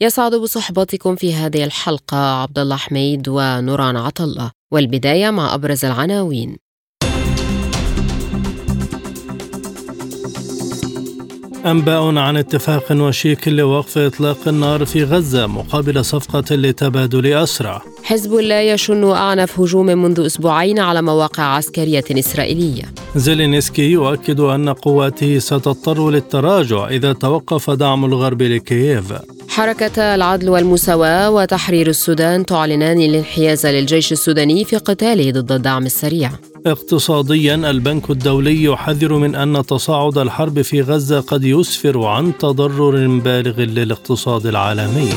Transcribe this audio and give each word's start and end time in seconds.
يسعد 0.00 0.34
بصحبتكم 0.34 1.16
في 1.16 1.34
هذه 1.34 1.64
الحلقة 1.64 2.16
عبد 2.16 2.58
الله 2.58 2.76
حميد 2.76 3.28
ونوران 3.28 3.96
عطلة 3.96 4.50
والبداية 4.72 5.30
مع 5.30 5.54
أبرز 5.54 5.84
العناوين. 5.84 6.56
أنباء 11.66 12.16
عن 12.16 12.36
اتفاق 12.36 12.92
وشيك 12.92 13.48
لوقف 13.48 13.98
إطلاق 13.98 14.48
النار 14.48 14.84
في 14.84 15.04
غزة 15.04 15.46
مقابل 15.46 16.04
صفقة 16.04 16.56
لتبادل 16.56 17.32
أسرى 17.32 17.80
حزب 18.02 18.34
الله 18.34 18.54
يشن 18.54 19.10
أعنف 19.10 19.60
هجوم 19.60 19.86
منذ 19.86 20.26
أسبوعين 20.26 20.78
على 20.78 21.02
مواقع 21.02 21.42
عسكرية 21.42 22.04
إسرائيلية. 22.10 22.82
زيلينسكي 23.16 23.82
يؤكد 23.82 24.40
أن 24.40 24.68
قواته 24.68 25.38
ستضطر 25.38 26.10
للتراجع 26.10 26.88
إذا 26.88 27.12
توقف 27.12 27.70
دعم 27.70 28.04
الغرب 28.04 28.42
لكييف. 28.42 29.12
حركة 29.48 30.14
العدل 30.14 30.48
والمساواة 30.48 31.30
وتحرير 31.30 31.88
السودان 31.88 32.46
تعلنان 32.46 33.00
الانحياز 33.00 33.66
للجيش 33.66 34.12
السوداني 34.12 34.64
في 34.64 34.76
قتاله 34.76 35.30
ضد 35.30 35.52
الدعم 35.52 35.86
السريع. 35.86 36.30
اقتصاديا 36.66 37.54
البنك 37.54 38.10
الدولي 38.10 38.64
يحذر 38.64 39.14
من 39.14 39.34
أن 39.34 39.66
تصاعد 39.66 40.18
الحرب 40.18 40.62
في 40.62 40.82
غزة 40.82 41.20
قد 41.20 41.44
يسفر 41.44 42.04
عن 42.04 42.38
تضرر 42.38 43.06
بالغ 43.18 43.60
للاقتصاد 43.60 44.46
العالمي. 44.46 45.10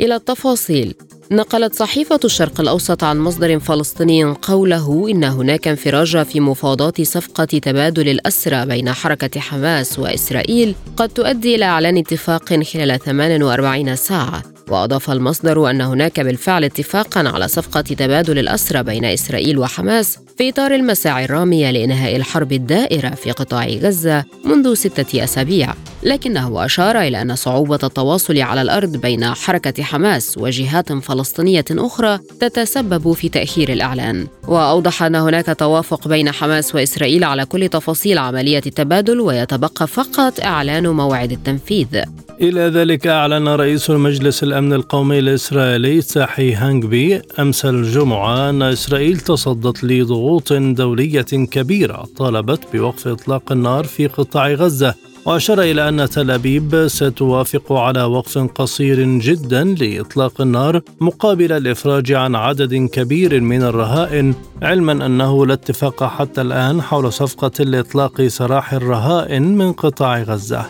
إلى 0.00 0.14
التفاصيل. 0.14 0.94
نقلت 1.30 1.74
صحيفة 1.74 2.20
الشرق 2.24 2.60
الأوسط 2.60 3.04
عن 3.04 3.18
مصدر 3.18 3.58
فلسطيني 3.58 4.24
قوله 4.24 5.10
إن 5.10 5.24
هناك 5.24 5.68
انفراج 5.68 6.22
في 6.22 6.40
مفاوضات 6.40 7.02
صفقة 7.02 7.44
تبادل 7.44 8.08
الأسرى 8.08 8.66
بين 8.66 8.92
حركة 8.92 9.40
حماس 9.40 9.98
وإسرائيل 9.98 10.74
قد 10.96 11.08
تؤدي 11.08 11.54
إلى 11.54 11.64
إعلان 11.64 11.96
اتفاق 11.96 12.62
خلال 12.62 12.98
48 12.98 13.96
ساعة. 13.96 14.53
وأضاف 14.68 15.10
المصدر 15.10 15.70
أن 15.70 15.80
هناك 15.80 16.20
بالفعل 16.20 16.64
اتفاقا 16.64 17.28
على 17.28 17.48
صفقة 17.48 17.80
تبادل 17.80 18.38
الأسرى 18.38 18.82
بين 18.82 19.04
إسرائيل 19.04 19.58
وحماس 19.58 20.18
في 20.38 20.48
إطار 20.48 20.74
المساعي 20.74 21.24
الرامية 21.24 21.70
لإنهاء 21.70 22.16
الحرب 22.16 22.52
الدائرة 22.52 23.08
في 23.08 23.30
قطاع 23.30 23.66
غزة 23.66 24.24
منذ 24.44 24.74
ستة 24.74 25.24
أسابيع. 25.24 25.74
لكنه 26.02 26.64
أشار 26.64 27.00
إلى 27.00 27.22
أن 27.22 27.36
صعوبة 27.36 27.78
التواصل 27.84 28.38
على 28.38 28.62
الأرض 28.62 28.96
بين 28.96 29.24
حركة 29.24 29.82
حماس 29.82 30.38
وجهات 30.38 30.92
فلسطينية 30.92 31.64
أخرى 31.70 32.18
تتسبب 32.40 33.12
في 33.12 33.28
تأخير 33.28 33.72
الإعلان. 33.72 34.26
وأوضح 34.48 35.02
أن 35.02 35.14
هناك 35.14 35.56
توافق 35.58 36.08
بين 36.08 36.30
حماس 36.30 36.74
وإسرائيل 36.74 37.24
على 37.24 37.44
كل 37.44 37.68
تفاصيل 37.68 38.18
عملية 38.18 38.62
التبادل 38.66 39.20
ويتبقى 39.20 39.86
فقط 39.86 40.40
إعلان 40.40 40.88
موعد 40.88 41.32
التنفيذ. 41.32 42.02
إلى 42.40 42.60
ذلك 42.60 43.06
أعلن 43.06 43.48
رئيس 43.48 43.90
المجلس 43.90 44.42
الأمن 44.54 44.72
القومي 44.72 45.18
الإسرائيلي 45.18 46.02
تاحي 46.02 46.54
هانجبي 46.54 47.22
أمس 47.38 47.64
الجمعة 47.64 48.50
أن 48.50 48.62
إسرائيل 48.62 49.20
تصدت 49.20 49.84
لضغوط 49.84 50.52
دولية 50.52 51.22
كبيرة 51.22 52.04
طالبت 52.16 52.60
بوقف 52.72 53.08
إطلاق 53.08 53.52
النار 53.52 53.84
في 53.84 54.06
قطاع 54.06 54.52
غزة 54.52 54.94
وأشار 55.26 55.62
إلى 55.62 55.88
أن 55.88 56.08
تل 56.08 56.30
أبيب 56.30 56.88
ستوافق 56.88 57.72
على 57.72 58.02
وقف 58.02 58.38
قصير 58.38 59.18
جدا 59.18 59.64
لإطلاق 59.64 60.40
النار 60.40 60.80
مقابل 61.00 61.52
الإفراج 61.52 62.12
عن 62.12 62.34
عدد 62.34 62.74
كبير 62.74 63.40
من 63.40 63.62
الرهائن 63.62 64.34
علما 64.62 65.06
أنه 65.06 65.46
لا 65.46 65.54
اتفاق 65.54 66.04
حتى 66.04 66.40
الآن 66.40 66.82
حول 66.82 67.12
صفقة 67.12 67.64
لإطلاق 67.64 68.22
سراح 68.26 68.72
الرهائن 68.72 69.56
من 69.56 69.72
قطاع 69.72 70.22
غزة. 70.22 70.66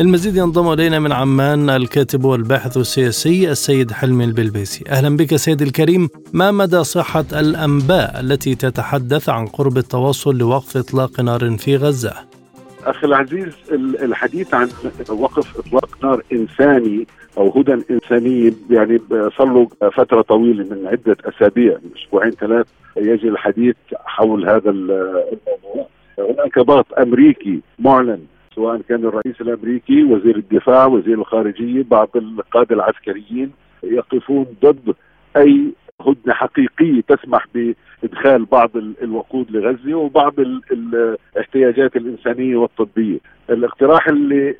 المزيد 0.00 0.36
ينضم 0.36 0.72
إلينا 0.72 0.98
من 0.98 1.12
عمان 1.12 1.70
الكاتب 1.70 2.24
والباحث 2.24 2.76
السياسي 2.76 3.50
السيد 3.50 3.92
حلمي 3.92 4.24
البلبيسي. 4.24 4.84
أهلا 4.88 5.16
بك 5.16 5.36
سيد 5.36 5.62
الكريم. 5.62 6.08
ما 6.32 6.50
مدى 6.50 6.84
صحة 6.84 7.24
الأنباء 7.32 8.20
التي 8.20 8.54
تتحدث 8.54 9.28
عن 9.28 9.46
قرب 9.46 9.78
التوصل 9.78 10.38
لوقف 10.38 10.76
إطلاق 10.76 11.20
نار 11.20 11.56
في 11.58 11.76
غزة؟ 11.76 12.12
أخي 12.84 13.06
العزيز 13.06 13.52
الحديث 14.02 14.54
عن 14.54 14.68
وقف 15.08 15.58
إطلاق 15.58 15.88
نار 16.02 16.22
إنساني 16.32 17.06
أو 17.38 17.60
هدى 17.60 17.72
إنساني 17.90 18.54
يعني 18.70 19.00
صار 19.38 19.46
له 19.46 19.90
فترة 19.90 20.22
طويلة 20.22 20.64
من 20.64 20.86
عدة 20.86 21.16
أسابيع 21.24 21.72
من 21.72 21.90
أسبوعين 21.96 22.30
ثلاث 22.30 22.66
يجري 22.96 23.28
الحديث 23.28 23.76
حول 24.04 24.48
هذا 24.48 24.70
الموضوع. 24.70 25.88
هناك 26.18 26.58
ضغط 26.58 26.86
أمريكي 26.98 27.60
معلن 27.78 28.20
سواء 28.54 28.80
كان 28.88 29.04
الرئيس 29.04 29.40
الأمريكي 29.40 30.04
وزير 30.04 30.36
الدفاع 30.36 30.86
وزير 30.86 31.14
الخارجية 31.18 31.82
بعض 31.90 32.08
القادة 32.16 32.74
العسكريين 32.74 33.52
يقفون 33.82 34.46
ضد 34.62 34.94
أي 35.36 35.72
هدنة 36.00 36.34
حقيقية 36.34 37.00
تسمح 37.08 37.46
بإدخال 37.54 38.44
بعض 38.44 38.70
الوقود 38.76 39.50
لغزة 39.50 39.94
وبعض 39.94 40.34
الاحتياجات 40.72 41.96
الإنسانية 41.96 42.56
والطبية. 42.56 43.18
الاقتراح 43.50 44.08
اللي 44.08 44.54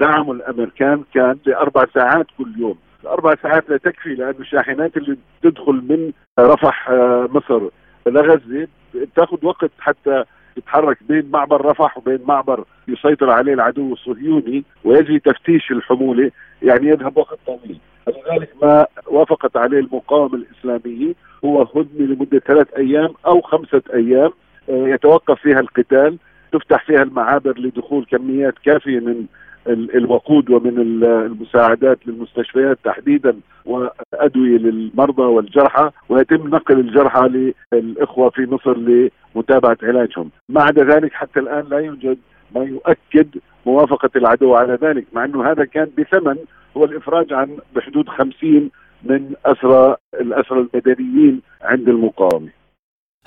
دعمه 0.00 0.32
الأمريكان 0.32 1.04
كان 1.14 1.36
لأربع 1.46 1.84
ساعات 1.94 2.26
كل 2.38 2.52
يوم. 2.58 2.76
الاربع 3.02 3.34
ساعات 3.42 3.70
لا 3.70 3.76
تكفي 3.76 4.14
لأنه 4.14 4.40
الشاحنات 4.40 4.96
اللي 4.96 5.16
تدخل 5.42 5.72
من 5.72 6.12
رفح 6.40 6.90
مصر 7.30 7.60
لغزة 8.06 8.68
بتاخذ 8.94 9.46
وقت 9.46 9.70
حتى 9.78 10.24
يتحرك 10.56 10.98
بين 11.08 11.30
معبر 11.30 11.66
رفح 11.66 11.98
وبين 11.98 12.20
معبر 12.28 12.64
يسيطر 12.88 13.30
عليه 13.30 13.54
العدو 13.54 13.92
الصهيوني 13.92 14.64
ويجري 14.84 15.18
تفتيش 15.18 15.70
الحمولة 15.70 16.30
يعني 16.62 16.88
يذهب 16.88 17.16
وقت 17.16 17.38
طويل. 17.46 17.78
لذلك 18.08 18.48
ما 18.62 18.86
وافقت 19.06 19.56
عليه 19.56 19.78
المقاومة 19.78 20.34
الإسلامية 20.34 21.14
هو 21.44 21.62
هدنة 21.62 22.06
لمدة 22.06 22.38
ثلاث 22.38 22.74
أيام 22.74 23.08
أو 23.26 23.40
خمسة 23.40 23.82
أيام 23.94 24.30
يتوقف 24.68 25.40
فيها 25.40 25.60
القتال 25.60 26.18
تفتح 26.52 26.84
فيها 26.86 27.02
المعابر 27.02 27.58
لدخول 27.58 28.04
كميات 28.04 28.54
كافية 28.64 29.00
من 29.00 29.26
الوقود 29.68 30.50
ومن 30.50 30.78
المساعدات 31.04 31.98
للمستشفيات 32.06 32.78
تحديدا 32.84 33.36
وأدوية 33.64 34.58
للمرضى 34.58 35.22
والجرحى 35.22 35.90
ويتم 36.08 36.48
نقل 36.48 36.80
الجرحى 36.80 37.50
للإخوة 37.72 38.30
في 38.30 38.46
مصر 38.50 38.76
لمتابعة 38.76 39.78
علاجهم، 39.82 40.30
ما 40.48 40.62
عدا 40.62 40.84
ذلك 40.84 41.12
حتى 41.12 41.40
الآن 41.40 41.64
لا 41.70 41.78
يوجد 41.78 42.18
ما 42.54 42.64
يؤكد 42.64 43.28
موافقة 43.66 44.10
العدو 44.16 44.54
على 44.54 44.78
ذلك، 44.82 45.06
مع 45.12 45.24
إنه 45.24 45.50
هذا 45.50 45.64
كان 45.64 45.90
بثمن 45.98 46.36
هو 46.76 46.84
الإفراج 46.84 47.32
عن 47.32 47.58
بحدود 47.76 48.08
50 48.08 48.70
من 49.02 49.32
اسرى 49.46 49.96
الأسرى 50.20 50.58
المدنيين 50.74 51.42
عند 51.62 51.88
المقاومة. 51.88 52.48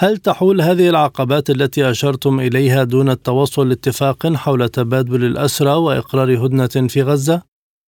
هل 0.02 0.18
تحول 0.18 0.62
هذه 0.62 0.90
العقبات 0.90 1.50
التي 1.50 1.90
أشرتم 1.90 2.40
إليها 2.40 2.84
دون 2.84 3.10
التوصل 3.10 3.70
لاتفاق 3.70 4.34
حول 4.35 4.70
تبادل 4.70 5.26
الأسرى 5.26 5.76
وإقرار 5.85 6.46
هدنة 6.46 6.88
في 6.88 7.02
غزة؟ 7.02 7.41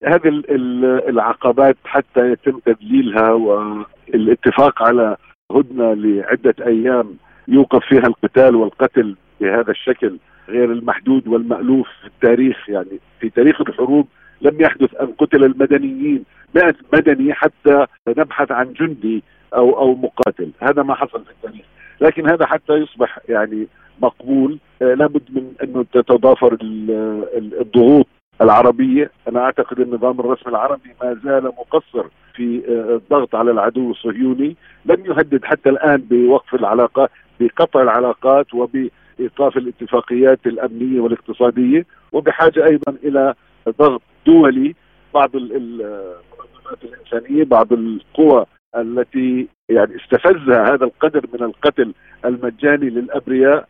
هذه 0.03 0.43
العقبات 1.09 1.77
حتى 1.85 2.31
يتم 2.31 2.59
تذليلها 2.65 3.31
والاتفاق 3.31 4.83
على 4.83 5.17
هدنة 5.51 5.93
لعدة 5.93 6.55
أيام 6.65 7.15
يوقف 7.47 7.85
فيها 7.89 8.07
القتال 8.07 8.55
والقتل 8.55 9.15
بهذا 9.41 9.71
الشكل 9.71 10.17
غير 10.49 10.71
المحدود 10.71 11.27
والمألوف 11.27 11.87
في 12.01 12.07
التاريخ. 12.07 12.69
يعني 12.69 12.99
في 13.19 13.29
تاريخ 13.29 13.61
الحروب 13.61 14.07
لم 14.41 14.61
يحدث 14.61 14.95
أن 15.01 15.07
قتل 15.07 15.43
المدنيين 15.43 16.23
100 16.55 16.73
مدني 16.93 17.33
حتى 17.33 17.85
نبحث 18.07 18.51
عن 18.51 18.73
جندي 18.73 19.23
أو 19.53 19.79
أو 19.79 19.95
مقاتل. 19.95 20.51
هذا 20.59 20.83
ما 20.83 20.95
حصل 20.95 21.25
في 21.25 21.31
التاريخ. 21.31 21.65
لكن 22.01 22.29
هذا 22.29 22.45
حتى 22.45 22.73
يصبح 22.73 23.19
يعني 23.29 23.67
مقبول. 24.01 24.57
لابد 24.81 25.21
من 25.29 25.53
انه 25.63 25.85
تتضافر 25.93 26.57
الضغوط 27.61 28.07
العربية، 28.41 29.11
أنا 29.27 29.39
أعتقد 29.39 29.79
النظام 29.79 30.19
الرسمي 30.19 30.51
العربي 30.51 30.89
ما 31.03 31.19
زال 31.23 31.43
مقصر 31.43 32.05
في 32.33 32.61
الضغط 32.69 33.35
على 33.35 33.51
العدو 33.51 33.91
الصهيوني، 33.91 34.55
لم 34.85 35.05
يهدد 35.05 35.45
حتى 35.45 35.69
الآن 35.69 35.97
بوقف 35.97 36.55
العلاقات 36.55 37.09
بقطع 37.39 37.81
العلاقات 37.81 38.53
وبإيقاف 38.53 39.57
الاتفاقيات 39.57 40.39
الأمنية 40.45 40.99
والاقتصادية، 40.99 41.85
وبحاجة 42.11 42.65
أيضا 42.65 42.95
إلى 43.03 43.33
ضغط 43.69 44.01
دولي. 44.25 44.75
بعض 45.13 45.35
المنظمات 45.35 46.79
الإنسانية 46.83 47.43
بعض 47.43 47.73
القوى 47.73 48.45
التي 48.75 49.47
يعني 49.69 49.95
استفزها 49.95 50.73
هذا 50.73 50.85
القدر 50.85 51.25
من 51.33 51.43
القتل 51.43 51.93
المجاني 52.25 52.89
للأبرياء. 52.89 53.67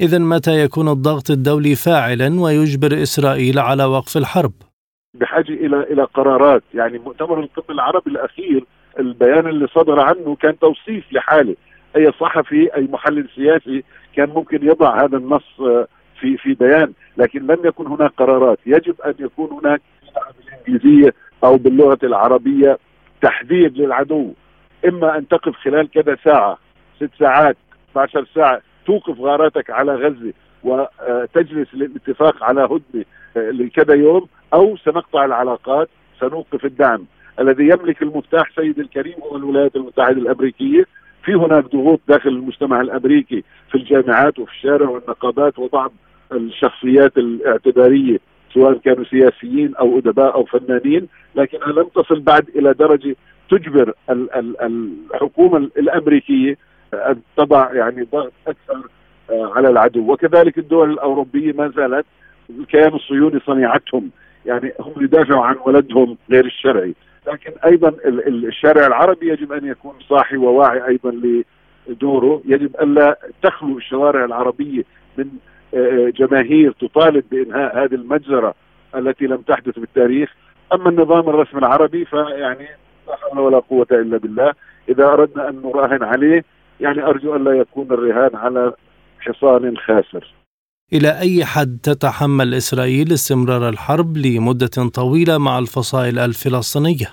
إذا 0.00 0.18
متى 0.18 0.64
يكون 0.64 0.88
الضغط 0.88 1.30
الدولي 1.30 1.74
فاعلا 1.74 2.40
ويجبر 2.40 3.02
إسرائيل 3.02 3.58
على 3.58 3.84
وقف 3.84 4.16
الحرب؟ 4.16 4.52
بحاجة 5.14 5.52
إلى 5.52 5.82
إلى 5.82 6.02
قرارات. 6.02 6.62
يعني 6.74 6.98
مؤتمر 6.98 7.40
القطب 7.40 7.70
العربي 7.70 8.10
الأخير 8.10 8.64
البيان 8.98 9.46
اللي 9.46 9.66
صدر 9.66 10.00
عنه 10.00 10.34
كان 10.34 10.58
توصيف 10.58 11.12
لحالة. 11.12 11.56
أي 11.96 12.12
صحفي 12.20 12.74
أي 12.76 12.88
محلل 12.92 13.28
سياسي 13.34 13.84
كان 14.16 14.28
ممكن 14.28 14.66
يضع 14.66 15.04
هذا 15.04 15.16
النص 15.16 15.60
آه، 15.60 15.86
في 16.20 16.36
في 16.36 16.54
بيان. 16.54 16.92
لكن 17.16 17.46
لم 17.46 17.58
يكن 17.64 17.86
هناك 17.86 18.10
قرارات. 18.16 18.58
يجب 18.66 19.00
أن 19.00 19.14
يكون 19.18 19.50
هناك 19.50 19.80
بالإنجليزية 20.66 21.14
أو 21.44 21.56
باللغة 21.56 21.98
العربية. 22.02 22.78
تحديد 23.22 23.78
للعدو. 23.78 24.32
إما 24.88 25.18
أن 25.18 25.28
تقف 25.28 25.56
خلال 25.56 25.90
كذا 25.90 26.16
ساعة 26.24 26.58
ست 26.96 27.10
ساعات 27.18 27.56
12 27.90 28.26
ساعة 28.34 28.60
توقف 28.86 29.20
غاراتك 29.20 29.70
على 29.70 29.94
غزة 29.94 30.32
وتجلس 30.64 31.74
للاتفاق 31.74 32.44
على 32.44 32.60
هدنة 32.60 33.04
لكذا 33.36 33.94
يوم 33.94 34.26
أو 34.54 34.76
سنقطع 34.76 35.24
العلاقات 35.24 35.88
سنوقف 36.20 36.64
الدعم. 36.64 37.04
الذي 37.40 37.64
يملك 37.64 38.02
المفتاح 38.02 38.50
سيد 38.56 38.78
الكريم 38.78 39.14
هو 39.22 39.36
الولايات 39.36 39.76
المتحدة 39.76 40.18
الأمريكية. 40.18 40.84
في 41.24 41.34
هناك 41.34 41.64
ضغوط 41.64 42.00
داخل 42.08 42.28
المجتمع 42.28 42.80
الأمريكي 42.80 43.44
في 43.70 43.74
الجامعات 43.74 44.38
وفي 44.38 44.52
الشارع 44.52 44.88
والنقابات 44.88 45.58
وبعض 45.58 45.92
الشخصيات 46.32 47.18
الاعتبارية. 47.18 48.18
سواء 48.54 48.78
كانوا 48.78 49.04
سياسيين 49.04 49.76
أو 49.76 49.98
أدباء 49.98 50.34
أو 50.34 50.44
فنانين 50.44 51.08
لكنها 51.34 51.72
لم 51.72 51.88
تصل 51.94 52.20
بعد 52.20 52.48
إلى 52.48 52.72
درجة 52.72 53.16
تجبر 53.50 53.94
الحكومة 54.10 55.56
الأمريكية 55.56 56.56
أن 56.94 57.20
تضع 57.36 57.72
يعني 57.72 58.06
ضغط 58.12 58.32
أكثر 58.46 58.88
آه، 59.30 59.52
على 59.56 59.68
العدو. 59.68 60.12
وكذلك 60.12 60.58
الدول 60.58 60.90
الأوروبية 60.90 61.52
ما 61.52 61.72
زالت 61.76 62.06
الكيان 62.50 62.94
الصهيوني 62.94 63.40
صنيعتهم 63.40 64.10
يعني 64.46 64.72
هم 64.80 65.04
يدافعوا 65.04 65.44
عن 65.44 65.56
ولدهم 65.66 66.16
غير 66.30 66.44
الشرعي. 66.44 66.94
لكن 67.26 67.52
أيضا 67.64 67.94
الشارع 68.26 68.86
العربي 68.86 69.28
يجب 69.28 69.52
أن 69.52 69.66
يكون 69.66 69.94
صاحي 70.08 70.36
وواعي 70.36 70.86
أيضا 70.86 71.42
لدوره. 71.88 72.42
يجب 72.44 72.76
ألا 72.82 73.18
تخلو 73.42 73.78
الشوارع 73.78 74.24
العربية 74.24 74.84
من 75.18 75.24
آه، 75.24 75.49
جماهير 76.18 76.72
تطالب 76.72 77.24
بإنهاء 77.30 77.84
هذه 77.84 77.94
المجزرة 77.94 78.54
التي 78.94 79.26
لم 79.26 79.36
تحدث 79.36 79.78
بالتاريخ. 79.78 80.30
أما 80.72 80.88
النظام 80.88 81.28
الرسمي 81.28 81.58
العربي 81.58 82.04
فيعني 82.04 82.68
لا 83.08 83.16
حول 83.16 83.38
ولا 83.38 83.58
قوة 83.58 83.86
إلا 83.92 84.18
بالله. 84.18 84.52
إذا 84.88 85.04
أردنا 85.04 85.48
أن 85.48 85.62
نراهن 85.62 86.02
عليه 86.02 86.44
يعني 86.80 87.02
أرجو 87.02 87.36
أن 87.36 87.44
لا 87.44 87.52
يكون 87.52 87.86
الرهان 87.90 88.36
على 88.36 88.72
حصان 89.20 89.76
خاسر. 89.76 90.34
إلى 90.92 91.18
أي 91.18 91.44
حد 91.44 91.78
تتحمل 91.82 92.54
إسرائيل 92.54 93.12
استمرار 93.12 93.68
الحرب 93.68 94.16
لمدة 94.16 94.90
طويلة 94.94 95.38
مع 95.38 95.58
الفصائل 95.58 96.18
الفلسطينية؟ 96.18 97.06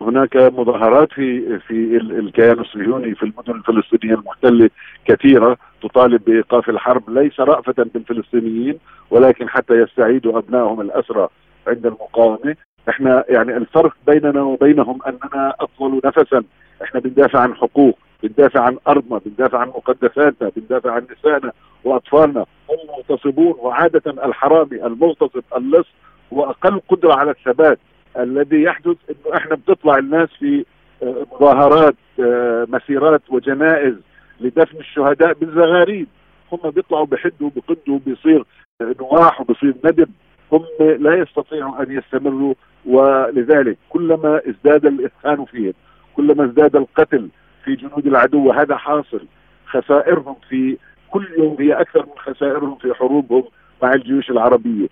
هناك 0.00 0.36
مظاهرات 0.36 1.08
في 1.12 1.58
في 1.58 1.96
الكيان 1.96 2.60
الصهيوني 2.60 3.14
في 3.14 3.22
المدن 3.22 3.52
الفلسطينية 3.52 4.14
المحتلة 4.14 4.70
كثيرة. 5.04 5.56
تطالب 5.82 6.24
بإيقاف 6.24 6.68
الحرب 6.68 7.10
ليس 7.10 7.40
رأفة 7.40 7.74
بالفلسطينيين 7.94 8.78
ولكن 9.10 9.48
حتى 9.48 9.74
يستعيدوا 9.74 10.38
أبنائهم 10.38 10.80
الأسرى 10.80 11.28
عند 11.66 11.86
المقاومة، 11.86 12.56
إحنا 12.88 13.24
يعني 13.28 13.56
الفرق 13.56 13.96
بيننا 14.06 14.42
وبينهم 14.42 14.98
أننا 15.06 15.54
أطول 15.60 16.00
نفسا، 16.04 16.42
إحنا 16.82 17.00
بندافع 17.00 17.40
عن 17.40 17.54
حقوق، 17.54 17.98
بندافع 18.22 18.60
عن 18.60 18.76
أرضنا، 18.88 19.20
بندافع 19.26 19.58
عن 19.58 19.68
مقدساتنا، 19.68 20.50
بندافع 20.56 20.92
عن 20.92 21.06
نسائنا 21.18 21.52
وأطفالنا، 21.84 22.46
هم 22.70 22.76
مغتصبون 22.88 23.54
وعادة 23.58 24.24
الحرامي 24.24 24.86
المغتصب 24.86 25.42
اللص 25.56 25.86
هو 26.32 26.44
أقل 26.44 26.80
قدرة 26.88 27.14
على 27.14 27.30
الثبات. 27.30 27.78
الذي 28.18 28.62
يحدث 28.62 28.96
إنه 29.10 29.36
إحنا 29.36 29.54
بتطلع 29.54 29.98
الناس 29.98 30.28
في 30.38 30.64
آه، 31.02 31.26
مظاهرات 31.32 31.94
آه، 32.20 32.66
مسيرات 32.68 33.22
وجنائز. 33.28 33.94
لدفن 34.40 34.78
الشهداء 34.78 35.32
بالزغاريد. 35.32 36.08
هم 36.52 36.70
بيطلعوا 36.70 37.06
بحدوا 37.06 37.50
بقدوا 37.56 37.98
بيصير 38.06 38.44
نواح 38.82 39.40
وبيصير 39.40 39.74
ندب 39.84 40.08
هم 40.52 40.64
لا 40.80 41.14
يستطيعوا 41.14 41.82
أن 41.82 41.90
يستمروا 41.98 42.54
ولذلك 42.86 43.78
كلما 43.88 44.40
ازداد 44.48 44.86
الاثخان 44.86 45.44
فيهم 45.44 45.72
كلما 46.16 46.44
ازداد 46.44 46.76
القتل 46.76 47.28
في 47.64 47.74
جنود 47.74 48.06
العدو 48.06 48.48
وهذا 48.48 48.76
حاصل 48.76 49.20
خسائرهم 49.66 50.36
في 50.48 50.76
كل 51.10 51.28
يوم 51.38 51.56
هي 51.60 51.72
أكثر 51.72 52.06
من 52.06 52.18
خسائرهم 52.34 52.74
في 52.76 52.94
حروبهم 52.94 53.44
مع 53.82 53.92
الجيوش 53.92 54.30
العربية. 54.30 54.88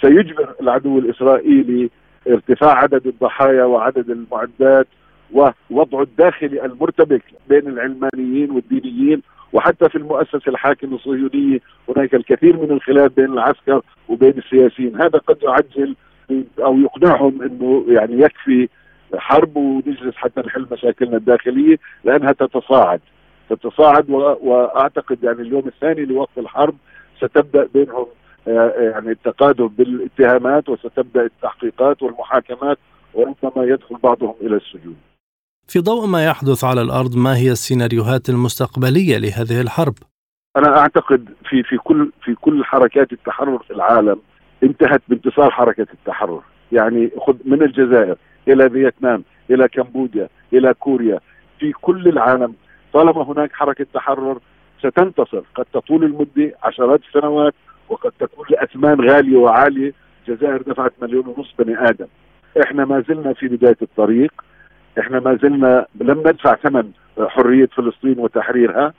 سيجبر 0.00 0.54
العدو 0.60 0.98
الإسرائيلي 0.98 1.90
ارتفاع 2.28 2.74
عدد 2.74 3.06
الضحايا 3.06 3.64
وعدد 3.64 4.10
المعدات 4.10 4.86
ووضعه 5.32 6.02
الداخلي 6.02 6.64
المرتبك 6.64 7.22
بين 7.48 7.68
العلمانيين 7.68 8.50
والدينيين 8.50 9.22
وحتى 9.52 9.88
في 9.88 9.98
المؤسسة 9.98 10.40
الحاكمة 10.48 10.94
الصهيونية 10.94 11.60
هناك 11.88 12.14
الكثير 12.14 12.56
من 12.56 12.70
الخلاف 12.70 13.12
بين 13.16 13.24
العسكر 13.24 13.82
وبين 14.08 14.38
السياسيين. 14.38 14.96
هذا 14.96 15.18
قد 15.18 15.42
يعجل 15.42 15.96
أو 16.58 16.78
يقنعهم 16.78 17.42
أنه 17.42 17.84
يعني 17.88 18.22
يكفي 18.22 18.68
حرب 19.16 19.56
ونجلس 19.56 20.16
حتى 20.16 20.40
نحل 20.40 20.66
مشاكلنا 20.72 21.16
الداخلية 21.16 21.76
لأنها 22.04 22.32
تتصاعد. 22.32 23.00
تتصاعد 23.50 24.10
وأعتقد 24.10 25.24
يعني 25.24 25.42
اليوم 25.42 25.66
الثاني 25.66 26.04
لوقف 26.04 26.38
الحرب 26.38 26.74
ستبدأ 27.18 27.68
بينهم 27.74 28.06
آه، 28.48 28.72
يعني 28.78 29.10
التقادم 29.10 29.68
بالاتهامات 29.68 30.68
وستبدأ 30.68 31.22
التحقيقات 31.22 32.02
والمحاكمات 32.02 32.78
وربما 33.14 33.64
يدخل 33.64 33.96
بعضهم 34.02 34.34
إلى 34.40 34.56
السجون. 34.56 34.96
في 35.70 35.78
ضوء 35.78 36.06
ما 36.06 36.24
يحدث 36.24 36.64
على 36.64 36.82
الأرض 36.82 37.16
ما 37.16 37.36
هي 37.36 37.50
السيناريوهات 37.50 38.28
المستقبلية 38.28 39.18
لهذه 39.18 39.60
الحرب؟ 39.60 39.94
أنا 40.56 40.78
أعتقد 40.78 41.28
في 41.48 41.62
في 41.62 41.76
كل 41.76 42.10
في 42.24 42.34
كل 42.34 42.64
حركات 42.64 43.12
التحرر 43.12 43.58
في 43.58 43.72
العالم 43.72 44.18
انتهت 44.62 45.02
بانتصار 45.08 45.50
حركة 45.50 45.86
التحرر، 45.92 46.42
يعني 46.72 47.10
خذ 47.26 47.34
من 47.44 47.62
الجزائر 47.62 48.16
إلى 48.48 48.70
فيتنام 48.70 49.24
إلى 49.50 49.68
كمبوديا 49.68 50.28
إلى 50.52 50.74
كوريا 50.74 51.20
في 51.58 51.72
كل 51.72 52.08
العالم 52.08 52.54
طالما 52.92 53.22
هناك 53.22 53.52
حركة 53.52 53.86
تحرر 53.94 54.38
ستنتصر. 54.78 55.42
قد 55.54 55.64
تطول 55.72 56.04
المدة 56.04 56.54
عشرات 56.62 57.00
السنوات 57.08 57.54
وقد 57.88 58.12
تكون 58.20 58.46
لاثمان 58.50 59.10
غالية 59.10 59.36
وعالية. 59.36 59.92
الجزائر 60.28 60.62
دفعت 60.62 60.92
مليون 61.02 61.26
ونصف 61.26 61.52
بني 61.58 61.88
آدم. 61.88 62.06
إحنا 62.64 62.84
ما 62.84 63.04
زلنا 63.08 63.32
في 63.32 63.48
بداية 63.48 63.76
الطريق. 63.82 64.32
إحنا 64.98 65.20
ما 65.20 65.38
زلنا 65.42 65.86
لم 66.00 66.18
ندفع 66.18 66.54
ثمن 66.54 66.90
حرية 67.20 67.66
فلسطين 67.66 68.18
وتحريرها. 68.18 68.92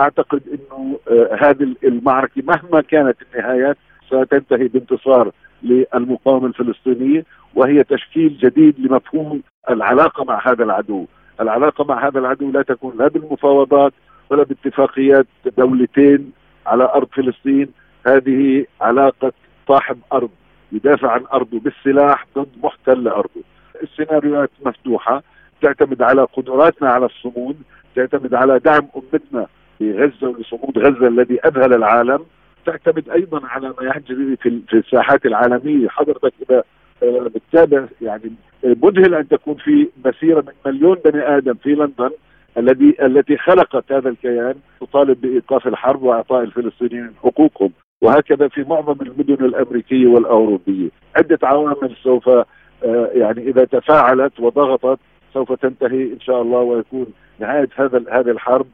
أعتقد 0.00 0.42
إنه 0.48 0.98
آه، 1.10 1.38
هذه 1.40 1.74
المعركة 1.84 2.42
مهما 2.42 2.80
كانت 2.80 3.16
النهايات 3.22 3.76
ستنتهي 4.06 4.68
بانتصار 4.68 5.30
للمقاومة 5.62 6.46
الفلسطينية 6.46 7.24
وهي 7.54 7.84
تشكيل 7.84 8.38
جديد 8.38 8.80
لمفهوم 8.80 9.42
العلاقة 9.70 10.24
مع 10.24 10.48
هذا 10.48 10.64
العدو، 10.64 11.06
العلاقة 11.40 11.84
مع 11.84 12.08
هذا 12.08 12.18
العدو 12.18 12.50
لا 12.50 12.62
تكون 12.62 12.98
لا 12.98 13.08
بالمفاوضات 13.08 13.92
ولا 14.30 14.42
باتفاقيات 14.42 15.26
دولتين 15.58 16.32
على 16.66 16.84
أرض 16.84 17.08
فلسطين، 17.12 17.68
هذه 18.06 18.64
علاقة 18.80 19.32
صاحب 19.68 19.98
أرض 20.12 20.30
يدافع 20.72 21.10
عن 21.10 21.24
أرضه 21.32 21.60
بالسلاح 21.60 22.26
ضد 22.36 22.48
محتل 22.62 23.04
لارضه. 23.04 23.42
السيناريوهات 23.82 24.50
مفتوحة. 24.66 25.22
تعتمد 25.64 26.02
على 26.02 26.22
قدراتنا 26.22 26.90
على 26.90 27.06
الصمود 27.06 27.56
تعتمد 27.96 28.34
على 28.34 28.58
دعم 28.58 28.88
أمتنا 28.96 29.46
في 29.78 29.92
غزة 29.92 30.28
ولصمود 30.28 30.78
غزة 30.78 31.08
الذي 31.08 31.40
اذهل 31.44 31.74
العالم. 31.74 32.18
تعتمد 32.66 33.08
أيضا 33.10 33.46
على 33.46 33.68
ما 33.68 33.94
يجري 33.96 34.36
في 34.36 34.60
في 34.68 34.76
الساحات 34.76 35.26
العالمية. 35.26 35.88
حضرتك 35.88 36.32
إذا 36.42 36.62
آه، 37.02 37.30
بتتابع 37.34 37.84
يعني 38.02 38.32
مذهل 38.64 39.14
أن 39.14 39.28
تكون 39.28 39.54
في 39.54 39.88
مسيرة 40.04 40.40
من 40.40 40.52
مليون 40.72 40.98
بني 41.04 41.36
آدم 41.36 41.54
في 41.54 41.74
لندن 41.74 42.10
الذي 42.56 42.96
التي 43.02 43.36
خلقت 43.36 43.92
هذا 43.92 44.08
الكيان 44.08 44.54
تطالب 44.80 45.20
بإيقاف 45.20 45.66
الحرب 45.66 46.02
وإعطاء 46.02 46.42
الفلسطينيين 46.42 47.10
حقوقهم. 47.22 47.70
وهكذا 48.02 48.48
في 48.48 48.62
معظم 48.62 48.96
المدن 49.02 49.44
الأمريكية 49.44 50.06
والأوروبية. 50.06 50.88
عدة 51.16 51.38
عوامل 51.42 51.96
سوف 52.02 52.28
آه، 52.28 53.10
يعني 53.14 53.48
إذا 53.50 53.64
تفاعلت 53.64 54.40
وضغطت 54.40 54.98
سوف 55.34 55.52
تنتهي 55.52 56.02
إن 56.02 56.20
شاء 56.20 56.42
الله 56.42 56.58
ويكون 56.58 57.06
نهاية 57.38 57.68
هذا 57.76 58.04
هذه 58.10 58.30
الحرب. 58.30 58.66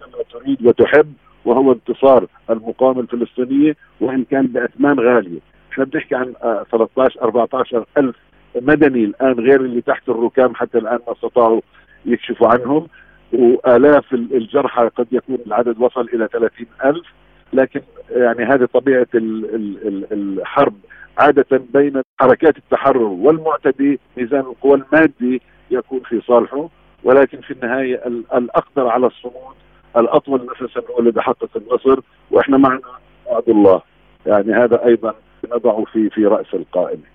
كما 0.00 0.22
تريد 0.32 0.66
وتحب 0.66 1.12
وهو 1.44 1.72
انتصار 1.72 2.26
المقاومة 2.50 3.00
الفلسطينية 3.00 3.76
وإن 4.00 4.24
كان 4.24 4.46
بأثمان 4.46 5.00
غالية، 5.00 5.40
إحنا 5.72 5.84
بنحكي 5.84 6.14
عن 6.14 6.32
13 6.72 7.20
آه، 7.20 7.24
14 7.24 7.84
ألف 7.98 8.16
مدني 8.54 9.04
الآن 9.04 9.32
غير 9.32 9.60
اللي 9.60 9.80
تحت 9.80 10.08
الركام 10.08 10.54
حتى 10.54 10.78
الآن 10.78 10.98
ما 11.06 11.12
استطاعوا 11.12 11.60
يكشفوا 12.06 12.48
عنهم. 12.48 12.86
وآلاف 13.32 14.14
الجرحى 14.14 14.88
قد 14.88 15.06
يكون 15.12 15.38
العدد 15.46 15.78
وصل 15.78 16.08
إلى 16.14 16.28
30 16.32 16.66
ألف. 16.84 17.06
لكن 17.52 17.80
يعني 18.10 18.44
هذه 18.44 18.64
طبيعة 18.64 19.06
الحرب. 19.14 20.74
عادة 21.18 21.62
بين 21.74 22.02
حركات 22.20 22.56
التحرر 22.56 23.02
والمعتدي 23.02 24.00
ميزان 24.16 24.40
القوى 24.40 24.74
المادي 24.74 25.42
يكون 25.70 26.00
في 26.00 26.20
صالحه 26.20 26.68
ولكن 27.04 27.40
في 27.40 27.50
النهاية 27.50 28.06
الأقدر 28.34 28.88
على 28.88 29.06
الصمود 29.06 29.54
الأطول 29.96 30.46
نفسا 30.46 30.80
هو 30.90 30.98
اللي 30.98 31.10
بيحقق 31.10 31.48
النصر 31.56 32.00
وإحنا 32.30 32.56
معنا 32.56 32.80
وعد 33.26 33.48
الله. 33.48 33.82
يعني 34.26 34.52
هذا 34.52 34.84
أيضا 34.84 35.14
نضعه 35.52 35.84
في 35.92 36.10
في 36.10 36.26
رأس 36.26 36.54
القائمة. 36.54 37.13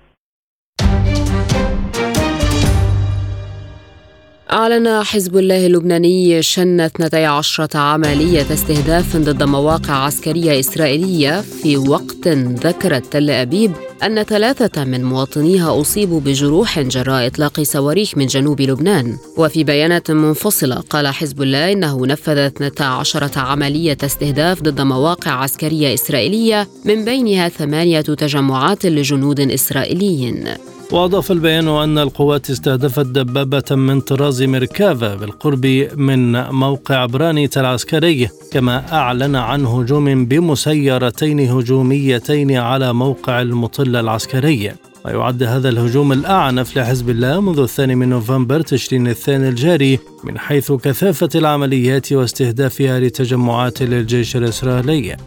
أعلن 4.52 5.04
حزب 5.04 5.38
الله 5.38 5.66
اللبناني 5.66 6.42
شن 6.42 6.80
12 6.80 7.68
عملية 7.76 8.54
استهداف 8.54 9.18
ضد 9.18 9.44
مواقع 9.44 9.94
عسكرية 9.94 10.60
إسرائيلية 10.60 11.42
في 11.42 11.78
وقت 11.78 12.28
ذكرت 12.28 13.14
تل 13.14 13.30
أبيب 13.30 13.72
أن 14.04 14.24
ثلاثة 14.24 14.84
من 14.84 15.04
مواطنيها 15.04 15.82
أصيبوا 15.82 16.20
بجروح 16.20 16.80
جراء 16.80 17.28
إطلاق 17.28 17.62
صواريخ 17.62 18.18
من 18.18 18.26
جنوب 18.26 18.62
لبنان. 18.62 19.18
وفي 19.38 19.64
بيانات 19.64 20.12
منفصلة 20.12 20.76
قال 20.76 21.08
حزب 21.08 21.42
الله 21.42 21.72
إنه 21.72 22.06
نفذ 22.06 22.38
12 22.38 23.30
عملية 23.36 23.98
استهداف 24.04 24.62
ضد 24.62 24.82
مواقع 24.82 25.32
عسكرية 25.32 25.94
إسرائيلية 25.94 26.68
من 26.86 27.06
بينها 27.06 27.50
ثمانية 27.50 28.02
تجمعات 28.02 28.86
لجنود 28.86 29.40
إسرائيليين. 29.40 30.44
وأضاف 30.92 31.32
البيان 31.32 31.68
أن 31.68 31.98
القوات 31.98 32.50
استهدفت 32.50 33.06
دبابة 33.06 33.76
من 33.76 34.02
طراز 34.02 34.44
ميركافا 34.44 35.16
بالقرب 35.16 35.66
من 35.96 36.50
موقع 36.50 37.06
برانيت 37.06 37.58
العسكري 37.58 38.30
كما 38.52 38.94
أعلن 38.94 39.36
عن 39.36 39.66
هجوم 39.66 40.26
بمسيرتين 40.26 41.40
هجوميتين 41.40 42.58
على 42.58 42.94
موقع 42.94 43.42
المطلة 43.42 44.00
العسكري. 44.00 44.72
ويعد 45.06 45.44
هذا 45.44 45.70
الهجوم 45.70 46.12
الأعنف 46.12 46.78
لحزب 46.78 47.10
الله 47.10 47.42
منذ 47.42 47.60
الثاني 47.60 47.96
من 47.96 48.10
نوفمبر 48.10 48.62
تشرين 48.62 49.08
الثاني 49.08 49.50
الجاري 49.50 50.00
من 50.24 50.40
حيث 50.40 50.72
كثافة 50.72 51.30
العمليات 51.36 52.14
واستهدافها 52.14 53.00
لتجمعات 53.00 53.82
للجيش 53.84 54.36
الإسرائيلي. 54.36 55.18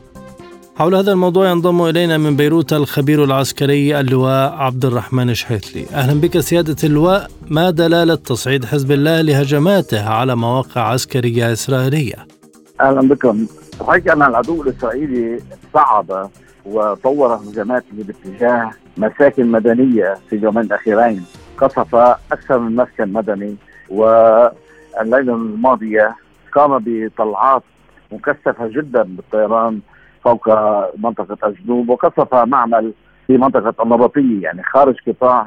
حول 0.83 0.95
هذا 0.95 1.13
الموضوع 1.13 1.51
ينضم 1.51 1.83
إلينا 1.83 2.19
من 2.19 2.37
بيروت 2.37 2.73
الخبير 2.73 3.25
العسكري 3.25 4.01
اللواء 4.01 4.53
عبد 4.53 4.85
الرحمن 4.85 5.35
شحيثلي 5.35 5.87
أهلا 5.95 6.21
بك 6.21 6.39
سيادة 6.39 6.77
اللواء. 6.85 7.31
ما 7.51 7.71
دلالة 7.71 8.15
تصعيد 8.15 8.65
حزب 8.65 8.93
الله 8.93 9.21
لهجماته 9.21 10.09
على 10.11 10.37
مواقع 10.37 10.81
عسكرية 10.81 11.53
إسرائيلية؟ 11.53 12.27
أهلا 12.81 13.09
بكم. 13.09 13.47
صحيح 13.81 14.13
أن 14.13 14.23
العدو 14.23 14.63
الإسرائيلي 14.63 15.41
صعد 15.75 16.29
وطور 16.65 17.35
هجماته 17.35 17.87
باتجاه 17.93 18.71
مساكن 18.97 19.47
مدنية 19.47 20.19
في 20.31 20.37
اليومين 20.37 20.65
الأخيرين. 20.65 21.25
قصف 21.59 21.95
أكثر 22.33 22.59
من 22.59 22.77
مسكن 22.77 23.13
مدني 23.13 23.57
والليلة 23.89 25.35
الماضية 25.35 26.17
قام 26.53 26.85
بطلعات 26.87 27.63
مكثفة 28.13 28.69
جدا 28.69 29.03
بالطيران 29.03 29.81
فوق 30.25 30.49
منطقة 30.99 31.49
الجنوب 31.49 31.89
وقصف 31.89 32.35
معمل 32.35 32.93
في 33.27 33.39
منطقة 33.39 33.83
النبطية 33.83 34.43
يعني 34.43 34.63
خارج 34.63 34.97
قطاع 35.07 35.47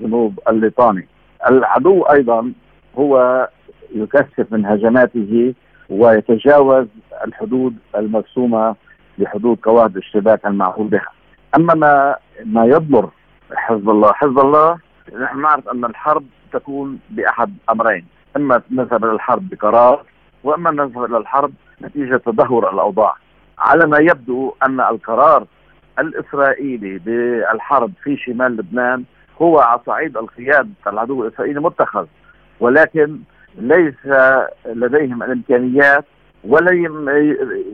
جنوب 0.00 0.40
الليطاني. 0.48 1.08
العدو 1.50 2.02
أيضا 2.02 2.52
هو 2.98 3.48
يكثف 3.94 4.52
من 4.52 4.66
هجماته 4.66 5.54
ويتجاوز 5.90 6.86
الحدود 7.24 7.76
المرسومة 7.96 8.74
بحدود 9.18 9.58
قواعد 9.62 9.96
الاشتباك 9.96 10.46
المعهول 10.46 10.86
بها. 10.86 11.08
أما 11.56 11.74
ما, 11.74 12.16
ما 12.44 12.64
يضمر 12.64 13.10
حزب 13.54 13.90
الله 13.90 14.12
حزب 14.12 14.38
الله 14.38 14.78
نحن 15.22 15.40
نعرف 15.40 15.68
أن 15.68 15.84
الحرب 15.84 16.24
تكون 16.52 16.98
بأحد 17.10 17.54
أمرين 17.70 18.06
إما 18.36 18.62
نذهب 18.70 19.04
إلى 19.04 19.12
الحرب 19.12 19.48
بقرار 19.48 20.02
وإما 20.44 20.70
نذهب 20.70 21.04
إلى 21.04 21.18
الحرب 21.18 21.52
نتيجة 21.82 22.16
تدهور 22.16 22.72
الأوضاع. 22.72 23.14
على 23.60 23.86
ما 23.86 23.98
يبدو 23.98 24.54
أن 24.62 24.80
القرار 24.80 25.46
الإسرائيلي 25.98 26.98
بالحرب 26.98 27.92
في 28.02 28.16
شمال 28.16 28.56
لبنان 28.56 29.04
هو 29.42 29.58
على 29.58 29.80
صعيد 29.86 30.16
القيادة 30.16 30.68
العدو 30.86 31.22
الإسرائيلي 31.24 31.60
متخذ 31.60 32.06
ولكن 32.60 33.18
ليس 33.58 33.94
لديهم 34.66 35.22
الإمكانيات 35.22 36.04
ولا 36.44 36.72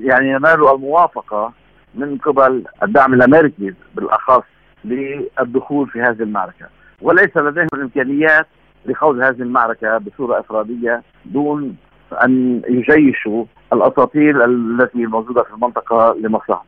يعني 0.00 0.30
ينالوا 0.30 0.74
الموافقة 0.74 1.52
من 1.94 2.18
قبل 2.18 2.64
الدعم 2.82 3.14
الأمريكي 3.14 3.74
بالأخص 3.94 4.42
للدخول 4.84 5.88
في 5.88 6.00
هذه 6.00 6.22
المعركة. 6.22 6.66
وليس 7.02 7.36
لديهم 7.36 7.68
الإمكانيات 7.74 8.46
لخوض 8.86 9.18
هذه 9.18 9.42
المعركة 9.42 9.98
بصورة 9.98 10.40
إفرادية 10.40 11.02
دون 11.24 11.76
أن 12.24 12.62
يجيشوا 12.68 13.44
الاساطيل 13.73 14.42
التي 14.42 15.06
موجودة 15.06 15.42
في 15.42 15.50
المنطقة 15.54 16.16
لمصلحته. 16.20 16.64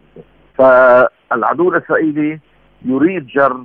فالعدو 0.59 1.69
الإسرائيلي 1.71 2.38
يريد 2.85 3.26
جر 3.26 3.61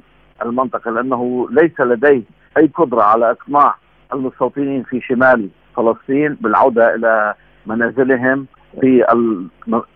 المنطقة 0.45 0.91
لأنه 0.91 1.47
ليس 1.51 1.79
لديه 1.79 2.21
أي 2.57 2.69
قدرة 2.75 3.01
على 3.01 3.31
إقناع 3.31 3.75
المستوطنين 4.13 4.83
في 4.83 5.01
شمال 5.01 5.49
فلسطين 5.75 6.37
بالعودة 6.41 6.95
إلى 6.95 7.33
منازلهم 7.65 8.45
في 8.81 9.05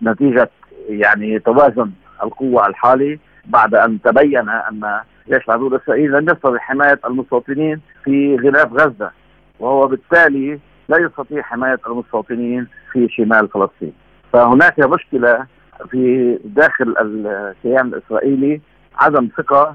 نتيجه 0.02 0.50
يعني 0.88 1.38
توازن 1.38 1.90
القوة 2.22 2.66
الحالي 2.66 3.18
بعد 3.44 3.74
أن 3.74 4.02
تبين 4.02 4.48
أن 4.48 5.00
جيش 5.28 5.48
العدو 5.48 5.68
الإسرائيلي 5.68 6.08
لم 6.18 6.24
يستطع 6.30 6.58
حماية 6.58 7.00
المستوطنين 7.06 7.80
في 8.04 8.36
غلاف 8.36 8.72
غزة 8.72 9.10
وهو 9.60 9.86
بالتالي 9.86 10.58
لا 10.88 10.98
يستطيع 10.98 11.42
حماية 11.42 11.78
المستوطنين 11.86 12.66
في 12.92 13.08
شمال 13.08 13.48
فلسطين. 13.48 13.92
فهناك 14.32 14.80
مشكلة 14.80 15.46
في 15.90 16.38
داخل 16.44 16.94
الكيان 17.00 17.86
الإسرائيلي 17.86 18.60
عدم 18.96 19.28
ثقة 19.36 19.74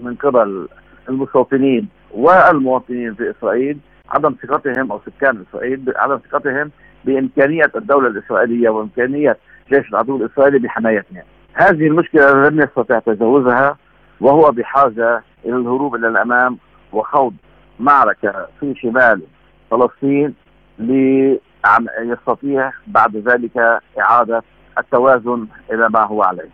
من 0.00 0.14
قبل 0.14 0.68
المستوطنين 1.08 1.88
والمواطنين 2.10 3.14
في 3.14 3.30
إسرائيل 3.30 3.78
عدم 4.10 4.34
ثقتهم 4.42 4.92
أو 4.92 5.00
سكان 5.06 5.44
إسرائيل 5.48 5.92
عدم 5.96 6.18
ثقتهم 6.30 6.70
بإمكانية 7.04 7.70
الدولة 7.76 8.08
الإسرائيلية 8.08 8.68
وإمكانية 8.68 9.36
جيش 9.72 9.88
العدو 9.88 10.16
الإسرائيلي 10.16 10.58
بحمايتهم. 10.58 11.22
هذه 11.52 11.86
المشكلة 11.86 12.48
لم 12.48 12.60
يستطع 12.60 12.98
تجاوزها 12.98 13.76
وهو 14.20 14.50
بحاجة 14.50 15.22
إلى 15.44 15.56
الهروب 15.56 15.94
إلى 15.94 16.08
الأمام 16.08 16.58
وخوض 16.92 17.34
معركة 17.80 18.46
في 18.60 18.74
شمال 18.74 19.22
فلسطين 19.70 20.34
ليستطيع 20.78 22.72
بعد 22.86 23.16
ذلك 23.16 23.80
إعادة 24.00 24.42
التوازن 24.78 25.46
إلى 25.72 25.88
ما 25.88 26.06
هو 26.06 26.22
عليه 26.22 26.50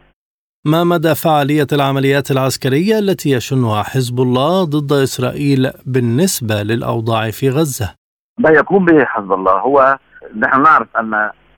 ما 0.65 0.85
مدى 0.85 1.15
فعالية 1.15 1.67
العمليات 1.73 2.31
العسكرية 2.31 2.99
التي 2.99 3.31
يشنها 3.31 3.83
حزب 3.83 4.21
الله 4.21 4.65
ضد 4.65 4.93
إسرائيل 4.93 5.71
بالنسبة 5.87 6.63
للأوضاع 6.63 7.31
في 7.31 7.51
غزة؟ 7.51 7.95
ما 8.39 8.51
يقوم 8.51 8.85
به 8.85 9.05
حزب 9.05 9.33
الله 9.33 9.53
هو 9.53 9.99
نحن 10.37 10.63
نعرف 10.63 10.97
أن 10.97 11.15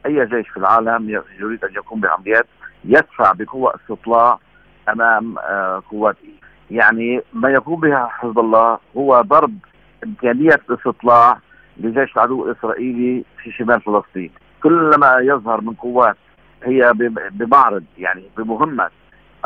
أي 0.06 0.26
جيش 0.26 0.48
في 0.48 0.56
العالم 0.56 1.10
يريد 1.40 1.64
أن 1.64 1.74
يقوم 1.74 2.00
بعمليات 2.00 2.46
يدفع 2.84 3.32
بقوة 3.32 3.74
استطلاع 3.74 4.38
أمام 4.88 5.38
آه، 5.38 5.82
قواته 5.90 6.32
يعني 6.70 7.20
ما 7.32 7.50
يقوم 7.50 7.80
به 7.80 8.06
حزب 8.06 8.38
الله 8.38 8.78
هو 8.96 9.20
ضرب 9.20 9.58
إمكانية 10.04 10.60
الاستطلاع 10.70 11.38
لجيش 11.76 12.16
العدو 12.16 12.44
الإسرائيلي 12.46 13.24
في 13.42 13.52
شمال 13.52 13.80
فلسطين. 13.80 14.30
كلما 14.62 15.18
يظهر 15.18 15.60
من 15.60 15.74
قوات 15.74 16.16
هي 16.64 16.92
بمعرض 17.30 17.84
يعني 17.98 18.22
بمهمة 18.36 18.90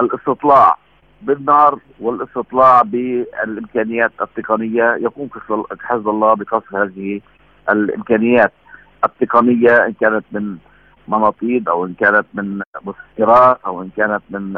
الاستطلاع 0.00 0.76
بالنار 1.23 1.78
والاستطلاع 2.00 2.83
بالإمكانيات 2.83 4.12
التقنية 4.21 4.97
يقوم 5.00 5.28
حزب 5.80 6.09
الله 6.09 6.35
بقصف 6.35 6.75
هذه 6.75 7.21
الإمكانيات 7.71 8.52
التقنية 9.04 9.87
إن 9.87 9.92
كانت 9.92 10.25
من 10.33 10.56
مناطيد 11.09 11.68
أو 11.68 11.85
إن 11.85 11.95
كانت 11.95 12.26
من 12.35 12.61
مسكرات 12.83 13.59
أو 13.66 13.83
إن 13.83 13.90
كانت 13.97 14.23
من 14.30 14.56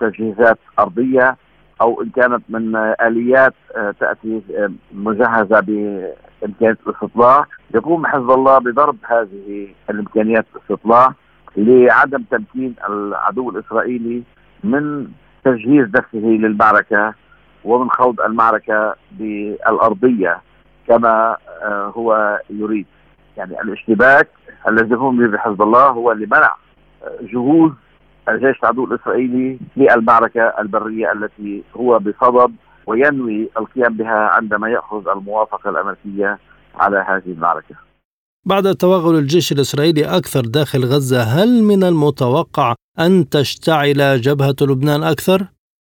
تجهيزات 0.00 0.58
أرضية. 0.78 1.36
أو 1.82 2.02
إن 2.02 2.10
كانت 2.10 2.42
من 2.48 2.76
آليات 2.76 3.54
آه، 3.76 3.94
تأتي 4.00 4.42
آه، 4.56 4.70
مجهزة 4.92 5.60
بإمكانية 5.60 6.78
الاستطلاع. 6.86 7.46
يقوم 7.74 8.06
حزب 8.06 8.30
الله 8.30 8.58
بضرب 8.58 8.96
هذه 9.02 9.68
الإمكانيات 9.90 10.46
الاستطلاع 10.56 11.14
لعدم 11.56 12.22
تمكين 12.30 12.74
العدو 12.88 13.50
الإسرائيلي 13.50 14.22
من 14.64 15.08
تجهيز 15.44 15.86
نفسه 15.88 16.18
للمعركة 16.18 17.14
ومن 17.64 17.90
خوض 17.90 18.20
المعركة 18.20 18.94
بالأرضية 19.12 20.40
كما 20.88 21.36
آه، 21.62 21.92
هو 21.96 22.40
يريد. 22.50 22.86
يعني 23.36 23.60
الاشتباك 23.60 24.28
الذي 24.68 24.90
يقوم 24.90 25.30
به 25.30 25.38
حزب 25.38 25.62
الله 25.62 25.86
هو 25.88 26.12
لمنع 26.12 26.50
جهوز 27.22 27.72
الجيش 28.28 28.56
العدو 28.62 28.84
الإسرائيلي 28.84 29.58
للمعركة 29.76 30.42
البرية 30.58 31.12
التي 31.12 31.62
هو 31.76 31.98
بصدد 31.98 32.54
وينوي 32.86 33.48
القيام 33.58 33.96
بها 33.96 34.30
عندما 34.32 34.68
يأخذ 34.68 35.08
الموافقة 35.08 35.70
الأمريكية 35.70 36.38
على 36.74 37.04
هذه 37.08 37.32
المعركة. 37.32 37.74
بعد 38.46 38.74
توغل 38.74 39.18
الجيش 39.18 39.52
الإسرائيلي 39.52 40.04
أكثر 40.04 40.40
داخل 40.40 40.78
غزة 40.84 41.22
هل 41.22 41.62
من 41.62 41.84
المتوقع 41.84 42.74
أن 43.00 43.28
تشتعل 43.28 44.20
جبهة 44.20 44.56
لبنان 44.60 45.02
أكثر؟ 45.02 45.46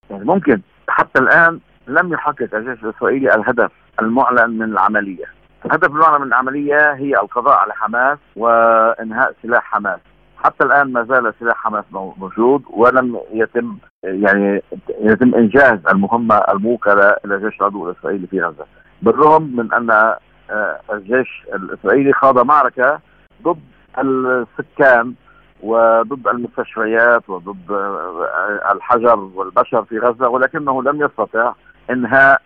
يعني 0.10 0.26
ممكن. 0.26 0.62
حتى 0.88 1.20
الآن 1.22 1.60
لم 1.88 2.14
يحقق 2.14 2.56
الجيش 2.56 2.84
الإسرائيلي 2.84 3.36
الهدف 3.36 3.72
المعلن 4.02 4.50
من 4.50 4.64
العملية. 4.64 5.26
الهدف 5.66 5.88
المعلن 5.88 6.22
من 6.22 6.28
العملية 6.28 6.94
هي 6.94 7.14
القضاء 7.14 7.54
على 7.54 7.74
حماس 7.74 8.18
وإنهاء 8.36 9.34
سلاح 9.44 9.64
حماس. 9.64 10.00
حتى 10.44 10.64
الآن 10.64 10.94
ما 10.94 11.04
زال 11.04 11.34
سلاح 11.40 11.58
حماس 11.58 11.86
موجود 11.92 12.64
ولم 12.70 13.20
يتم 13.32 13.78
يعني 14.04 14.64
يتم 15.00 15.36
إنجاز 15.36 15.80
المهمة 15.90 16.36
الموكلة 16.36 17.16
إلى 17.26 17.40
جيش 17.40 17.62
العدو 17.62 17.90
الإسرائيلي 17.90 18.28
في 18.28 18.42
غزة 18.42 18.66
بالرغم 19.02 19.44
من 19.44 19.74
أن 19.74 19.90
آه، 19.92 20.80
الجيش 20.94 21.46
الإسرائيلي 21.54 22.14
خاض 22.14 22.46
معركة 22.46 23.00
ضد 23.44 23.60
السكان 24.00 25.14
وضد 25.64 26.28
المستشفيات 26.28 27.30
وضد 27.30 27.72
آه، 27.72 28.72
الحجر 28.72 29.20
والبشر 29.20 29.84
في 29.84 30.00
غزة 30.00 30.30
ولكنه 30.30 30.84
لم 30.84 31.02
يستطع 31.02 31.54
إنهاء 31.90 32.42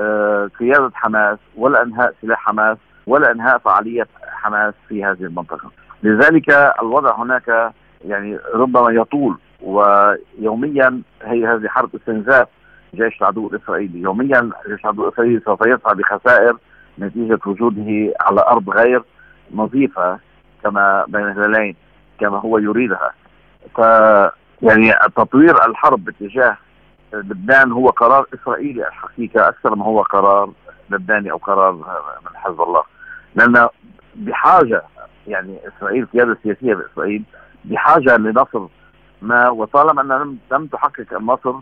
آه، 0.00 0.50
قيادة 0.60 0.90
حماس 0.94 1.38
ولا 1.56 1.82
إنهاء 1.82 2.14
سلاح 2.22 2.38
حماس 2.38 2.78
ولا 3.06 3.32
إنهاء 3.32 3.58
فعالية 3.58 4.06
حماس 4.26 4.74
في 4.88 5.04
هذه 5.04 5.22
المنطقة. 5.22 5.70
لذلك 6.02 6.50
الوضع 6.82 7.16
هناك 7.16 7.72
يعني 8.04 8.38
ربما 8.54 8.90
يطول 8.90 9.38
ويوميا 9.62 11.02
هي 11.22 11.46
هذه 11.46 11.68
حرب 11.68 11.94
استنزاف 11.94 12.48
جيش 12.94 13.20
العدو 13.20 13.48
الإسرائيلي، 13.48 14.00
يوميا 14.00 14.50
جيش 14.68 14.80
العدو 14.84 15.08
الإسرائيلي 15.08 15.40
سوف 15.44 15.60
يسعى 15.66 15.94
بخسائر 15.94 16.56
نتيجة 16.98 17.38
وجوده 17.46 18.14
على 18.20 18.40
أرض 18.40 18.70
غير 18.70 19.02
نظيفة 19.54 20.18
كما 20.62 21.04
بين 21.08 21.22
الهلالين 21.22 21.76
كما 22.20 22.38
هو 22.38 22.58
يريدها. 22.58 23.12
ف 23.76 23.78
يعني 24.62 24.92
تطوير 25.16 25.66
الحرب 25.66 26.04
باتجاه 26.04 26.56
لبنان 27.12 27.72
هو 27.72 27.88
قرار 27.88 28.26
إسرائيلي 28.34 28.88
الحقيقة 28.88 29.48
أكثر 29.48 29.74
ما 29.74 29.84
هو 29.84 30.02
قرار 30.02 30.50
لبناني 30.90 31.30
أو 31.30 31.36
قرار 31.36 31.72
من 32.24 32.36
حزب 32.36 32.60
الله 32.60 32.82
لأن 33.34 33.68
بحاجة 34.14 34.82
يعني 35.28 35.58
إسرائيل 35.68 36.02
القياده 36.02 36.32
السياسيه 36.32 36.74
بإسرائيل 36.74 37.22
بحاجة 37.64 38.16
لنصر. 38.16 38.66
ما 39.22 39.48
وطالما 39.48 40.02
أنها 40.02 40.34
لم 40.52 40.66
تحقق 40.66 41.16
النصر 41.16 41.54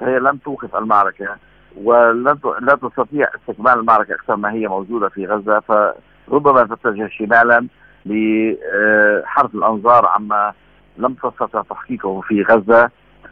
فهي 0.00 0.18
لن 0.18 0.42
توقف 0.42 0.76
المعركة 0.76 1.36
ولن 1.76 2.38
لا 2.60 2.74
تستطيع 2.74 3.28
استكمال 3.34 3.78
المعركة 3.78 4.14
أكثر 4.14 4.36
ما 4.36 4.52
هي 4.52 4.68
موجودة 4.68 5.08
في 5.08 5.26
غزة. 5.26 5.60
فربما 5.60 6.64
تتجه 6.64 7.08
شمالا 7.08 7.66
لحرف 8.06 9.54
الأنظار 9.54 10.06
عما 10.06 10.52
لم 10.98 11.14
تستطع 11.14 11.62
تحقيقه 11.62 12.20
في 12.20 12.42
غزة. 12.42 12.90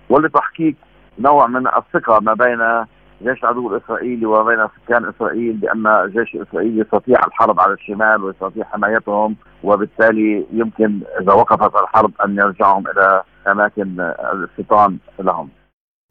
ولتحقيق 0.08 0.74
نوع 1.18 1.46
من 1.46 1.66
الثقة 1.66 2.20
ما 2.20 2.34
بين 2.34 2.86
جيش 3.24 3.42
العدو 3.44 3.76
الإسرائيلي 3.76 4.26
وبين 4.26 4.66
سكان 4.86 5.08
إسرائيل 5.08 5.52
بأن 5.52 5.86
الجيش 5.86 6.34
الاسرائيلي 6.34 6.80
يستطيع 6.80 7.18
الحرب 7.26 7.60
على 7.60 7.72
الشمال 7.72 8.24
ويستطيع 8.24 8.64
حمايتهم 8.64 9.36
وبالتالي 9.62 10.46
يمكن 10.52 11.00
إذا 11.20 11.32
وقفت 11.32 11.82
الحرب 11.82 12.12
أن 12.24 12.36
يرجعهم 12.36 12.84
إلى 12.88 13.22
أماكن 13.48 14.00
الاستيطان 14.34 14.98
لهم. 15.18 15.48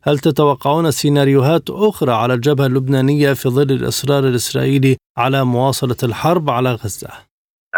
هل 0.04 0.18
تتوقعون 0.18 0.92
سيناريوهات 0.92 1.70
أخرى 1.70 2.12
على 2.12 2.34
الجبهة 2.34 2.66
اللبنانية 2.66 3.34
في 3.34 3.50
ظل 3.50 3.72
الإصرار 3.72 4.24
الإسرائيلي 4.24 4.98
على 5.18 5.46
مواصلة 5.46 5.98
الحرب 6.04 6.50
على 6.50 6.72
غزة؟ 6.72 7.10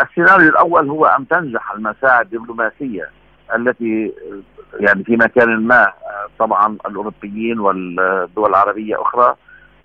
السيناريو 0.01 0.49
الأول 0.49 0.89
هو 0.89 1.05
أن 1.05 1.27
تنجح 1.27 1.71
المساعي 1.71 2.21
الدبلوماسية 2.21 3.09
التي 3.55 4.13
يعني 4.79 5.03
في 5.03 5.17
مكان 5.17 5.67
ما 5.67 5.91
طبعا 6.39 6.77
الأوروبيين 6.87 7.59
والدول 7.59 8.49
العربية 8.49 9.01
أخرى 9.01 9.35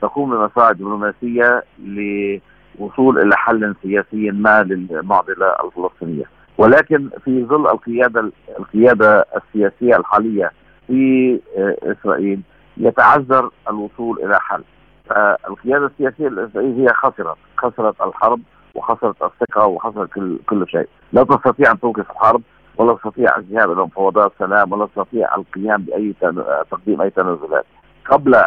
تقوم 0.02 0.30
بمساعي 0.30 0.74
دبلوماسية 0.74 1.62
لوصول 1.78 3.18
إلى 3.18 3.36
حل 3.36 3.74
سياسي 3.82 4.30
ما 4.30 4.62
للمعضلة 4.62 5.54
الفلسطينية. 5.64 6.24
ولكن 6.58 7.10
في 7.24 7.44
ظل 7.44 7.66
القيادة 7.66 8.30
القيادة 8.58 9.24
السياسية 9.36 9.96
الحالية 9.96 10.52
في 10.86 11.40
إسرائيل 11.82 12.40
يتعذر 12.76 13.50
الوصول 13.70 14.24
إلى 14.24 14.40
حل. 14.40 14.62
فالقيادة 15.10 15.86
السياسية 15.86 16.28
الإسرائيلية 16.28 16.88
خسرت 16.88 17.36
خسرت 17.56 18.00
الحرب 18.00 18.40
وخسرت 18.74 19.22
الثقة 19.22 19.66
وخسرت 19.66 20.12
كل 20.12 20.38
كل 20.48 20.68
شيء. 20.68 20.88
لا 21.12 21.22
تستطيع 21.24 21.72
أن 21.72 21.80
توقف 21.80 22.10
الحرب 22.10 22.42
ولا 22.78 22.94
تستطيع 22.94 23.36
الذهاب 23.36 23.72
إلى 23.72 23.82
مفاوضات 23.82 24.32
سلام 24.38 24.72
ولا 24.72 24.86
تستطيع 24.86 25.34
القيام 25.36 25.82
بأي 25.82 26.14
تقديم 26.70 27.00
أي 27.02 27.10
تنازلات 27.10 27.64
قبل 28.10 28.42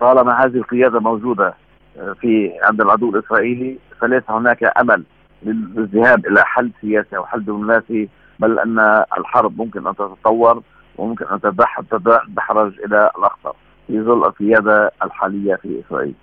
طالما 0.00 0.44
هذه 0.44 0.56
القيادة 0.56 1.00
موجودة 1.00 1.54
آه، 1.98 2.12
في 2.12 2.52
عند 2.62 2.80
العدو 2.80 3.10
الإسرائيلي 3.10 3.78
فليس 4.00 4.22
هناك 4.28 4.78
أمل 4.80 5.04
للذهاب 5.42 6.26
إلى 6.26 6.44
حل 6.44 6.70
سياسي 6.80 7.16
أو 7.16 7.26
حل 7.26 7.40
دبلوماسي 7.40 8.08
بل 8.38 8.58
أن 8.58 9.04
الحرب 9.18 9.58
ممكن 9.58 9.86
أن 9.86 9.94
تتطور 9.94 10.62
وممكن 10.98 11.24
أن 11.26 11.40
تتدحرج 11.40 12.72
إلى 12.80 13.10
الأخطر 13.18 13.54
في 13.86 14.02
ظل 14.02 14.24
القيادة 14.24 14.90
الحالية 15.02 15.54
في 15.54 15.82
إسرائيل. 15.86 16.14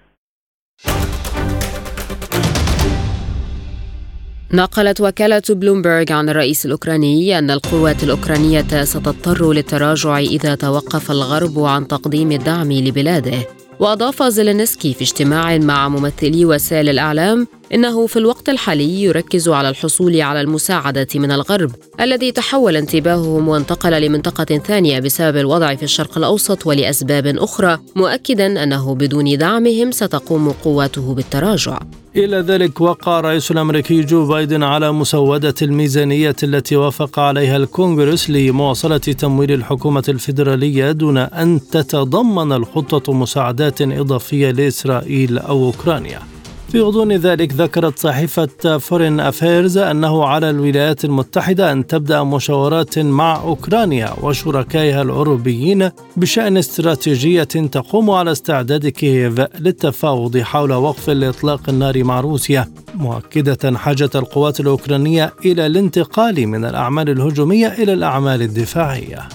نقلت 4.53 5.01
وكالة 5.01 5.41
بلومبرغ 5.49 6.13
عن 6.13 6.29
الرئيس 6.29 6.65
الأوكراني 6.65 7.39
أن 7.39 7.51
القوات 7.51 8.03
الأوكرانية 8.03 8.83
ستضطر 8.83 9.53
للتراجع 9.53 10.17
إذا 10.17 10.55
توقف 10.55 11.12
الغرب 11.12 11.59
عن 11.59 11.88
تقديم 11.88 12.31
الدعم 12.31 12.71
لبلاده. 12.71 13.47
وأضاف 13.79 14.23
زيلينسكي 14.23 14.93
في 14.93 15.01
اجتماع 15.01 15.57
مع 15.57 15.89
ممثلي 15.89 16.45
وسائل 16.45 16.89
الإعلام 16.89 17.47
إنه 17.73 18.07
في 18.07 18.19
الوقت 18.19 18.49
الحالي 18.49 19.03
يركز 19.03 19.49
على 19.49 19.69
الحصول 19.69 20.21
على 20.21 20.41
المساعدة 20.41 21.07
من 21.15 21.31
الغرب 21.31 21.71
الذي 22.01 22.31
تحول 22.31 22.75
انتباههم 22.75 23.47
وانتقل 23.47 24.01
لمنطقة 24.01 24.57
ثانية 24.57 24.99
بسبب 24.99 25.38
الوضع 25.38 25.75
في 25.75 25.83
الشرق 25.83 26.17
الأوسط 26.17 26.67
ولأسباب 26.67 27.27
أخرى 27.27 27.79
مؤكدا 27.95 28.63
أنه 28.63 28.95
بدون 28.95 29.38
دعمهم 29.38 29.91
ستقوم 29.91 30.51
قواته 30.51 31.13
بالتراجع. 31.13 31.79
إلى 32.25 32.38
ذلك 32.38 32.82
وقع 32.82 33.19
الرئيس 33.19 33.51
الأمريكي 33.51 34.01
جو 34.01 34.27
بايدن 34.27 34.63
على 34.63 34.91
مسودة 34.91 35.53
الميزانية 35.62 36.36
التي 36.43 36.75
وافق 36.75 37.19
عليها 37.19 37.58
الكونغرس 37.58 38.29
لمواصلة 38.29 38.97
تمويل 38.97 39.51
الحكومة 39.51 40.03
الفيدرالية 40.10 40.91
دون 40.91 41.17
أن 41.17 41.60
تتضمن 41.71 42.51
الخطة 42.51 43.13
مساعدات 43.13 43.82
إضافية 43.82 44.51
لإسرائيل 44.51 45.38
أو 45.38 45.65
أوكرانيا. 45.65 46.38
في 46.71 46.82
غضون 46.82 47.12
ذلك 47.12 47.53
ذكرت 47.53 47.99
صحيفة 47.99 48.77
فورين 48.77 49.19
أفيرز 49.19 49.77
أنه 49.77 50.25
على 50.25 50.49
الولايات 50.49 51.05
المتحدة 51.05 51.71
أن 51.71 51.88
تبدأ 51.88 52.23
مشاورات 52.23 52.99
مع 52.99 53.41
أوكرانيا 53.41 54.13
وشركائها 54.21 55.01
الأوروبيين 55.01 55.89
بشأن 56.17 56.58
استراتيجية 56.58 57.43
تقوم 57.43 58.10
على 58.10 58.32
استعداد 58.32 58.88
كييف 58.88 59.41
للتفاوض 59.60 60.38
حول 60.38 60.73
وقف 60.73 61.10
الإطلاق 61.10 61.69
النار 61.69 62.03
مع 62.03 62.19
روسيا. 62.19 62.67
مؤكدة 62.95 63.77
حاجة 63.77 64.10
القوات 64.15 64.60
الأوكرانية 64.60 65.34
إلى 65.45 65.65
الانتقال 65.65 66.47
من 66.47 66.65
الأعمال 66.65 67.10
الهجومية 67.10 67.67
إلى 67.67 67.93
الأعمال 67.93 68.41
الدفاعية. 68.41 69.29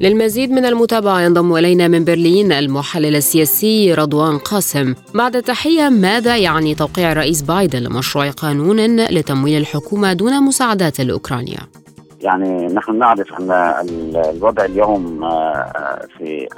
للمزيد 0.00 0.50
من 0.50 0.64
المتابعة 0.64 1.20
ينضم 1.20 1.56
إلينا 1.56 1.88
من 1.88 2.04
برلين 2.04 2.52
المحلل 2.52 3.16
السياسي 3.16 3.94
رضوان 3.94 4.38
قاسم 4.38 4.94
بعد 5.14 5.42
تحية 5.42 5.88
ماذا 5.88 6.36
يعني 6.36 6.74
توقيع 6.74 7.12
الرئيس 7.12 7.42
بايدن 7.42 7.82
لمشروع 7.82 8.30
قانون 8.30 8.96
لتمويل 9.06 9.60
الحكومة 9.60 10.12
دون 10.12 10.42
مساعدات 10.42 11.00
لأوكرانيا؟ 11.00 11.83
يعني 12.24 12.66
نحن 12.66 12.98
نعرف 12.98 13.40
أن 13.40 13.50
الوضع 14.34 14.64
اليوم 14.64 15.20
في 16.18 16.48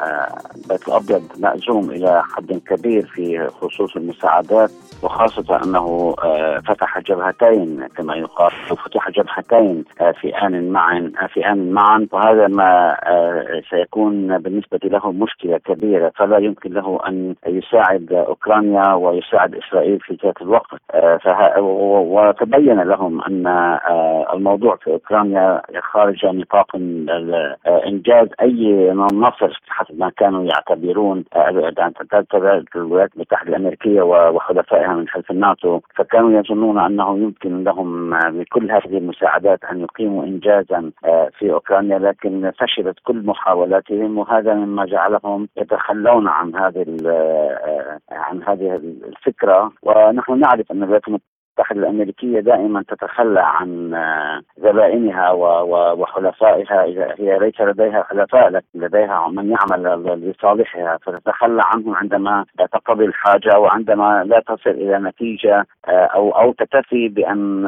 البيت 0.56 0.88
الأبيض 0.88 1.22
مأزوم 1.38 1.90
إلى 1.90 2.22
حد 2.22 2.60
كبير 2.66 3.06
في 3.06 3.48
خصوص 3.60 3.96
المساعدات 3.96 4.70
وخاصة 5.02 5.64
أنه 5.64 6.14
فتح 6.66 6.98
جبهتين 6.98 7.88
كما 7.96 8.16
يقال 8.16 8.50
فتح 8.50 9.10
جبهتين 9.10 9.84
في 10.20 10.28
آن 10.42 10.70
معا 10.70 11.12
في 11.34 11.46
آن 11.46 11.70
معا 11.72 12.06
وهذا 12.12 12.46
ما 12.48 12.96
سيكون 13.70 14.38
بالنسبة 14.38 14.78
له 14.84 15.12
مشكلة 15.12 15.58
كبيرة. 15.58 16.12
فلا 16.16 16.38
يمكن 16.38 16.72
له 16.72 17.00
أن 17.08 17.34
يساعد 17.46 18.12
أوكرانيا 18.12 18.92
ويساعد 18.92 19.54
إسرائيل 19.54 20.00
في 20.00 20.18
ذات 20.24 20.42
الوقت. 20.42 20.80
وتبين 21.60 22.80
لهم 22.80 23.22
أن 23.22 23.46
الموضوع 24.32 24.76
في 24.76 24.90
أوكرانيا 24.90 25.55
خارج 25.80 26.26
نطاق 26.26 26.76
إنجاز 27.86 28.28
أي 28.40 28.90
نصر 28.92 29.60
حسب 29.68 29.98
ما 29.98 30.10
كانوا 30.10 30.44
يعتبرون 30.44 31.24
الولايات 32.76 33.10
المتحدة 33.16 33.48
الأمريكية 33.48 34.02
وحلفائها 34.02 34.94
من 34.94 35.08
حلف 35.08 35.30
الناتو 35.30 35.80
فكانوا 35.94 36.40
يظنون 36.40 36.78
أنه 36.78 37.18
يمكن 37.18 37.64
لهم 37.64 38.10
بكل 38.10 38.70
هذه 38.70 38.98
المساعدات 38.98 39.64
أن 39.64 39.80
يقيموا 39.80 40.24
إنجازا 40.24 40.90
في 41.38 41.52
أوكرانيا 41.52 41.98
لكن 41.98 42.52
فشلت 42.58 42.96
كل 43.04 43.26
محاولاتهم 43.26 44.18
وهذا 44.18 44.54
مما 44.54 44.84
جعلهم 44.84 45.48
يتخلون 45.56 46.28
عن 46.28 46.54
هذه 46.54 46.84
عن 48.10 48.42
هذه 48.42 48.76
الفكرة. 49.08 49.72
ونحن 49.82 50.38
نعرف 50.38 50.72
أن 50.72 50.82
الولايات 50.82 51.08
المتحدة 51.56 51.80
الأمريكية 51.80 52.40
دائما 52.40 52.82
تتخلى 52.88 53.40
عن 53.40 53.90
زبائنها 54.58 55.30
وحلفائها. 55.92 56.84
إذا 56.84 57.14
هي 57.18 57.38
ليس 57.38 57.60
لديها 57.60 58.02
حلفاء 58.02 58.48
لكن 58.48 58.66
لديها 58.74 59.28
من 59.28 59.50
يعمل 59.50 60.04
لصالحها 60.30 60.98
فتتخلى 61.02 61.62
عنهم 61.64 61.94
عندما 61.94 62.44
تقضي 62.72 63.04
الحاجة 63.04 63.58
وعندما 63.58 64.24
لا 64.24 64.40
تصل 64.40 64.70
إلى 64.70 64.98
نتيجة 64.98 65.66
أو 65.88 66.30
أو 66.30 66.52
تكتفي 66.52 67.08
بأن 67.08 67.64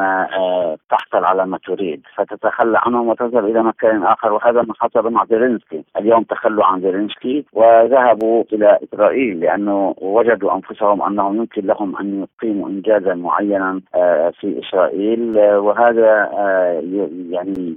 تحصل 0.90 1.24
على 1.24 1.46
ما 1.46 1.58
تريد. 1.58 2.02
فتتخلى 2.14 2.78
عنهم 2.86 3.08
وتذهب 3.08 3.44
إلى 3.44 3.62
مكان 3.62 4.02
آخر. 4.02 4.32
وهذا 4.32 4.62
ما 4.62 4.74
حصل 4.80 5.12
مع 5.12 5.24
زيلينسكي. 5.24 5.84
اليوم 5.96 6.22
تخلوا 6.22 6.64
عن 6.64 6.80
زيلينسكي 6.80 7.44
وذهبوا 7.52 8.44
إلى 8.52 8.78
إسرائيل 8.84 9.40
لأنه 9.40 9.94
وجدوا 9.98 10.54
أنفسهم 10.54 11.02
أنهم 11.02 11.36
يمكن 11.36 11.66
لهم 11.66 11.96
أن 11.96 12.26
يقيموا 12.42 12.68
إنجازا 12.68 13.14
معينا 13.14 13.77
آه، 13.94 14.32
في 14.40 14.60
إسرائيل 14.60 15.38
آه، 15.38 15.60
وهذا 15.60 16.30
آه، 16.32 16.82
يعني 17.30 17.76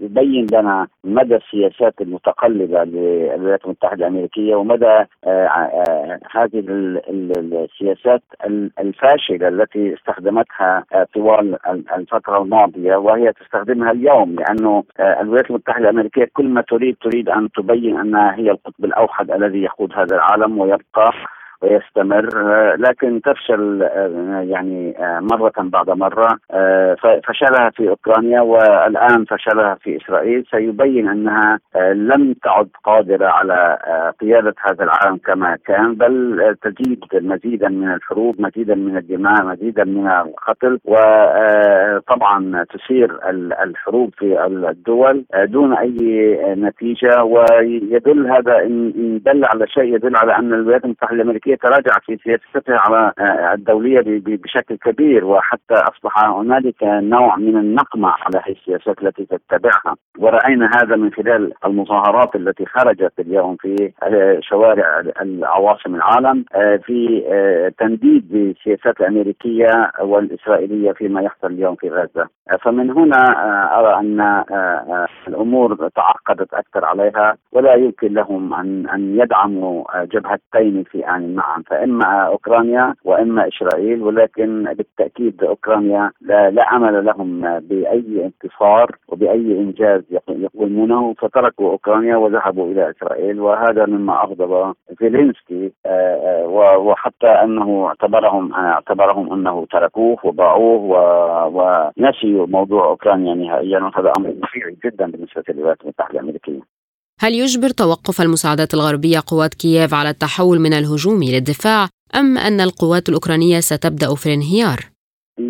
يبين 0.00 0.46
لنا 0.52 0.86
مدى 1.04 1.36
السياسات 1.36 1.94
المتقلبة 2.00 2.84
للولايات 2.84 3.64
المتحدة 3.64 4.06
الأمريكية 4.06 4.54
ومدى 4.54 5.04
هذه 6.34 6.62
السياسات 6.66 8.22
الفاشلة 8.80 9.48
التي 9.48 9.94
استخدمتها 9.94 10.84
طوال 11.14 11.58
الفترة 11.96 12.42
الماضية 12.42 12.96
وهي 12.96 13.32
تستخدمها 13.32 13.90
اليوم 13.90 14.34
لأنه 14.34 14.84
الولايات 15.00 15.50
المتحدة 15.50 15.90
الأمريكية 15.90 16.28
كل 16.34 16.48
ما 16.48 16.60
تريد 16.60 16.96
تريد 17.02 17.28
أن 17.28 17.48
تبين 17.50 17.98
أنها 17.98 18.34
هي 18.34 18.50
القطب 18.50 18.84
الأوحد 18.84 19.30
الذي 19.30 19.62
يقود 19.62 19.92
هذا 19.92 20.16
العالم 20.16 20.58
ويبقى 20.58 21.12
ويستمر 21.62 22.28
لكن 22.76 23.20
تفشل 23.20 23.88
يعني 24.50 24.94
مرة 25.20 25.52
بعد 25.58 25.90
مرة 25.90 26.38
فشلها 27.24 27.70
في 27.70 27.88
أوكرانيا 27.88 28.40
والآن 28.40 29.24
فشلها 29.24 29.74
في 29.74 29.96
إسرائيل. 29.96 30.44
سيبين 30.50 31.08
أنها 31.08 31.58
لم 31.92 32.34
تعد 32.44 32.68
قادرة 32.84 33.26
على 33.26 33.78
قيادة 34.20 34.54
هذا 34.70 34.84
العالم 34.84 35.16
كما 35.16 35.56
كان 35.66 35.94
بل 35.94 36.56
تزيد 36.62 37.04
مزيدا 37.14 37.68
من 37.68 37.92
الحروب 37.92 38.40
مزيدا 38.40 38.74
من 38.74 38.96
الدماء 38.96 39.44
مزيدا 39.44 39.84
من 39.84 40.08
القتل 40.08 40.78
وطبعا 40.84 42.64
تثير 42.64 43.18
الحروب 43.62 44.14
في 44.18 44.46
الدول 44.46 45.24
دون 45.34 45.74
أي 45.74 45.96
نتيجة. 46.58 47.22
ويدل 47.24 48.26
هذا 48.26 48.58
إن 48.58 49.20
دل 49.24 49.44
على 49.44 49.66
شيء 49.66 49.94
يدل 49.94 50.16
على 50.16 50.36
أن 50.36 50.52
الولايات 50.54 50.84
المتحدة 50.84 51.14
الأمريكية 51.16 51.51
تراجعت 51.56 52.02
في 52.06 52.16
سياستها 52.16 52.78
على 52.78 53.12
آه، 53.18 53.54
الدولية 53.54 54.02
بشكل 54.26 54.76
كبير 54.76 55.24
وحتى 55.24 55.74
أصبح 55.74 56.24
هنالك 56.24 56.82
نوع 56.82 57.36
من 57.36 57.56
النقمة 57.56 58.08
على 58.08 58.42
السياسات 58.48 59.02
التي 59.02 59.26
تتبعها. 59.26 59.96
ورأينا 60.18 60.70
هذا 60.76 60.96
من 60.96 61.12
خلال 61.12 61.52
المظاهرات 61.64 62.36
التي 62.36 62.66
خرجت 62.66 63.12
اليوم 63.18 63.56
في 63.56 63.92
آه، 64.02 64.38
شوارع 64.42 65.02
العواصم 65.22 65.94
العالم 65.94 66.44
آه، 66.54 66.76
في 66.76 67.22
تنديد 67.78 68.28
بالسياسات 68.32 69.00
الأمريكية 69.00 69.90
والإسرائيلية 70.00 70.92
فيما 70.92 71.22
يحصل 71.22 71.46
اليوم 71.46 71.74
في 71.74 71.90
غزة. 71.90 72.28
فمن 72.60 72.90
هنا 72.90 73.22
أرى 73.78 74.00
أن 74.00 74.44
الأمور 75.28 75.88
تعقدت 75.88 76.54
أكثر 76.54 76.84
عليها 76.84 77.36
ولا 77.52 77.74
يمكن 77.74 78.14
لهم 78.14 78.54
أن 78.54 78.88
أن 78.88 79.20
يدعموا 79.20 79.84
جبهتين 80.04 80.84
في 80.84 81.08
آن 81.08 81.40
معا 81.42 81.62
فإما 81.66 82.26
أوكرانيا 82.26 82.94
وإما 83.04 83.48
إسرائيل 83.48 84.02
ولكن 84.02 84.74
بالتأكيد 84.74 85.44
أوكرانيا 85.44 86.10
لا, 86.20 86.50
لا 86.50 86.62
امل 86.76 87.04
لهم 87.04 87.58
بأي 87.58 88.24
انتصار 88.24 88.96
وبأي 89.08 89.58
إنجاز 89.60 90.02
يقومونه 90.28 91.14
فتركوا 91.14 91.70
أوكرانيا 91.70 92.16
وذهبوا 92.16 92.72
إلى 92.72 92.90
إسرائيل 92.90 93.40
وهذا 93.40 93.86
مما 93.86 94.22
أغضب 94.22 94.74
زيلينسكي 95.00 95.72
آه، 95.86 96.44
آه، 96.46 96.78
وحتى 96.78 97.26
أنه 97.26 97.86
اعتبرهم 97.86 98.54
اعتبرهم 98.54 99.32
أنه 99.32 99.66
تركوه 99.70 100.18
وباعوه 100.24 100.82
ونسيوا 101.46 102.46
موضوع 102.46 102.84
أوكرانيا 102.84 103.34
نهائيا 103.34 103.78
وهذا 103.78 104.12
أمر 104.18 104.30
طبيعي 104.30 104.76
جدا 104.84 105.10
بالنسبة 105.10 105.42
للولايات 105.48 105.82
المتحدة 105.82 106.20
الأمريكية. 106.20 106.81
هل 107.22 107.34
يجبر 107.34 107.70
توقف 107.70 108.20
المساعدات 108.20 108.74
الغربية 108.74 109.22
قوات 109.26 109.54
كييف 109.54 109.94
على 109.94 110.10
التحول 110.10 110.58
من 110.58 110.72
الهجوم 110.72 111.22
للدفاع 111.24 111.88
أم 112.14 112.38
أن 112.38 112.60
القوات 112.60 113.08
الأوكرانية 113.08 113.60
ستبدأ 113.60 114.14
في 114.14 114.26
الانهيار؟ 114.26 114.90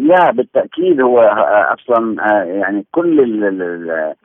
لا 0.03 0.31
بالتاكيد 0.31 1.01
هو 1.01 1.19
أصلا 1.79 2.17
آه، 2.33 2.45
يعني 2.45 2.85
كل 2.93 3.45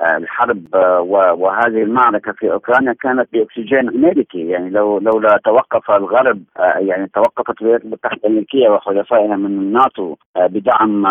الحرب 0.02 0.76
آه، 0.76 1.02
وهذه 1.38 1.84
المعركة 1.84 2.32
في 2.32 2.52
أوكرانيا 2.52 2.94
كانت 2.94 3.28
بأكسجين 3.34 3.90
أمريكي. 3.90 4.48
يعني 4.48 4.70
لو 4.70 5.00
لولا 5.00 5.40
توقف 5.46 5.92
الغرب 5.92 6.42
آه، 6.60 6.78
يعني 6.78 7.08
توقفت 7.08 7.62
الولايات 7.62 7.86
المتحدة 7.86 8.20
الأمريكية 8.24 8.70
وحلفائها 8.70 9.36
من 9.36 9.46
الناتو 9.46 10.16
بدعم 10.38 11.08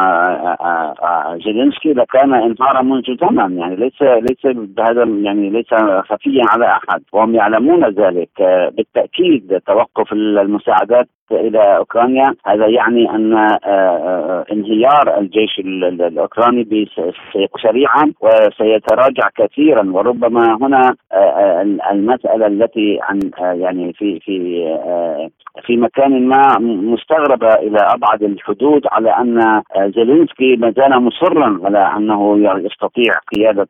زيلينسكي 1.44 1.92
لكان 1.92 2.34
إنهارا 2.34 2.82
منذ 2.82 3.16
زمن. 3.20 3.58
يعني 3.58 3.76
ليس 3.76 4.02
ليس 4.02 4.56
بهذا 4.56 5.04
يعني 5.04 5.50
ليس 5.50 5.74
خفيا 6.08 6.42
على 6.48 6.66
أحد. 6.66 7.02
وهم 7.12 7.34
يعلمون 7.34 7.84
ذلك 7.84 8.30
بالتأكيد 8.76 9.60
توقف 9.66 10.12
المساعدات 10.12 11.08
إلى 11.32 11.76
أوكرانيا. 11.76 12.34
هذا 12.46 12.66
يعني 12.66 13.10
أن 13.10 13.34
آه، 13.34 13.58
آه، 13.64 14.44
انهيار 14.56 15.18
الجيش 15.18 15.58
الأوكراني 15.58 16.88
سريعا 17.62 18.12
وسيتراجع 18.20 19.28
كثيرا. 19.36 19.90
وربما 19.92 20.58
هنا 20.62 20.94
آه، 21.12 21.62
المسألة 21.92 22.46
التي 22.46 22.98
عن 23.02 23.20
يعني 23.60 23.92
في 23.92 24.20
في 24.20 24.66
في 25.62 25.76
مكان 25.76 26.28
ما 26.28 26.58
مستغربه 26.60 27.54
إلى 27.54 27.78
أبعد 27.78 28.22
الحدود 28.22 28.82
على 28.92 29.10
أن 29.10 29.62
زيلينسكي 29.76 30.56
ما 30.56 30.70
زال 30.70 31.02
مصرا 31.02 31.60
على 31.64 31.96
أنه 31.96 32.38
يستطيع 32.58 33.12
قيادة 33.34 33.68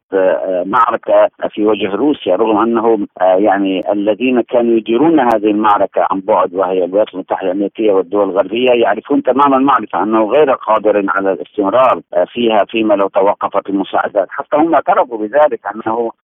معركة 0.64 1.29
في 1.51 1.64
وجه 1.64 1.90
روسيا 1.94 2.37
رغم 2.37 2.59
أنه 2.59 3.07
يعني 3.20 3.81
الذين 3.92 4.40
كانوا 4.40 4.77
يديرون 4.77 5.20
هذه 5.20 5.51
المعركة 5.51 6.07
عن 6.11 6.20
بعد 6.20 6.55
وهي 6.55 6.85
الولايات 6.85 7.14
المتحدة 7.14 7.46
الأمريكية 7.46 7.92
والدول 7.92 8.31
الغربية 8.31 8.70
يعرفون 8.70 9.22
تماما 9.22 9.57
المعرفة 9.57 10.03
أنه 10.03 10.25
غير 10.25 10.51
قادر 10.51 11.05
على 11.09 11.33
الاستمرار 11.33 12.01
آه، 12.14 12.25
فيها 12.25 12.64
فيما 12.68 12.94
لو 12.94 13.09
توقفت 13.09 13.68
المساعدات، 13.70 14.27
حتى 14.31 14.57
هم 14.57 14.75
اعترفوا 14.75 15.18
بذلك 15.18 15.61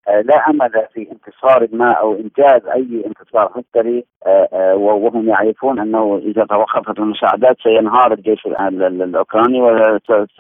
آه، 0.08 0.20
لا 0.20 0.50
أمل 0.50 0.70
في 0.94 1.08
انتصار 1.12 1.68
ما 1.72 1.92
أو 1.92 2.14
إنجاز 2.14 2.66
أي 2.66 3.04
انتصار 3.06 3.50
عسكري 3.56 4.04
آه، 4.26 4.74
وهم 4.74 5.28
يعرفون 5.52 5.78
إنه 5.78 6.20
إذا 6.24 6.44
توقفت 6.44 6.98
المساعدات 6.98 7.56
سينهار 7.62 8.12
الجيش 8.12 8.46
الأوكراني 8.46 9.58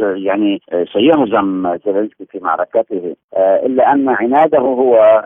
يعني 0.00 0.60
سيهزم 0.92 1.76
زيلينسكي 1.86 2.24
في 2.24 2.38
معركته. 2.42 3.16
إلا 3.36 3.92
أن 3.92 4.08
عناده 4.08 4.58
هو 4.58 5.24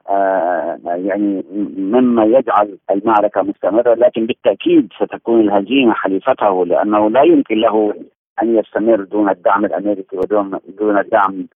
يعني 0.85 1.45
مما 1.77 2.25
يجعل 2.25 2.79
المعركة 2.91 3.43
مستمرة 3.43 3.95
لكن 3.95 4.27
بالتأكيد 4.27 4.93
ستكون 4.97 5.41
الهزيمة 5.41 5.93
حليفته 5.93 6.67
لأنه 6.67 7.11
لا 7.11 7.23
يمكن 7.23 7.55
له 7.55 7.95
أن 8.43 8.59
يستمر 8.59 9.01
دون 9.05 9.29
الدعم 9.31 9.65
الأمريكي 9.65 10.17
ودون 10.17 10.59
دون 10.79 11.03
دعم 11.13 11.47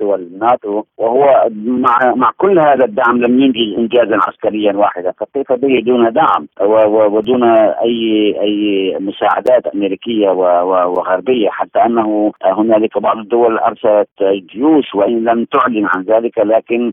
دول 0.00 0.20
الناتو. 0.20 0.82
وهو 0.98 1.48
مع 1.56 2.14
مع 2.14 2.30
كل 2.38 2.58
هذا 2.58 2.84
الدعم 2.84 3.22
لم 3.22 3.40
ينجز 3.40 3.78
انجازا 3.78 4.16
عسكريا 4.16 4.72
واحدا. 4.72 5.12
فكيف 5.12 5.52
به 5.52 5.80
دون 5.86 6.12
دعم؟ 6.12 6.48
ودون 6.60 7.42
اي 7.44 8.34
أي 8.40 8.96
مساعدات 9.00 9.66
أمريكية 9.66 10.30
وغربية. 10.30 11.48
حتى 11.50 11.78
أنه 11.78 12.32
هنالك 12.44 12.98
بعض 12.98 13.18
الدول 13.18 13.58
أرسلت 13.58 14.08
جيوش 14.52 14.94
وإن 14.94 15.24
لم 15.24 15.44
تعلن 15.44 15.86
عن 15.94 16.02
ذلك 16.02 16.38
لكن 16.38 16.92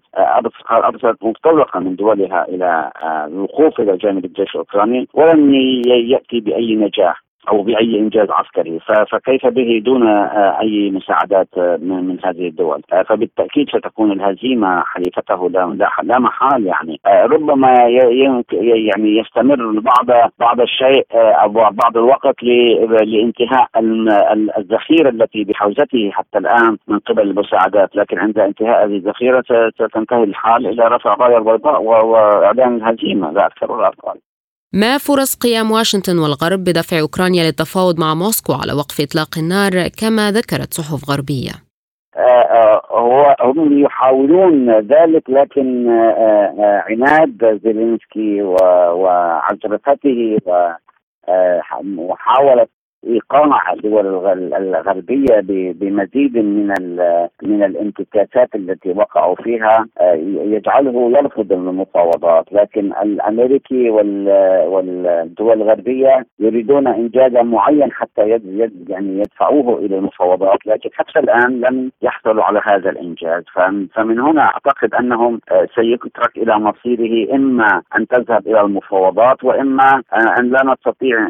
أرسلت 0.71 1.23
مفترقه 1.23 1.79
من 1.79 1.95
دولها 1.95 2.45
إلى 2.49 2.91
الوقوف 3.27 3.79
إلى 3.79 3.97
جانب 3.97 4.25
الجيش 4.25 4.49
الأوكراني 4.55 5.07
ولم 5.13 5.53
يأتي 5.85 6.39
بأي 6.39 6.75
نجاح. 6.75 7.22
أو 7.49 7.63
بأي 7.63 7.99
إنجاز 7.99 8.29
عسكري. 8.29 8.79
فكيف 9.11 9.47
به 9.47 9.81
دون 9.85 10.07
آه، 10.07 10.59
أي 10.61 10.91
مساعدات 10.91 11.47
آه، 11.57 11.77
من 11.77 12.17
هذه 12.25 12.47
الدول؟ 12.47 12.81
آه، 12.93 13.03
فبالتأكيد 13.03 13.69
ستكون 13.69 14.11
الهزيمة 14.11 14.81
حليفته 14.81 15.49
لا 16.03 16.19
محال 16.19 16.65
يعني. 16.65 16.99
ربما 17.07 17.73
يعني 18.51 19.17
يستمر 19.17 19.79
بعض 19.79 20.31
بعض 20.39 20.61
الشيء 20.61 21.05
أو 21.13 21.49
بعض 21.49 21.97
الوقت 21.97 22.43
لانتهاء 22.43 23.67
الذخيرة 24.57 25.09
التي 25.09 25.43
بحوزته 25.43 26.11
حتى 26.11 26.37
الآن 26.37 26.77
من 26.87 26.99
قبل 26.99 27.21
المساعدات. 27.21 27.95
لكن 27.95 28.19
عند 28.19 28.39
انتهاء 28.39 28.85
هذه 28.85 28.95
الذخيرة 28.95 29.43
ستنتهي 29.75 30.23
الحال 30.23 30.67
إلى 30.67 30.87
رفع 30.87 31.13
رايه 31.13 31.37
البيضاء 31.37 31.81
وإعلان 31.83 32.75
الهزيمه 32.75 33.31
لا 33.31 33.45
أكثر 33.45 33.71
ولا 33.71 33.87
أقل. 33.87 34.19
ما 34.75 34.97
فرص 34.97 35.35
قيام 35.35 35.71
واشنطن 35.71 36.19
والغرب 36.19 36.59
بدفع 36.59 36.99
أوكرانيا 36.99 37.43
للتفاوض 37.43 37.99
مع 37.99 38.13
موسكو 38.13 38.53
على 38.53 38.73
وقف 38.73 39.01
إطلاق 39.01 39.37
النار 39.37 39.71
كما 40.01 40.31
ذكرت 40.31 40.73
صحف 40.73 41.09
غربية؟ 41.09 41.51
آه، 42.15 42.19
آه، 42.19 42.81
هو 42.91 43.35
هم 43.41 43.79
يحاولون 43.79 44.79
ذلك 44.79 45.29
لكن 45.29 45.89
آه، 45.89 46.83
عناد 46.87 47.59
زيلينسكي 47.63 48.41
وعجرفته 49.01 50.37
ومحاولة 50.45 52.67
ايقاع 53.07 53.73
الدول 53.73 54.07
الغربية 54.53 55.41
بمزيد 55.73 56.37
من 56.37 56.73
من 57.43 57.63
الانتكاسات 57.63 58.55
التي 58.55 58.91
وقعوا 58.91 59.35
فيها 59.35 59.85
آه، 60.01 60.13
يجعله 60.43 61.11
يرفض 61.17 61.51
المفاوضات. 61.51 62.53
لكن 62.53 62.93
الأمريكي 63.03 63.89
والدول 63.89 65.61
الغربية 65.61 66.25
يريدون 66.39 66.87
انجازا 66.87 67.41
معين 67.41 67.91
حتى 67.91 68.29
يد 68.29 68.89
يعني 68.89 69.19
يدفعوه 69.19 69.79
إلى 69.79 69.97
المفاوضات 69.97 70.67
لكن 70.67 70.89
حتى 70.93 71.19
الآن 71.19 71.61
لم 71.61 71.91
يحصلوا 72.01 72.43
على 72.43 72.61
هذا 72.65 72.89
الإنجاز. 72.89 73.43
فمن 73.93 74.19
هنا 74.19 74.41
أعتقد 74.41 74.93
أنهم 74.93 75.39
آه، 75.51 75.67
سيترك 75.75 76.37
إلى 76.37 76.59
مصيره 76.59 77.35
إما 77.35 77.81
أن 77.97 78.07
تذهب 78.07 78.47
إلى 78.47 78.61
المفاوضات 78.61 79.43
وإما 79.43 80.03
آه، 80.13 80.39
أن 80.39 80.49
لا 80.49 80.63
نستطيع 80.63 81.27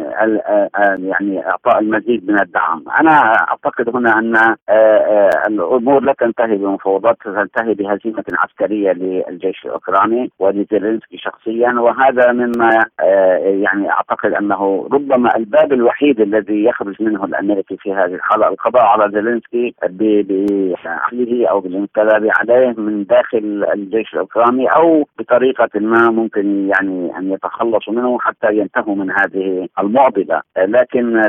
يعني 0.98 1.44
اعطاء 1.68 1.82
المزيد 1.82 2.30
من 2.30 2.40
الدعم. 2.40 2.84
أنا 3.00 3.12
أعتقد 3.34 3.96
هنا 3.96 4.20
أن 4.20 4.36
آه، 4.36 4.58
آه، 4.70 5.48
الأمور 5.48 6.04
لا 6.04 6.14
تنتهي 6.20 6.56
بمفاوضات 6.56 7.18
تنتهي 7.24 7.74
بهزيمة 7.74 8.24
عسكرية 8.34 8.92
للجيش 8.92 9.66
الأوكراني 9.66 10.32
ولزيلينسكي 10.40 11.18
شخصيا 11.18 11.72
وهذا 11.72 12.32
مما 12.32 12.86
آه، 13.00 13.38
يعني 13.38 13.92
أعتقد 13.92 14.34
أنه 14.34 14.88
ربما 14.92 15.36
الباب 15.36 15.74
الوحيد 15.74 16.22
الذي 16.22 16.64
يخرج 16.64 17.02
منه 17.02 17.26
الأمريكي 17.26 17.78
في 17.78 17.94
هذه 17.94 18.16
الحالة 18.16 18.48
القضاء 18.48 18.84
على 18.86 19.12
زيلينسكي 19.12 19.76
بعقله 19.90 21.48
أو 21.50 21.60
بالانقلاب 21.60 22.30
عليه 22.40 22.74
من 22.78 23.04
داخل 23.04 23.66
الجيش 23.74 24.14
الأوكراني 24.14 24.68
أو 24.68 25.08
بطريقة 25.20 25.70
ما 25.76 26.10
ممكن 26.10 26.70
يعني 26.70 27.18
أن 27.18 27.32
يتخلصوا 27.32 27.94
منه 27.94 28.20
حتى 28.20 28.58
ينتهوا 28.58 28.96
من 28.96 29.12
هذه 29.12 29.68
المعضلة. 29.80 30.42
لكن 30.58 31.22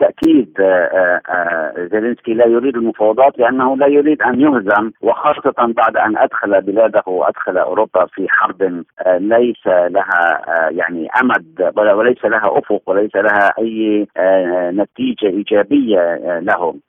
بالتأكيد 0.00 0.60
آه، 0.60 1.20
آه، 1.28 1.88
زيلينسكي 1.92 2.34
لا 2.34 2.46
يريد 2.46 2.76
المفاوضات 2.76 3.38
لأنه 3.38 3.76
لا 3.76 3.86
يريد 3.86 4.22
أن 4.22 4.40
يهزم 4.40 4.90
وخاصة 5.00 5.54
بعد 5.58 5.96
أن 5.96 6.16
أدخل 6.18 6.60
بلاده 6.60 7.02
وأدخل 7.06 7.58
أوروبا 7.58 8.06
في 8.06 8.28
حرب 8.28 8.62
آه، 8.62 9.18
ليس 9.18 9.66
لها 9.66 10.42
يعني 10.70 11.08
أمد 11.22 11.72
وليس 11.76 12.24
لها 12.24 12.58
أفق 12.58 12.82
وليس 12.86 13.16
لها 13.16 13.52
أي 13.58 14.06
نتيجة 14.72 15.26
إيجابية 15.26 16.16
لهم. 16.40 16.80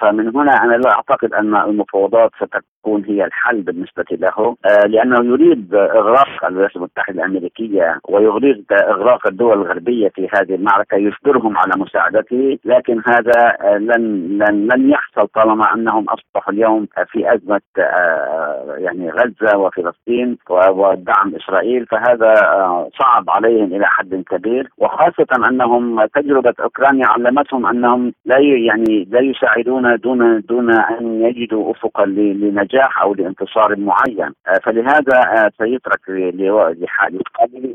فمن 0.00 0.36
هنا 0.36 0.52
أنا 0.52 0.76
لا 0.76 0.90
أعتقد 0.90 1.34
أن 1.34 1.56
المفاوضات 1.56 2.30
ستكون 2.36 3.04
هي 3.04 3.24
الحل 3.24 3.62
بالنسبة 3.62 4.04
له 4.10 4.56
لأنه 4.86 5.24
يريد 5.24 5.74
إغراق 5.74 6.44
الولايات 6.44 6.76
المتحدة 6.76 7.24
الأمريكية 7.24 7.98
ويريد 8.08 8.64
إغراق 8.72 9.26
الدول 9.26 9.52
الغربية 9.52 10.08
في 10.08 10.28
هذه 10.34 10.54
المعركة 10.54 10.96
يجبرهم 10.96 11.58
على 11.58 11.72
مساعدته 11.76 12.39
لكن 12.64 13.02
هذا 13.06 13.56
آه، 13.60 13.78
لن 13.78 14.38
لن 14.38 14.68
لن 14.72 14.90
يحصل 14.90 15.28
طالما 15.28 15.74
أنهم 15.74 16.06
أصبحوا 16.08 16.52
اليوم 16.52 16.86
في 17.12 17.34
أزمة 17.34 17.60
آه، 17.78 18.74
يعني 18.78 19.10
غزة 19.10 19.58
وفلسطين 19.58 20.38
ودعم 20.50 21.34
إسرائيل. 21.36 21.86
فهذا 21.86 22.34
آه، 22.44 22.90
صعب 23.00 23.30
عليهم 23.30 23.74
إلى 23.74 23.86
حد 23.86 24.24
كبير. 24.30 24.70
وخاصة 24.78 25.48
أنهم 25.48 26.04
تجربة 26.04 26.54
أوكرانيا 26.60 27.06
علمتهم 27.06 27.66
أنهم 27.66 28.12
لا 28.24 28.38
يعني 28.38 29.08
لا 29.10 29.20
يساعدون 29.20 29.96
دون 29.96 30.40
دون 30.40 30.70
أن 30.70 31.22
يجدوا 31.22 31.70
افقا 31.70 32.06
لنجاح 32.06 33.02
أو 33.02 33.14
لانتصار 33.14 33.76
معين. 33.76 34.32
فلهذا 34.62 35.50
سيترك 35.58 36.00
لحاله 36.08 37.20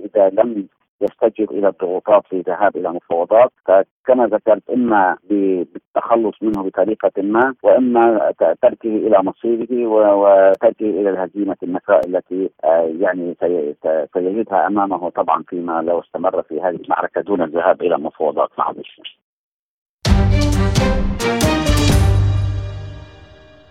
إذا 0.05 0.29
لم 0.29 0.67
يستجيب 1.01 1.51
إلى 1.51 1.67
الضغوطات 1.67 2.27
في 2.27 2.35
الذهاب 2.35 2.77
إلى 2.77 2.89
مفاوضات 2.89 3.51
فكما 3.65 4.27
ذكرت 4.27 4.69
إما 4.69 5.17
بالتخلص 5.29 6.35
منه 6.41 6.63
بطريقة 6.63 7.11
ما 7.17 7.53
وإما 7.63 8.33
تركه 8.61 8.89
إلى 8.89 9.23
مصيره 9.23 9.87
وتركه 9.87 10.89
إلى 10.89 11.09
الهزيمة 11.09 11.57
المساء 11.63 12.07
التي 12.07 12.49
آه، 12.63 12.93
يعني 12.99 13.35
سيجدها 14.13 14.67
أمامه 14.67 15.09
طبعا 15.09 15.43
فيما 15.49 15.81
لو 15.81 15.99
استمر 15.99 16.41
في 16.43 16.61
هذه 16.61 16.75
المعركة 16.75 17.21
دون 17.21 17.41
الذهاب 17.41 17.81
إلى 17.81 17.97
مفاوضات 17.97 18.49
مع 18.57 18.71
بشر. 18.71 19.24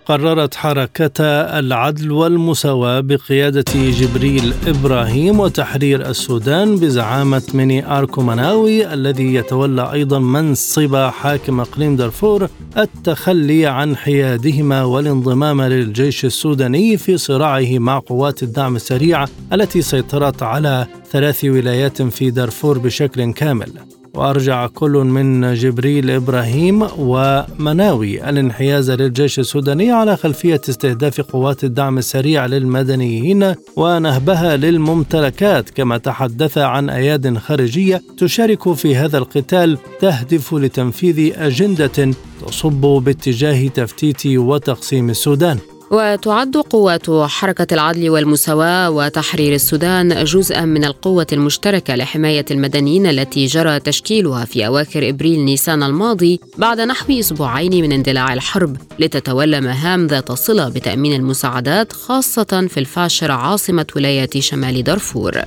قررت 0.06 0.54
حركة 0.54 1.22
العدل 1.58 2.12
والمساواة 2.12 3.00
بقيادة 3.00 3.64
جبريل 3.74 4.54
إبراهيم 4.66 5.40
وتحرير 5.40 6.08
السودان 6.08 6.76
بزعامة 6.76 7.42
ميني 7.54 7.98
آركو 7.98 8.22
مناوي 8.22 8.94
الذي 8.94 9.34
يتولى 9.34 9.92
أيضا 9.92 10.18
منصب 10.18 10.96
حاكم 10.96 11.60
إقليم 11.60 11.96
دارفور 11.96 12.48
التخلي 12.78 13.66
عن 13.66 13.96
حيادهما 13.96 14.84
والانضمام 14.84 15.62
للجيش 15.62 16.24
السوداني 16.24 16.96
في 16.96 17.16
صراعه 17.16 17.78
مع 17.78 17.98
قوات 17.98 18.42
الدعم 18.42 18.76
السريع 18.76 19.24
التي 19.52 19.82
سيطرت 19.82 20.42
على 20.42 20.86
ثلاث 21.10 21.44
ولايات 21.44 22.02
في 22.02 22.30
دارفور 22.30 22.78
بشكل 22.78 23.32
كامل. 23.32 23.93
وأرجع 24.14 24.66
كل 24.66 24.90
من 24.90 25.54
جبريل 25.54 26.10
إبراهيم 26.10 26.86
ومناوي 26.98 28.28
الانحياز 28.30 28.90
للجيش 28.90 29.38
السوداني 29.38 29.92
على 29.92 30.16
خلفية 30.16 30.60
استهداف 30.68 31.20
قوات 31.20 31.64
الدعم 31.64 31.98
السريع 31.98 32.46
للمدنيين 32.46 33.54
ونهبها 33.76 34.56
للممتلكات 34.56 35.70
كما 35.70 35.98
تحدث 35.98 36.58
عن 36.58 36.90
أياد 36.90 37.38
خارجية 37.38 38.02
تشارك 38.18 38.72
في 38.72 38.96
هذا 38.96 39.18
القتال 39.18 39.78
تهدف 40.00 40.54
لتنفيذ 40.54 41.32
أجندة 41.36 42.14
تصب 42.46 43.02
باتجاه 43.04 43.68
تفتيت 43.68 44.26
وتقسيم 44.26 45.10
السودان. 45.10 45.58
وتعد 45.90 46.56
قوات 46.56 47.10
حركة 47.10 47.74
العدل 47.74 48.10
والمساواة 48.10 48.90
وتحرير 48.90 49.54
السودان 49.54 50.24
جزءا 50.24 50.60
من 50.60 50.84
القوة 50.84 51.26
المشتركة 51.32 51.94
لحماية 51.94 52.44
المدنيين 52.50 53.06
التي 53.06 53.46
جرى 53.46 53.80
تشكيلها 53.80 54.44
في 54.44 54.66
أواخر 54.66 55.08
إبريل 55.08 55.40
نيسان 55.40 55.82
الماضي 55.82 56.40
بعد 56.58 56.80
نحو 56.80 57.12
أسبوعين 57.12 57.82
من 57.82 57.92
اندلاع 57.92 58.34
الحرب 58.34 58.76
لتتولى 58.98 59.60
مهام 59.60 60.06
ذات 60.06 60.32
صلة 60.32 60.68
بتأمين 60.68 61.12
المساعدات 61.12 61.92
خاصة 61.92 62.66
في 62.70 62.80
الفاشر 62.80 63.30
عاصمة 63.30 63.86
ولاية 63.96 64.30
شمال 64.40 64.84
دارفور. 64.84 65.42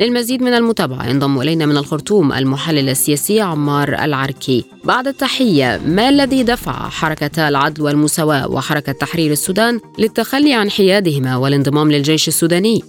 للمزيد 0.00 0.42
من 0.42 0.54
المتابعة 0.54 1.10
ينضم 1.10 1.40
إلينا 1.40 1.66
من 1.66 1.76
الخرطوم 1.76 2.32
المحلل 2.32 2.88
السياسي 2.88 3.40
عمار 3.40 3.88
العركي. 3.88 4.64
بعد 4.84 5.06
التحية 5.06 5.80
ما 5.86 6.08
الذي 6.08 6.42
دفع 6.42 6.72
حركة 6.72 7.48
العدل 7.48 7.82
والمساواة 7.82 8.50
وحركة 8.50 8.92
تحرير 8.92 9.30
السودان 9.30 9.80
للتخلي 9.98 10.54
عن 10.54 10.70
حيادهما 10.70 11.36
والانضمام 11.36 11.92
للجيش 11.92 12.28
السوداني؟ 12.28 12.80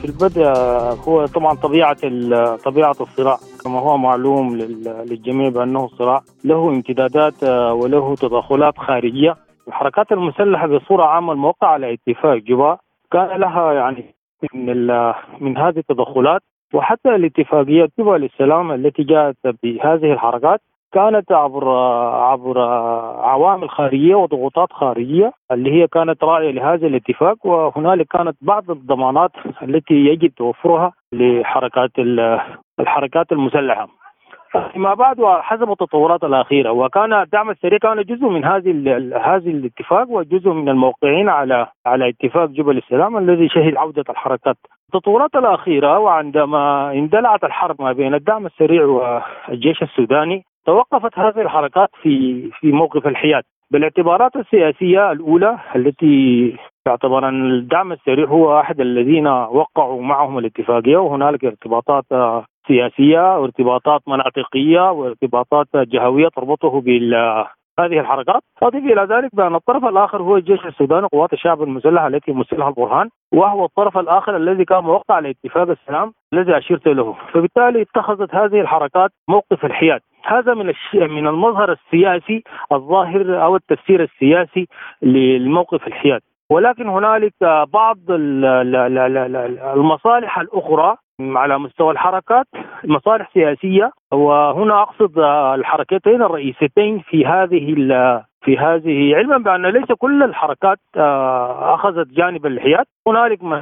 في 0.00 0.04
البدء 0.04 0.46
هو 1.08 1.26
طبعا 1.26 1.54
طبيعة 1.54 1.96
طبيعة 2.56 2.96
الصراع. 3.00 3.38
كما 3.64 3.80
هو 3.80 3.96
معلوم 3.98 4.56
للجميع 5.06 5.48
بأنه 5.48 5.88
صراع 5.98 6.22
له 6.44 6.68
امتدادات 6.68 7.42
وله 7.72 8.14
تدخلات 8.14 8.78
خارجية. 8.78 9.36
الحركات 9.68 10.12
المسلحة 10.12 10.66
بصورة 10.66 11.04
عامة 11.04 11.32
الموقع 11.32 11.68
على 11.68 11.94
اتفاق 11.94 12.36
جبا 12.36 12.78
كان 13.12 13.40
لها 13.40 13.72
يعني 13.72 14.11
من 14.54 14.86
من 15.40 15.56
هذه 15.58 15.78
التدخلات 15.78 16.42
وحتى 16.74 17.14
الاتفاقيات 17.14 17.90
جبا 17.98 18.16
للسلام 18.16 18.72
التي 18.72 19.02
جاءت 19.02 19.36
بهذه 19.62 20.12
الحركات 20.12 20.60
كانت 20.92 21.32
عبر 21.32 21.68
عبر 22.14 22.60
عوامل 23.20 23.70
خارجيه 23.70 24.14
وضغوطات 24.14 24.72
خارجية 24.72 25.32
اللي 25.52 25.72
هي 25.72 25.86
كانت 25.86 26.24
راعيه 26.24 26.50
لهذا 26.50 26.86
الاتفاق 26.86 27.46
وهنالك 27.46 28.06
كانت 28.06 28.36
بعض 28.40 28.70
الضمانات 28.70 29.30
التي 29.62 29.94
يجب 29.94 30.34
توفرها 30.34 30.92
لحركات 31.12 31.90
الحركات 32.80 33.32
المسلحة. 33.32 33.88
فيما 34.72 34.94
بعد 34.94 35.20
وحسب 35.20 35.70
التطورات 35.70 36.24
الأخيرة 36.24 36.70
وكان 36.70 37.12
الدعم 37.12 37.50
السريع 37.50 37.78
كان 37.78 38.02
جزء 38.02 38.28
من 38.28 38.44
هذه 38.44 38.70
هذه 39.24 39.50
الاتفاق 39.50 40.10
وجزء 40.10 40.50
من 40.50 40.68
الموقعين 40.68 41.28
على 41.28 41.66
على 41.86 42.08
اتفاق 42.08 42.44
جبل 42.48 42.78
السلام 42.78 43.16
الذي 43.18 43.48
شهد 43.48 43.76
عودة 43.76 44.04
الحركات. 44.10 44.56
التطورات 44.94 45.34
الأخيرة 45.34 45.98
وعندما 45.98 46.92
اندلعت 46.92 47.44
الحرب 47.44 47.82
ما 47.82 47.92
بين 47.92 48.14
الدعم 48.14 48.46
السريع 48.46 48.84
والجيش 48.84 49.82
السوداني 49.82 50.44
توقفت 50.66 51.18
هذه 51.18 51.40
الحركات 51.40 51.88
في 52.02 52.42
في 52.60 52.72
موقف 52.72 53.06
الحياد 53.06 53.42
بالاعتبارات 53.70 54.36
السياسية 54.36 55.12
الأولى 55.12 55.58
التي 55.76 56.56
تعتبر 56.84 57.28
أن 57.28 57.50
الدعم 57.50 57.92
السريع 57.92 58.26
هو 58.26 58.60
أحد 58.60 58.80
الذين 58.80 59.26
وقعوا 59.28 60.02
معهم 60.02 60.38
الاتفاقية 60.38 60.96
وهنالك 60.96 61.44
ارتباطات 61.44 62.04
سياسية 62.66 63.38
وارتباطات 63.38 64.00
مناطقية 64.06 64.90
وارتباطات 64.90 65.66
جهوية 65.76 66.28
تربطه 66.28 66.80
بال 66.80 67.14
هذه 67.80 68.00
الحركات. 68.00 68.42
أضيف 68.62 68.84
إلى 68.84 69.02
ذلك 69.02 69.34
بأن 69.34 69.54
الطرف 69.54 69.84
الآخر 69.84 70.22
هو 70.22 70.36
الجيش 70.36 70.66
السوداني 70.66 71.06
قوات 71.06 71.32
الشعب 71.32 71.62
المسلح 71.62 72.02
التي 72.02 72.30
يمثلها 72.30 72.68
البرهان 72.68 73.08
وهو 73.32 73.64
الطرف 73.64 73.98
الآخر 73.98 74.36
الذي 74.36 74.64
كان 74.64 74.84
موقع 74.84 75.14
على 75.14 75.30
اتفاق 75.30 75.68
السلام 75.68 76.12
الذي 76.32 76.58
أشرت 76.58 76.88
له. 76.88 77.16
فبالتالي 77.32 77.82
اتخذت 77.82 78.34
هذه 78.34 78.60
الحركات 78.60 79.10
موقف 79.28 79.64
الحياد. 79.64 80.00
هذا 80.24 80.54
من 80.54 80.68
الش... 80.68 80.94
من 80.94 81.26
المظهر 81.26 81.72
السياسي 81.72 82.44
الظاهر 82.72 83.44
أو 83.44 83.56
التفسير 83.56 84.02
السياسي 84.02 84.68
للموقف 85.02 85.86
الحياد. 85.86 86.20
ولكن 86.50 86.88
هنالك 86.88 87.32
بعض 87.72 87.98
المصالح 89.76 90.38
الأخرى 90.38 90.96
على 91.20 91.58
مستوى 91.58 91.92
الحركات 91.92 92.46
مصالح 92.84 93.30
سياسية 93.34 93.90
وهنا 94.12 94.82
أقصد 94.82 95.18
الحركتين 95.58 96.22
الرئيستين 96.22 96.98
في 96.98 97.26
هذه 97.26 97.74
في 98.42 98.58
هذه 98.58 99.14
علما 99.16 99.38
بأن 99.38 99.66
ليس 99.66 99.92
كل 99.98 100.22
الحركات 100.22 100.78
آه، 100.96 101.74
أخذت 101.74 102.08
جانب 102.08 102.46
الحياد، 102.46 102.84
هنالك 103.06 103.42
من 103.44 103.58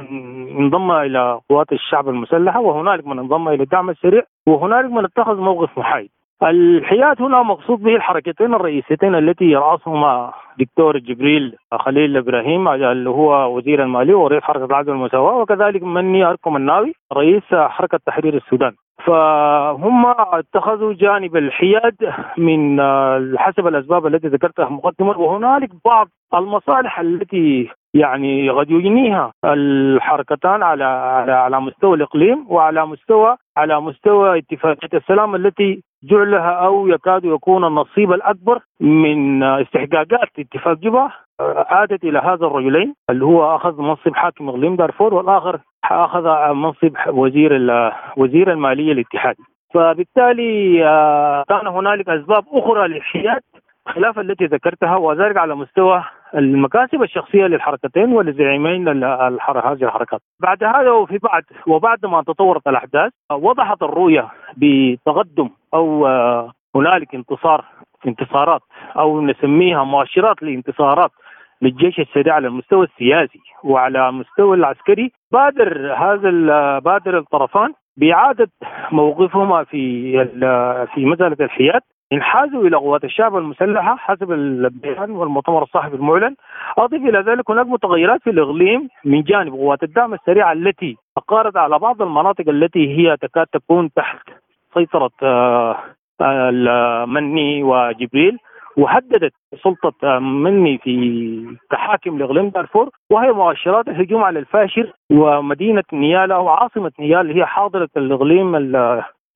انضم 0.57 0.91
إلى 0.91 1.39
قوات 1.49 1.71
الشعب 1.71 2.09
المسلحة 2.09 2.59
وهنالك 2.59 3.07
من 3.07 3.19
انضم 3.19 3.49
إلى 3.49 3.63
الدعم 3.63 3.89
السريع 3.89 4.23
وهنالك 4.47 4.91
من 4.91 5.05
اتخذ 5.05 5.35
موقف 5.35 5.77
محايد. 5.77 6.09
الحياد 6.43 7.21
هنا 7.21 7.43
مقصود 7.43 7.79
به 7.83 7.95
الحركتين 7.95 8.53
الرئيسيتين 8.53 9.15
التي 9.15 9.45
يرأسهما 9.45 10.31
دكتور 10.59 10.97
جبريل 10.97 11.55
خليل 11.79 12.17
إبراهيم 12.17 12.67
اللي 12.67 13.09
هو 13.09 13.55
وزير 13.57 13.83
الماليه 13.83 14.15
ورئيس 14.15 14.43
حركة 14.43 14.65
العدل 14.65 14.89
والمساواة 14.89 15.35
وكذلك 15.37 15.83
مني 15.83 16.23
اركم 16.23 16.55
الناوي 16.55 16.93
رئيس 17.13 17.43
حركة 17.53 17.99
تحرير 18.05 18.33
السودان. 18.33 18.73
فهم 19.05 20.05
اتخذوا 20.33 20.93
جانب 20.93 21.35
الحياد 21.37 21.95
من 22.37 22.81
حسب 23.37 23.67
الأسباب 23.67 24.07
التي 24.07 24.27
ذكرتها 24.27 24.69
مقدما 24.69 25.17
وهنالك 25.17 25.69
بعض 25.85 26.07
المصالح 26.33 26.99
التي 26.99 27.69
يعني 27.93 28.49
قد 28.49 28.71
يجنيها 28.71 29.31
الحركتان 29.45 30.63
على 30.63 30.83
على 30.83 31.31
على 31.31 31.61
مستوى 31.61 31.95
الإقليم 31.95 32.45
وعلى 32.49 32.85
مستوى 32.85 33.35
على 33.57 33.81
مستوى 33.81 34.37
اتفاقية 34.39 34.89
السلام 34.93 35.35
التي 35.35 35.83
جعلها 36.03 36.51
أو 36.51 36.87
يكاد 36.87 37.25
يكون 37.25 37.63
النصيب 37.63 38.11
الأكبر 38.11 38.59
من 38.79 39.43
استحقاقات 39.43 40.29
اتفاق 40.39 40.73
جبا 40.77 41.09
عادت 41.69 42.03
إلى 42.03 42.19
هذا 42.19 42.45
الرجلين 42.45 42.95
اللي 43.09 43.25
هو 43.25 43.55
أخذ 43.55 43.81
منصب 43.81 44.15
حاكم 44.15 44.49
إقليم 44.49 44.75
دارفور 44.75 45.13
والآخر 45.13 45.59
أخذ 45.91 46.53
منصب 46.53 46.93
وزير 47.07 47.51
وزير 48.17 48.51
المالية 48.51 48.91
الاتحادي. 48.91 49.43
فبالتالي 49.73 50.85
آه، 50.85 51.43
كان 51.49 51.67
هنالك 51.67 52.09
أسباب 52.09 52.43
أخرى 52.53 52.87
للحياد 52.87 53.41
خلاف 53.91 54.19
التي 54.19 54.45
ذكرتها 54.45 54.95
وذلك 54.95 55.37
على 55.37 55.55
مستوى 55.55 56.03
المكاسب 56.35 57.03
الشخصية 57.03 57.45
للحركتين 57.45 58.13
ولزعيمين 58.13 58.87
هذه 58.87 59.83
الحركات. 59.83 60.21
بعد 60.39 60.63
هذا 60.63 60.91
وفي 60.91 61.17
بعد 61.17 61.43
وبعد 61.67 62.05
ما 62.05 62.23
تطورت 62.23 62.67
الأحداث 62.67 63.11
وضحت 63.31 63.83
الرؤية 63.83 64.27
بتقدم 64.57 65.49
أو 65.73 66.07
آه، 66.07 66.51
هنالك 66.75 67.15
انتصار 67.15 67.65
انتصارات 68.07 68.61
أو 68.97 69.21
نسميها 69.21 69.83
مؤشرات 69.83 70.43
لانتصارات 70.43 71.11
للجيش 71.61 71.99
السريع 71.99 72.33
على 72.35 72.47
المستوى 72.47 72.85
السياسي 72.85 73.39
وعلى 73.63 74.09
المستوى 74.09 74.57
العسكري 74.57 75.11
بادر 75.31 75.93
هذا 75.93 76.29
بادر 76.79 77.17
الطرفان 77.17 77.73
بإعادة 77.97 78.47
موقفهما 78.91 79.63
في 79.63 80.11
في 80.93 81.05
مسألة 81.05 81.37
الحياد 81.39 81.81
انحازوا 82.13 82.67
إلى 82.67 82.77
قوات 82.77 83.03
الشعب 83.03 83.37
المسلحة 83.37 83.95
حسب 83.95 84.31
البيان 84.31 85.11
والمؤتمر 85.11 85.63
الصحفي 85.63 85.95
المعلن. 85.95 86.35
أضيف 86.77 87.01
إلى 87.01 87.19
ذلك 87.19 87.51
هناك 87.51 87.67
متغيرات 87.67 88.21
في 88.23 88.29
الإقليم 88.29 88.89
من 89.05 89.21
جانب 89.21 89.53
قوات 89.53 89.83
الدعم 89.83 90.13
السريع 90.13 90.51
التي 90.51 90.97
أقارت 91.17 91.57
على 91.57 91.79
بعض 91.79 92.01
المناطق 92.01 92.49
التي 92.49 92.97
هي 92.97 93.17
تكاد 93.17 93.47
تكون 93.47 93.89
تحت 93.93 94.29
سيطرة 94.73 95.11
آه، 95.23 97.05
مني 97.05 97.63
وجبريل 97.63 98.37
وهددت 98.77 99.33
سلطة 99.63 100.19
مني 100.19 100.77
في 100.77 101.57
كحاكم 101.71 102.17
لإقليم 102.19 102.49
دارفور 102.49 102.89
وهي 103.09 103.31
مؤشرات 103.31 103.87
الهجوم 103.87 104.23
على 104.23 104.39
الفاشر 104.39 104.93
ومدينة 105.11 105.83
نيالا 105.93 106.37
وعاصمة 106.37 106.91
نيالا 106.99 107.35
هي 107.35 107.45
حاضرة 107.45 107.89
الإقليم 107.97 108.55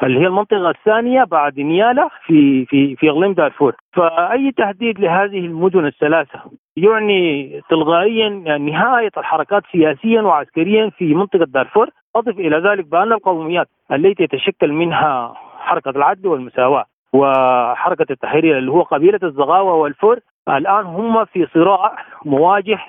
اللي 0.03 0.19
هي 0.19 0.27
المنطقة 0.27 0.69
الثانية 0.69 1.23
بعد 1.23 1.59
نيالا 1.59 2.09
في 2.25 2.65
في 2.65 2.95
في 2.95 3.09
إقليم 3.09 3.33
دارفور، 3.33 3.75
فأي 3.93 4.51
تهديد 4.51 4.99
لهذه 4.99 5.39
المدن 5.39 5.85
الثلاثة 5.85 6.39
يعني 6.77 7.49
تلقائيا 7.69 8.29
نهاية 8.57 9.11
الحركات 9.17 9.63
سياسيا 9.71 10.21
وعسكريا 10.21 10.89
في 10.89 11.13
منطقة 11.13 11.45
دارفور، 11.45 11.89
أضف 12.15 12.39
إلى 12.39 12.57
ذلك 12.57 12.85
بأن 12.85 13.11
القوميات 13.11 13.67
التي 13.91 14.23
يتشكل 14.23 14.71
منها 14.71 15.33
حركة 15.59 15.89
العدل 15.89 16.27
والمساواة 16.27 16.85
وحركة 17.13 18.05
التحرير 18.11 18.57
اللي 18.57 18.71
هو 18.71 18.81
قبيلة 18.81 19.19
الزغاوة 19.23 19.73
والفور 19.73 20.19
الآن 20.49 20.85
هم 20.85 21.25
في 21.25 21.47
صراع 21.53 21.95
مواجه 22.25 22.79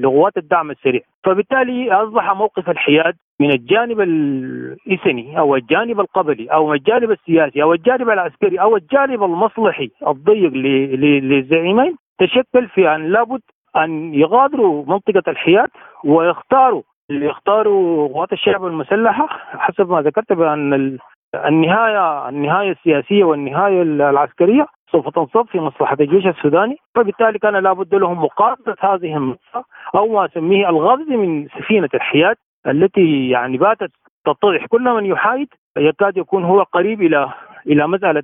لقوات 0.00 0.36
الدعم 0.36 0.70
السريع. 0.70 1.00
فبالتالي 1.24 1.92
أصبح 1.92 2.32
موقف 2.32 2.70
الحياد 2.70 3.14
من 3.40 3.50
الجانب 3.50 4.00
الإثني 4.00 5.38
أو 5.38 5.56
الجانب 5.56 6.00
القبلي 6.00 6.46
أو 6.46 6.74
الجانب 6.74 7.10
السياسي 7.10 7.62
أو 7.62 7.72
الجانب 7.72 8.10
العسكري 8.10 8.60
أو 8.60 8.76
الجانب 8.76 9.22
المصلحي 9.22 9.90
الضيق 10.06 10.52
للزعيمين 10.52 11.96
تشكل 12.18 12.68
في 12.68 12.94
أن 12.94 13.12
لابد 13.12 13.40
أن 13.76 14.14
يغادروا 14.14 14.84
منطقة 14.86 15.30
الحياد 15.30 15.68
ويختاروا 16.04 16.82
يختاروا 17.10 18.08
قوات 18.08 18.32
الشعب 18.32 18.66
المسلحة 18.66 19.26
حسب 19.58 19.90
ما 19.90 20.02
ذكرت 20.02 20.32
بأن 20.32 20.98
النهايه 21.34 22.28
النهاية 22.28 22.70
السياسية 22.70 23.24
والنهاية 23.24 23.82
العسكرية 23.82 24.66
سوف 24.92 25.08
تنصب 25.08 25.46
في 25.46 25.60
مصلحة 25.60 25.96
الجيش 26.00 26.26
السوداني. 26.26 26.76
فبالتالي 26.94 27.38
كان 27.38 27.56
لابد 27.56 27.94
لهم 27.94 28.24
مقاطعه 28.24 28.94
هذه 28.94 29.16
النقطه 29.16 29.64
أو 29.94 30.08
ما 30.08 30.24
أسميه 30.24 30.68
الغرز 30.68 31.08
من 31.08 31.48
سفينة 31.48 31.88
الحياد 31.94 32.36
التي 32.66 33.28
يعني 33.28 33.56
باتت 33.58 33.90
تتضح 34.24 34.66
كل 34.66 34.82
من 34.82 35.06
يحايد. 35.06 35.48
يكاد 35.78 36.16
يكون 36.16 36.44
هو 36.44 36.62
قريب 36.62 37.02
إلى 37.02 37.32
إلى 37.66 37.86
مساله 37.86 38.22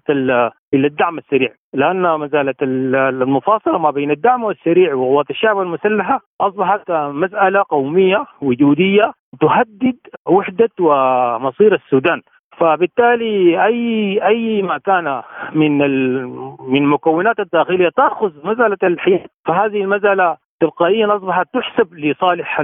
إلى 0.75 0.87
الدعم 0.87 1.19
السريع. 1.19 1.53
لأن 1.75 2.21
مساله 2.21 2.55
المفاصلة 2.63 3.79
ما 3.79 3.91
بين 3.91 4.11
الدعم 4.11 4.45
والسريع 4.45 4.95
وقوات 4.95 5.31
الشعب 5.31 5.61
المسلحة 5.61 6.21
أصبحت 6.41 6.91
مسألة 6.91 7.65
قومية 7.69 8.25
وجودية 8.43 9.13
تهدد 9.41 9.97
وحدة 10.27 10.71
ومصير 10.81 11.75
السودان. 11.75 12.23
فبالتالي 12.59 13.65
أي 13.65 14.19
أي 14.27 14.63
ما 14.63 14.79
كان 14.79 15.23
من 15.53 15.79
من 16.71 16.83
المكونات 16.83 17.41
الداخلية 17.41 17.89
تأخذ 17.89 18.33
مساله 18.45 18.79
الحياد 18.83 19.27
فهذه 19.47 19.83
المساله 19.83 20.37
تلقائيا 20.61 21.17
أصبحت 21.17 21.47
تحسب 21.55 21.95
لصالح 21.95 22.61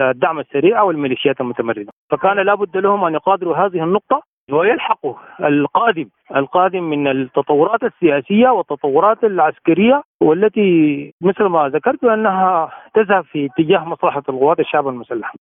الدعم 0.00 0.38
السريع 0.38 0.80
أو 0.80 0.90
الميليشيات 0.90 1.40
المتمردة، 1.40 1.92
فكان 2.10 2.36
لابد 2.36 2.76
لهم 2.76 3.04
أن 3.04 3.14
يقادروا 3.14 3.56
هذه 3.56 3.84
النقطة 3.84 4.22
ويلحقوا 4.52 5.14
القادم 5.40 6.08
القادم 6.36 6.82
من 6.82 7.08
التطورات 7.08 7.82
السياسية 7.82 8.48
والتطورات 8.48 9.24
العسكرية 9.24 10.02
والتي 10.22 11.12
مثل 11.20 11.44
ما 11.44 11.68
ذكرت 11.68 12.04
أنها 12.04 12.70
تذهب 12.94 13.24
في 13.24 13.46
اتجاه 13.46 13.84
مصلحة 13.84 14.22
القوات 14.28 14.60
الشعب 14.60 14.88
المسلح. 14.88 15.34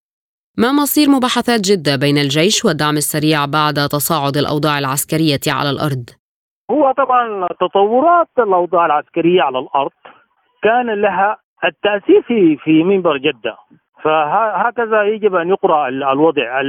ما 0.57 0.71
مصير 0.71 1.09
مباحثات 1.09 1.61
جدة 1.69 1.95
بين 1.95 2.17
الجيش 2.17 2.65
والدعم 2.65 2.97
السريع 3.03 3.45
بعد 3.45 3.73
تصاعد 3.73 4.37
الأوضاع 4.37 4.79
العسكرية 4.79 5.45
على 5.47 5.69
الأرض؟ 5.69 6.05
هو 6.71 6.91
طبعا 6.91 7.47
تطورات 7.59 8.27
الأوضاع 8.39 8.85
العسكرية 8.85 9.41
على 9.41 9.59
الأرض 9.59 9.91
كان 10.63 11.01
لها 11.01 11.37
التأسيس 11.65 12.25
في 12.63 12.83
منبر 12.83 13.17
جدة. 13.17 13.55
فهكذا 14.03 15.03
يجب 15.03 15.35
أن 15.35 15.49
يقرأ 15.49 15.87
الوضع. 15.87 16.61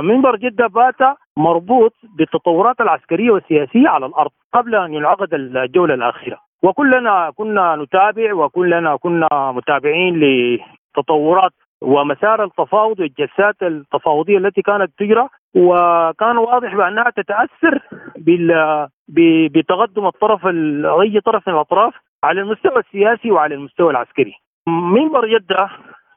منبر 0.00 0.36
جدة 0.36 0.66
بات 0.66 1.16
مربوط 1.36 1.92
بالتطورات 2.18 2.80
العسكرية 2.80 3.30
والسياسية 3.30 3.88
على 3.88 4.06
الأرض 4.06 4.30
قبل 4.54 4.74
أن 4.74 4.94
ينعقد 4.94 5.34
الجولة 5.34 5.94
الأخيرة. 5.94 6.38
وكلنا 6.62 7.32
كنا 7.36 7.76
نتابع 7.76 8.34
وكلنا 8.34 8.96
كنا 8.96 9.52
متابعين 9.56 10.20
لتطورات 10.20 11.52
ومسار 11.82 12.44
التفاوض 12.44 13.00
والجلسات 13.00 13.62
التفاوضية 13.62 14.38
التي 14.38 14.62
كانت 14.62 14.92
تجرى 14.98 15.28
وكان 15.56 16.36
واضح 16.36 16.74
بأنها 16.74 17.10
تتأثر 17.10 17.80
بتقدم 19.48 20.06
الطرف 20.06 20.46
أي 21.00 21.20
طرف 21.20 21.48
من 21.48 21.54
الأطراف 21.54 21.94
على 22.24 22.40
المستوى 22.40 22.78
السياسي 22.78 23.30
وعلى 23.30 23.54
المستوى 23.54 23.90
العسكري. 23.90 24.34
منبر 24.66 25.26
جده 25.26 25.68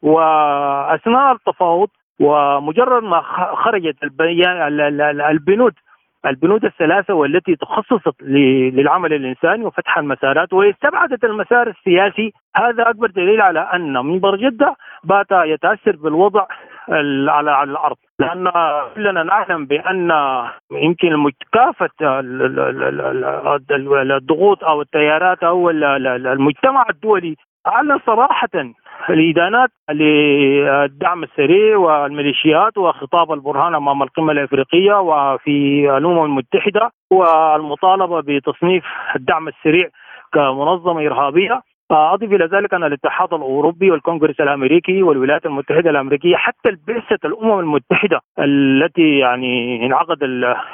وأثناء 0.02 1.32
التفاوض 1.32 1.90
ومجرد 2.20 3.04
ما 3.04 3.22
خرجت 3.56 4.04
البنود 5.32 5.74
البنود 6.28 6.66
الثلاثة 6.66 7.14
والتي 7.14 7.56
تخصصت 7.56 8.24
للعمل 8.74 9.14
الإنساني 9.14 9.66
وفتح 9.66 9.98
المسارات 9.98 10.54
واستبعدت 10.54 11.24
المسار 11.24 11.68
السياسي. 11.68 12.34
هذا 12.58 12.90
أكبر 12.90 13.08
دليل 13.08 13.42
على 13.42 13.60
أن 13.60 13.94
منبر 13.94 14.36
جدة 14.36 14.76
بات 15.04 15.32
يتأثر 15.32 15.96
بالوضع 15.96 16.46
على 17.30 17.52
على 17.52 17.72
الأرض. 17.72 17.96
لأن 18.20 18.52
كلنا 18.96 19.24
نعلم 19.24 19.66
بأن 19.66 20.12
يمكن 20.72 21.32
كافه 21.54 21.90
الضغوط 24.18 24.64
أو 24.64 24.82
التيارات 24.82 25.44
أو 25.44 25.70
المجتمع 25.70 26.86
الدولي. 26.90 27.36
اعلن 27.68 28.00
صراحة 28.06 28.50
الإدانات 29.10 29.70
للدعم 29.92 31.24
السريع 31.24 31.78
والميليشيات 31.78 32.78
وخطاب 32.78 33.32
البرهان 33.32 33.76
أمام 33.76 34.04
القمة 34.04 34.32
الإفريقية 34.32 35.00
وفي 35.00 35.88
الأمم 35.98 36.26
المتحدة 36.26 36.92
والمطالبة 37.12 38.22
بتصنيف 38.22 38.84
الدعم 39.16 39.48
السريع 39.48 39.90
كمنظمة 40.34 41.06
إرهابية. 41.08 41.62
أضيف 41.92 42.32
إلى 42.32 42.46
ذلك 42.46 42.74
أن 42.74 42.84
الاتحاد 42.84 43.34
الأوروبي 43.34 43.92
والكونغرس 43.92 44.40
الأمريكي 44.40 45.04
والولايات 45.04 45.46
المتحدة 45.46 45.90
الأمريكية 45.90 46.36
حتى 46.36 46.78
بعثه 46.88 47.20
الأمم 47.26 47.60
المتحدة 47.60 48.20
التي 48.40 49.18
يعني 49.18 49.86
انعقد 49.86 50.18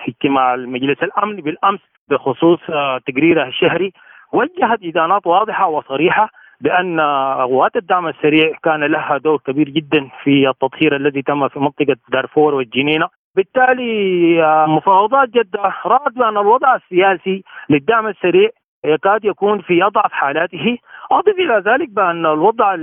اجتماع 0.07 0.55
مجلس 0.55 1.03
الأمن 1.03 1.36
بالأمس 1.36 1.80
بخصوص 2.09 2.59
تقريرها 3.07 3.47
الشهري 3.47 3.91
وجهت 4.34 4.80
إدانات 4.84 5.28
واضحة 5.28 5.67
وصريحة 5.67 6.30
بأن 6.64 6.99
قوات 7.41 7.76
الدعم 7.76 8.07
السريع 8.07 8.51
كان 8.64 8.84
لها 8.84 9.18
دور 9.18 9.38
كبير 9.38 9.70
جدا 9.70 10.09
في 10.24 10.49
التطهير 10.49 10.95
الذي 10.95 11.22
تم 11.22 11.47
في 11.47 11.59
منطقة 11.59 11.95
دارفور 12.09 12.55
والجنينه 12.55 13.07
بالتالي 13.36 14.43
آه، 14.43 14.66
مفاوضات 14.66 15.30
جدة 15.30 15.74
رأت 15.86 16.14
بأن 16.16 16.38
الوضع 16.38 16.76
السياسي 16.76 17.43
للدعم 17.70 18.07
السريع 18.07 18.49
يكاد 18.86 19.26
يكون 19.26 19.61
في 19.61 19.84
أضعف 19.84 20.11
حالاته. 20.11 20.78
أضف 21.11 21.36
إلى 21.39 21.64
ذلك 21.66 21.89
بأن 21.89 22.26
الوضع 22.26 22.76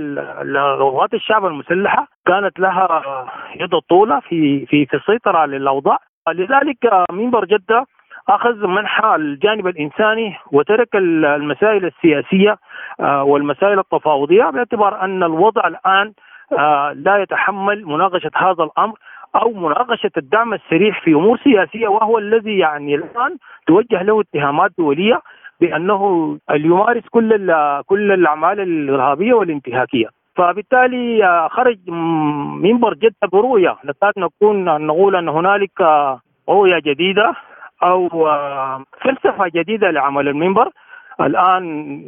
قوات 0.79 1.13
الشعب 1.13 1.45
المسلحة 1.45 2.07
كانت 2.25 2.59
لها 2.59 3.01
يد 3.59 3.73
الطولة 3.73 4.19
في 4.19 4.65
في 4.65 4.85
في 4.85 4.97
السيطرة 4.97 5.37
على 5.37 5.57
الأوضاع. 5.57 5.97
لذلك 6.29 6.85
آه، 6.85 7.05
منبر 7.11 7.45
جدة 7.45 7.85
أخذ 8.29 8.67
منحى 8.67 9.15
الجانب 9.15 9.67
الإنساني 9.67 10.35
وترك 10.51 10.95
المسائل 10.95 11.85
السياسية 11.85 12.57
آه، 12.99 13.23
والمسائل 13.23 13.79
التفاوضية 13.79 14.43
باعتبار 14.43 15.01
أن 15.01 15.23
الوضع 15.23 15.67
الآن 15.67 16.13
آه، 16.59 16.93
لا 16.93 17.17
يتحمل 17.17 17.85
مناقشة 17.85 18.31
هذا 18.35 18.63
الأمر 18.63 18.95
أو 19.35 19.53
مناقشة 19.53 20.11
الدعم 20.17 20.53
السريع 20.53 20.99
في 21.03 21.13
أمور 21.13 21.39
سياسية 21.43 21.87
وهو 21.87 22.17
الذي 22.17 22.57
يعني 22.57 22.95
الآن 22.95 23.37
توجه 23.67 24.01
له 24.01 24.21
اتهامات 24.21 24.71
دولية 24.77 25.21
بأنه 25.61 26.37
يمارس 26.51 27.03
كل 27.11 27.53
كل 27.85 28.11
الأعمال 28.11 28.59
الإرهابية 28.59 29.33
والانتهاكية. 29.33 30.07
فبالتالي 30.35 31.25
آه، 31.25 31.47
خرج 31.47 31.77
منبر 32.61 32.93
جدة 32.93 33.27
برؤية. 33.31 33.77
نكاد 33.85 34.13
نكون 34.17 34.85
نقول 34.85 35.15
أن 35.15 35.29
هنالك 35.29 35.81
رؤية 36.49 36.79
جديدة. 36.79 37.35
أو 37.83 38.09
فلسفة 39.01 39.47
جديدة 39.55 39.91
لعمل 39.91 40.27
المنبر. 40.27 40.69
الآن 41.21 42.01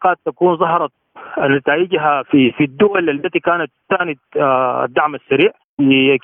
قد 0.00 0.16
تكون 0.26 0.56
ظهرت 0.56 0.90
نتائجها 1.38 2.22
في 2.22 2.52
في 2.52 2.64
الدول 2.64 3.10
التي 3.10 3.40
كانت 3.40 3.70
تساند 3.88 4.16
آه، 4.36 4.84
الدعم 4.84 5.14
السريع 5.14 5.50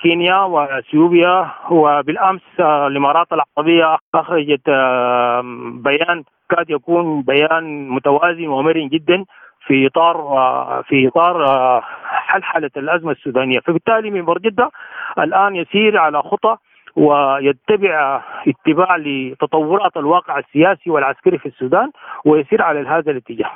كينيا 0.01 0.37
وإثيوبيا. 0.37 1.51
وبالأمس 1.71 2.41
آه، 2.59 2.87
الإمارات 2.87 3.27
العربية 3.33 3.97
أخرجت 4.15 4.61
آه، 4.67 5.41
بيان 5.83 6.23
كاد 6.49 6.69
يكون 6.69 7.21
بيان 7.21 7.89
متوازن 7.89 8.47
ومرن 8.47 8.87
جدا 8.87 9.25
في 9.67 9.87
إطار 9.87 10.15
في 10.87 11.07
إطار 11.07 11.35
حلحلة 12.05 12.71
الأزمة 12.77 13.11
السودانية. 13.11 13.59
فبالتالي 13.59 14.11
منبر 14.11 14.37
جدة 14.37 14.71
الآن 15.19 15.55
يسير 15.55 15.97
على 15.97 16.21
خطى 16.21 16.57
ويتبع 16.95 18.23
اتباع 18.47 18.95
لتطورات 18.95 19.97
الواقع 19.97 20.39
السياسي 20.39 20.89
والعسكري 20.89 21.37
في 21.37 21.45
السودان 21.45 21.91
ويسير 22.25 22.61
على 22.61 22.79
هذا 22.79 23.11
الاتجاه. 23.11 23.51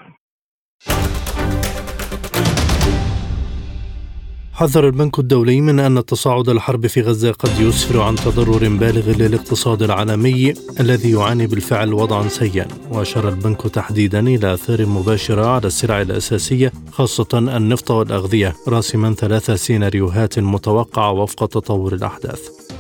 حذر 4.58 4.88
البنك 4.88 5.20
الدولي 5.20 5.62
من 5.62 5.80
أن 5.80 6.06
تصاعد 6.06 6.50
الحرب 6.50 6.88
في 6.88 7.02
غزة 7.02 7.32
قد 7.32 7.60
يسفر 7.60 8.02
عن 8.02 8.16
تضرر 8.16 8.70
بالغ 8.70 9.12
للاقتصاد 9.18 9.84
العالمي 9.84 10.54
الذي 10.80 11.12
يعاني 11.12 11.48
بالفعل 11.48 11.94
وضعا 11.94 12.28
سيئا. 12.28 12.68
وأشار 12.92 13.30
البنك 13.30 13.62
تحديدا 13.62 14.20
إلى 14.20 14.54
آثار 14.54 14.86
مباشرة 14.86 15.46
على 15.46 15.68
السلع 15.68 16.02
الأساسية 16.02 16.72
خاصة 16.92 17.28
النفط 17.34 17.92
والأغذية 17.92 18.56
راسما 18.68 19.14
ثلاث 19.14 19.52
سيناريوهات 19.52 20.40
متوقعة 20.40 21.12
وفق 21.12 21.46
تطور 21.46 21.94
الأحداث. 21.94 22.40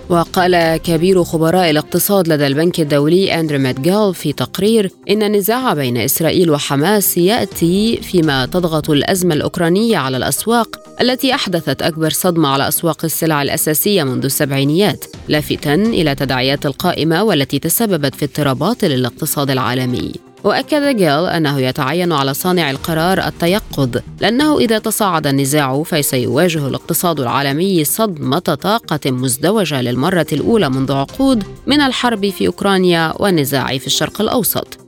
وقال 0.09 0.77
كبير 0.77 1.23
خبراء 1.23 1.69
الاقتصاد 1.69 2.27
لدى 2.27 2.47
البنك 2.47 2.79
الدولي 2.79 3.39
أندرو 3.39 3.59
ماتجال 3.59 4.15
في 4.15 4.33
تقرير 4.33 4.91
إن 5.09 5.23
النزاع 5.23 5.73
بين 5.73 5.97
إسرائيل 5.97 6.51
وحماس 6.51 7.17
يأتي 7.17 7.97
فيما 7.97 8.45
تضغط 8.45 8.89
الأزمة 8.89 9.33
الأوكرانية 9.35 9.97
على 9.97 10.17
الأسواق 10.17 10.79
التي 11.01 11.33
أحدثت 11.67 11.81
أكبر 11.81 12.09
صدمة 12.09 12.49
على 12.49 12.67
أسواق 12.67 13.05
السلع 13.05 13.41
الأساسية 13.41 14.03
منذ 14.03 14.25
السبعينيات 14.25 15.05
لافتا 15.27 15.73
إلى 15.73 16.15
تداعيات 16.15 16.65
القائمة 16.65 17.23
والتي 17.23 17.59
تسببت 17.59 18.15
في 18.15 18.25
اضطرابات 18.25 18.85
للاقتصاد 18.85 19.51
العالمي. 19.51 20.11
وأكد 20.43 20.95
جيل 20.95 21.25
أنه 21.25 21.59
يتعين 21.59 22.11
على 22.11 22.33
صانع 22.33 22.71
القرار 22.71 23.27
التيقظ 23.27 23.97
لأنه 24.21 24.59
إذا 24.59 24.79
تصاعد 24.79 25.27
النزاع 25.27 25.83
فسيواجه 25.83 26.67
الاقتصاد 26.67 27.19
العالمي 27.19 27.83
صدمة 27.83 28.39
طاقة 28.39 29.11
مزدوجة 29.11 29.81
للمرة 29.81 30.27
الأولى 30.33 30.69
منذ 30.69 30.91
عقود 30.91 31.43
من 31.65 31.81
الحرب 31.81 32.29
في 32.29 32.47
أوكرانيا 32.47 33.13
والنزاع 33.19 33.77
في 33.77 33.87
الشرق 33.87 34.21
الأوسط. 34.21 34.86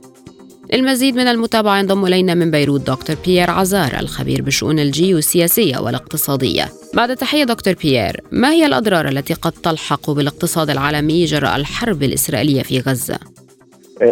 المزيد 0.72 1.16
من 1.16 1.26
المتابعة 1.26 1.78
ينضم 1.78 2.06
إلينا 2.06 2.34
من 2.34 2.50
بيروت 2.50 2.90
دكتور 2.90 3.16
بيير 3.24 3.50
عزار 3.50 4.00
الخبير 4.00 4.42
بالشؤون 4.42 4.78
الجيوسياسية 4.78 5.78
والاقتصادية 5.78 6.64
بعد 6.94 7.16
تحية 7.16 7.44
دكتور 7.44 7.74
بيير 7.74 8.20
ما 8.32 8.50
هي 8.50 8.66
الأضرار 8.66 9.08
التي 9.08 9.34
قد 9.34 9.52
تلحق 9.52 10.10
بالاقتصاد 10.10 10.70
العالمي 10.70 11.24
جراء 11.24 11.56
الحرب 11.56 12.02
الإسرائيلية 12.02 12.62
في 12.62 12.80
غزة؟ 12.80 13.18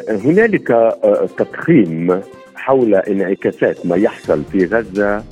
هنالك 0.09 0.71
آه، 0.71 1.29
تضخيم 1.39 2.21
حول 2.55 2.95
انعكاسات 2.95 3.87
ما 3.87 3.97
يحصل 3.97 4.43
في 4.53 4.65
غزة 4.65 5.23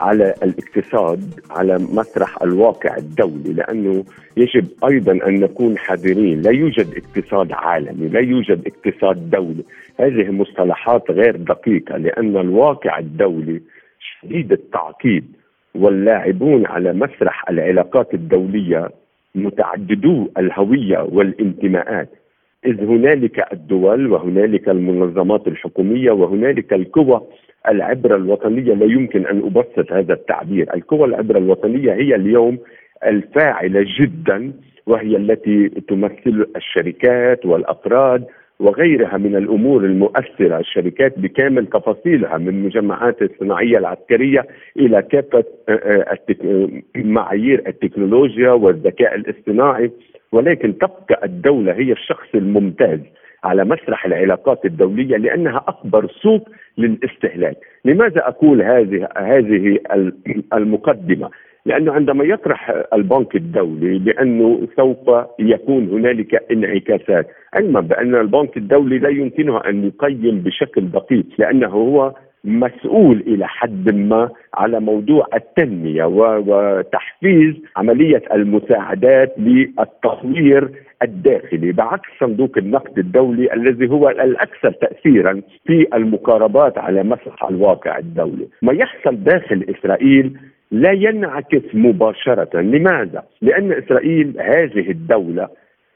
على 0.00 0.34
الاقتصاد 0.42 1.20
على 1.50 1.78
مسرح 1.78 2.42
الواقع 2.42 2.96
الدولي 2.96 3.52
لأنه 3.52 4.04
يجب 4.36 4.66
أيضا 4.90 5.12
أن 5.12 5.40
نكون 5.40 5.78
حذرين. 5.78 6.42
لا 6.42 6.50
يوجد 6.50 6.86
اقتصاد 6.96 7.52
عالمي 7.52 8.08
لا 8.08 8.20
يوجد 8.20 8.66
اقتصاد 8.66 9.30
دولي. 9.30 9.64
هذه 10.00 10.30
مصطلحات 10.30 11.10
غير 11.10 11.36
دقيقة 11.36 11.96
لأن 11.96 12.36
الواقع 12.36 12.98
الدولي 12.98 13.60
شديد 14.00 14.52
التعقيد 14.52 15.24
واللاعبون 15.74 16.66
على 16.66 16.92
مسرح 16.92 17.48
العلاقات 17.50 18.14
الدولية 18.14 18.88
متعددو 19.34 20.28
الهوية 20.38 20.98
والانتماءات. 20.98 22.08
إذ 22.66 22.84
هنالك 22.84 23.52
الدول 23.52 24.12
وهنالك 24.12 24.68
المنظمات 24.68 25.48
الحكومية 25.48 26.10
وهنالك 26.10 26.72
القوى 26.72 27.20
العبرة 27.68 28.16
الوطنية 28.16 28.74
لا 28.74 28.86
يمكن 28.86 29.26
أن 29.26 29.38
أبسط 29.38 29.92
هذا 29.92 30.12
التعبير، 30.14 30.74
القوى 30.74 31.04
العبرة 31.04 31.38
الوطنية 31.38 31.92
هي 31.92 32.14
اليوم 32.14 32.58
الفاعلة 33.06 33.86
جدا 34.00 34.52
وهي 34.86 35.16
التي 35.16 35.68
تمثل 35.68 36.46
الشركات 36.56 37.46
والأفراد 37.46 38.24
وغيرها 38.60 39.16
من 39.16 39.36
الأمور 39.36 39.84
المؤثرة. 39.84 40.58
الشركات 40.58 41.18
بكامل 41.18 41.66
تفاصيلها 41.66 42.38
من 42.38 42.62
مجمعات 42.62 43.22
الصناعية 43.22 43.78
العسكرية 43.78 44.46
إلى 44.76 45.02
كافة 45.02 45.44
آه، 45.68 46.16
آه، 46.44 46.68
معايير 46.96 47.62
التكنولوجيا 47.66 48.50
والذكاء 48.50 49.14
الاصطناعي. 49.14 49.90
ولكن 50.32 50.78
تبقى 50.78 51.24
الدولة 51.24 51.72
هي 51.72 51.92
الشخص 51.92 52.28
الممتاز. 52.34 53.00
على 53.44 53.64
مسرح 53.64 54.06
العلاقات 54.06 54.64
الدولية 54.64 55.16
لأنها 55.16 55.64
أكبر 55.68 56.06
سوق 56.22 56.48
للاستهلاك، 56.78 57.56
لماذا 57.84 58.28
أقول 58.28 58.62
هذه 58.62 59.08
هذه 59.16 59.78
المقدمة؟ 60.52 61.30
لأنه 61.66 61.92
عندما 61.92 62.24
يطرح 62.24 62.72
البنك 62.94 63.36
الدولي 63.36 63.98
بانه 63.98 64.68
سوف 64.76 65.26
يكون 65.38 65.88
هنالك 65.88 66.52
انعكاسات، 66.52 67.26
علما 67.54 67.80
بأن 67.80 68.14
البنك 68.14 68.56
الدولي 68.56 68.98
لا 68.98 69.08
يمكنه 69.08 69.60
أن 69.68 69.84
يقيم 69.84 70.40
بشكل 70.40 70.90
دقيق 70.90 71.26
لأنه 71.38 71.68
هو 71.68 72.14
مسؤول 72.44 73.20
إلى 73.26 73.48
حد 73.48 73.94
ما 73.94 74.30
على 74.54 74.80
موضوع 74.80 75.26
التنمية 75.34 76.04
وتحفيز 76.04 77.54
عملية 77.76 78.22
المساعدات 78.32 79.34
للتطوير 79.38 80.70
الداخلي 81.02 81.72
بعكس 81.72 82.08
صندوق 82.20 82.58
النقد 82.58 82.98
الدولي 82.98 83.52
الذي 83.52 83.90
هو 83.90 84.08
الأكثر 84.08 84.70
تاثيرا 84.70 85.40
في 85.66 85.86
المقاربات 85.94 86.78
على 86.78 87.02
مسرح 87.02 87.44
الواقع 87.44 87.98
الدولي، 87.98 88.48
ما 88.62 88.72
يحصل 88.72 89.24
داخل 89.24 89.66
إسرائيل 89.78 90.38
لا 90.70 90.92
ينعكس 90.92 91.74
مباشرة، 91.74 92.60
لماذا؟ 92.60 93.22
لأن 93.42 93.72
إسرائيل 93.72 94.36
هذه 94.40 94.90
الدولة 94.90 95.48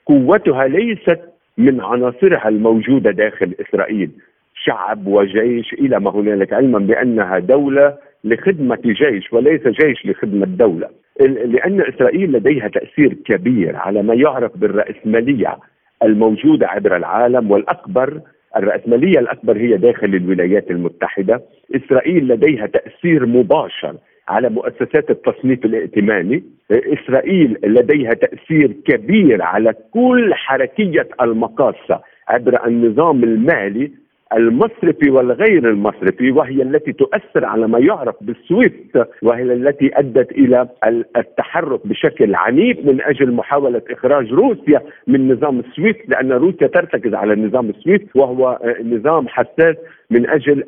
قوتها 0.07 0.68
ليست 0.68 1.20
من 1.59 1.80
عناصرها 1.80 2.48
الموجودة 2.48 3.11
داخل 3.11 3.55
إسرائيل، 3.61 4.11
شعب 4.55 5.07
وجيش 5.07 5.72
إلى 5.72 6.00
ما 6.00 6.11
هنالك 6.11 6.52
علما 6.52 6.78
بأنها 6.78 7.38
دولة 7.38 7.96
لخدمة 8.24 8.78
جيش 8.84 9.32
وليس 9.32 9.68
جيش 9.68 10.07
لخدمة 10.07 10.46
دولة. 10.46 10.88
لأن 11.20 11.80
إسرائيل 11.80 12.32
لديها 12.32 12.68
تأثير 12.68 13.14
كبير 13.24 13.76
على 13.76 14.02
ما 14.02 14.14
يعرف 14.14 14.56
بالرأسمالية 14.58 15.56
الموجودة 16.02 16.68
عبر 16.68 16.96
العالم 16.96 17.50
والأكبر 17.50 18.20
الرأسمالية 18.56 19.18
الأكبر 19.18 19.56
هي 19.56 19.76
داخل 19.76 20.06
الولايات 20.14 20.70
المتحدة. 20.70 21.42
إسرائيل 21.76 22.28
لديها 22.28 22.66
تأثير 22.66 23.26
مباشر 23.26 23.96
على 24.28 24.48
مؤسسات 24.48 25.10
التصنيف 25.10 25.64
الائتماني. 25.64 26.44
إسرائيل 26.70 27.58
لديها 27.64 28.14
تأثير 28.14 28.72
كبير 28.84 29.42
على 29.42 29.74
كل 29.92 30.34
حركية 30.34 31.08
المقاصة 31.20 32.00
عبر 32.28 32.66
النظام 32.66 33.24
المالي 33.24 33.92
المصرفي 34.33 35.11
والغير 35.11 35.70
المصرفي 35.70 36.31
وهي 36.31 36.62
التي 36.62 36.93
تؤثر 36.93 37.45
على 37.45 37.68
ما 37.68 37.79
يعرف 37.79 38.14
بالسويفت 38.20 39.09
وهي 39.22 39.43
التي 39.43 39.99
أدت 39.99 40.33
إلى 40.33 40.68
التحرك 41.16 41.87
بشكل 41.87 42.35
عنيف 42.35 42.79
من 42.87 43.01
أجل 43.03 43.33
محاولة 43.33 43.83
إخراج 43.91 44.33
روسيا 44.33 44.83
من 45.07 45.33
نظام 45.33 45.61
السويفت 45.61 46.09
لأن 46.09 46.33
روسيا 46.33 46.66
ترتكز 46.66 47.14
على 47.14 47.33
النظام 47.33 47.70
السويفت 47.70 48.16
وهو 48.16 48.59
نظام 48.85 49.29
حساس 49.29 49.77
من 50.14 50.30
أجل 50.30 50.64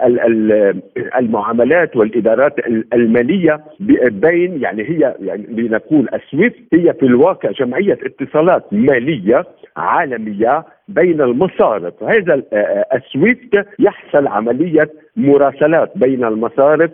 المعاملات 1.19 1.97
والإدارات 1.97 2.55
المالية 2.93 3.61
بين 4.11 4.63
يعني 4.63 4.83
هي 4.83 5.15
يعني 5.21 5.47
لنقول 5.49 6.09
السويفت 6.15 6.75
هي 6.75 6.95
في 6.95 7.07
الواقع 7.07 7.51
جمعية 7.51 7.99
اتصالات 8.03 8.73
مالية 8.73 9.45
عالمية 9.77 10.65
بين 10.89 11.21
المصارف 11.21 12.03
هذا 12.03 12.43
السويفت 12.95 13.67
يحصل 13.79 14.27
عملية 14.27 14.91
مراسلات 15.17 15.93
بين 15.99 16.25
المصارف 16.25 16.91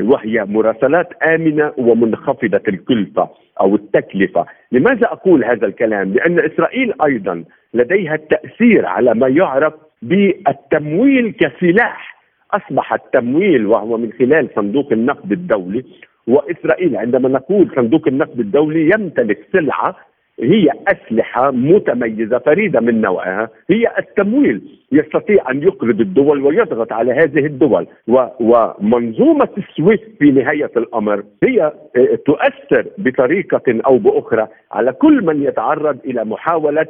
وهي 0.00 0.44
مراسلات 0.44 1.22
آمنة 1.22 1.72
ومنخفضة 1.78 2.60
الكلفة 2.68 3.28
أو 3.60 3.74
التكلفة، 3.74 4.46
لماذا 4.72 5.06
أقول 5.06 5.44
هذا 5.44 5.66
الكلام؟ 5.66 6.12
لأن 6.12 6.38
إسرائيل 6.40 6.92
أيضا 7.04 7.44
لديها 7.74 8.14
التاثير 8.14 8.86
على 8.86 9.14
ما 9.14 9.28
يعرف 9.28 9.74
بالتمويل 10.08 11.32
كسلاح. 11.32 12.16
أصبح 12.52 12.92
التمويل 12.92 13.66
وهو 13.66 13.98
من 13.98 14.12
خلال 14.12 14.48
صندوق 14.56 14.92
النقد 14.92 15.32
الدولي 15.32 15.84
وإسرائيل 16.26 16.96
عندما 16.96 17.28
نقول 17.28 17.70
صندوق 17.76 18.08
النقد 18.08 18.40
الدولي 18.40 18.90
يمتلك 18.94 19.38
سلعة 19.52 19.96
هي 20.40 20.68
أسلحة 20.88 21.50
متميزة 21.50 22.38
فريدة 22.38 22.80
من 22.80 23.00
نوعها 23.00 23.48
هي 23.70 23.90
التمويل. 23.98 24.62
يستطيع 24.92 25.50
أن 25.50 25.62
يقرض 25.62 26.00
الدول 26.00 26.42
ويضغط 26.42 26.92
على 26.92 27.12
هذه 27.12 27.46
الدول. 27.46 27.86
و 28.08 28.26
ومنظومه 28.40 29.48
السويفت 29.58 30.10
في 30.18 30.30
نهاية 30.30 30.70
الأمر 30.76 31.22
هي 31.42 31.62
آه، 31.96 32.18
تؤثر 32.26 32.86
بطريقة 32.98 33.80
أو 33.86 33.98
بأخرى 33.98 34.48
على 34.72 34.92
كل 34.92 35.24
من 35.24 35.42
يتعرض 35.42 35.98
إلى 36.04 36.24
محاولة 36.24 36.86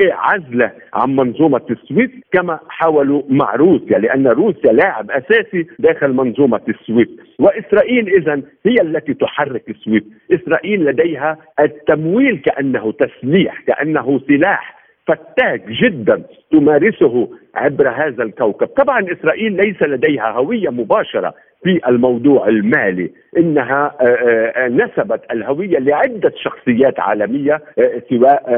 عزلة 0.00 0.72
عن 0.94 1.16
منظومة 1.16 1.60
السويفت 1.70 2.14
كما 2.32 2.58
حاولوا 2.68 3.22
مع 3.28 3.54
روسيا 3.54 3.98
لأن 3.98 4.26
روسيا 4.26 4.72
لاعب 4.72 5.10
أساسي 5.10 5.66
داخل 5.78 6.12
منظومة 6.12 6.60
السويفت 6.68 7.10
وإسرائيل 7.38 8.08
اذا 8.08 8.42
هي 8.66 8.74
التي 8.82 9.14
تحرك 9.14 9.68
السويفت 9.68 10.06
إسرائيل 10.32 10.84
لديها 10.84 11.38
التمويل 11.60 12.36
كأنه 12.38 12.92
تسليح 12.92 13.60
كأنه 13.60 14.20
سلاح 14.28 14.78
فتاك 15.06 15.62
جدا 15.68 16.22
تمارسه 16.52 17.28
عبر 17.54 17.88
هذا 17.88 18.22
الكوكب. 18.22 18.66
طبعا 18.66 19.12
إسرائيل 19.12 19.52
ليس 19.56 19.82
لديها 19.82 20.30
هوية 20.30 20.68
مباشرة 20.70 21.34
في 21.64 21.80
الموضوع 21.88 22.48
المالي 22.48 23.10
إنها 23.38 23.94
آه، 24.00 24.04
آه، 24.04 24.68
نسبت 24.68 25.20
الهوية 25.32 25.78
لعدة 25.78 26.32
شخصيات 26.36 27.00
عالمية 27.00 27.62
آه، 27.78 28.02
سواء 28.10 28.52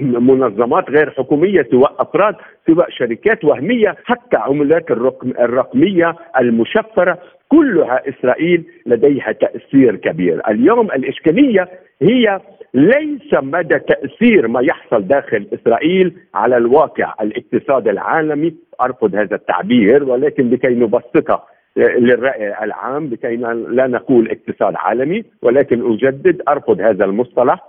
منظمات 0.00 0.90
غير 0.90 1.10
حكومية 1.10 1.66
سواء 1.70 1.94
أفراد 1.98 2.34
سواء 2.66 2.90
شركات 2.90 3.44
وهمية 3.44 3.96
حتى 4.04 4.36
عملات 4.36 4.90
الرقمية 4.90 6.16
المشفرة. 6.38 7.18
كلها 7.48 8.02
إسرائيل 8.08 8.64
لديها 8.86 9.32
تأثير 9.32 9.96
كبير، 9.96 10.40
اليوم 10.48 10.86
الإشكالية 10.86 11.68
هي 12.02 12.40
ليس 12.74 13.34
مدى 13.42 13.78
تأثير 13.78 14.48
ما 14.48 14.60
يحصل 14.60 15.06
داخل 15.06 15.46
إسرائيل 15.54 16.14
على 16.34 16.56
الواقع. 16.56 17.14
الاقتصادي 17.20 17.90
العالمي، 17.90 18.54
أرفض 18.80 19.14
هذا 19.14 19.36
التعبير 19.36 20.04
ولكن 20.04 20.50
لكي 20.50 20.68
نبسطه 20.68 21.42
للرأي 21.76 22.64
العام 22.64 23.06
لكي 23.06 23.36
لا 23.36 23.86
نقول 23.86 24.30
اقتصاد 24.30 24.74
عالمي 24.76 25.24
ولكن 25.42 25.92
أجدد 25.92 26.42
أرفض 26.48 26.80
هذا 26.80 27.04
المصطلح. 27.04 27.64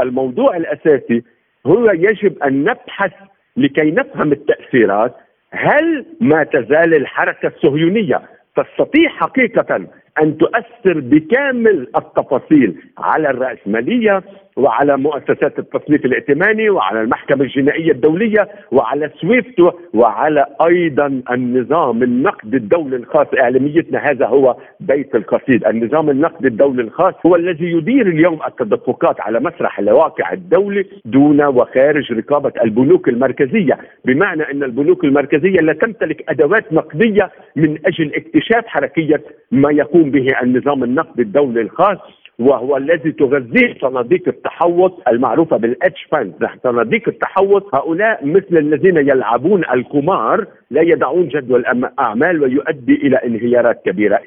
الموضوع 0.00 0.56
الأساسي 0.56 1.22
هو 1.66 1.90
يجب 1.90 2.42
أن 2.42 2.64
نبحث 2.64 3.12
لكي 3.56 3.90
نفهم 3.90 4.32
التأثيرات. 4.32 5.16
هل 5.50 6.06
ما 6.20 6.44
تزال 6.44 6.94
الحركة 6.94 7.48
الصهيونية 7.48 8.22
تستطيع 8.56 9.08
حقيقة 9.08 9.86
أن 10.22 10.38
تؤثر 10.38 11.00
بكامل 11.00 11.88
التفاصيل 11.96 12.76
على 12.98 13.30
الرأسمالية؟ 13.30 14.22
وعلى 14.56 14.96
مؤسسات 14.96 15.58
التصنيف 15.58 16.04
الائتماني 16.04 16.70
وعلى 16.70 17.00
المحكمة 17.02 17.44
الجنائية 17.44 17.92
الدولية 17.92 18.48
وعلى 18.72 19.10
سويفت 19.20 19.74
وعلى 19.94 20.46
أيضا 20.66 21.22
النظام 21.30 22.02
النقد 22.02 22.54
الدولي 22.54 22.96
الخاص. 22.96 23.26
إعلاميتنا 23.40 23.98
هذا 23.98 24.26
هو 24.26 24.56
بيت 24.80 25.14
القصيد، 25.14 25.66
النظام 25.66 26.10
النقد 26.10 26.46
الدولي 26.46 26.82
الخاص 26.82 27.14
هو 27.26 27.36
الذي 27.36 27.64
يدير 27.72 28.06
اليوم 28.06 28.38
التدفقات 28.46 29.20
على 29.20 29.40
مسرح 29.40 29.78
الواقع 29.78 30.32
الدولي 30.32 30.86
دون 31.04 31.44
وخارج 31.44 32.12
رقابة 32.12 32.52
البنوك 32.64 33.08
المركزية، 33.08 33.78
بمعنى 34.04 34.42
أن 34.42 34.62
البنوك 34.62 35.04
المركزية 35.04 35.60
لا 35.60 35.72
تمتلك 35.72 36.24
أدوات 36.28 36.72
نقدية 36.72 37.30
من 37.56 37.78
أجل 37.86 38.14
اكتشاف 38.14 38.66
حركية 38.66 39.22
ما 39.50 39.70
يقوم 39.72 40.10
به 40.10 40.26
النظام 40.42 40.84
النقدي 40.84 41.22
الدولي 41.22 41.60
الخاص. 41.60 42.25
وهو 42.38 42.76
الذي 42.76 43.12
تغذيه 43.12 43.74
صناديق 43.80 44.28
التحوط 44.28 45.08
المعروفة 45.08 45.56
بال 45.56 45.70
hedge 45.70 46.06
fund 46.12 46.34
صناديق 46.64 47.08
التحوط 47.08 47.74
هؤلاء 47.74 48.26
مثل 48.26 48.56
الذين 48.58 48.96
يلعبون 48.96 49.64
القمار 49.74 50.46
لا 50.70 50.82
يدعون 50.82 51.28
جدول 51.28 51.64
أعمال 51.98 52.42
ويؤدي 52.42 52.94
إلى 52.94 53.16
انهيارات 53.16 53.82
كبيرة. 53.84 54.20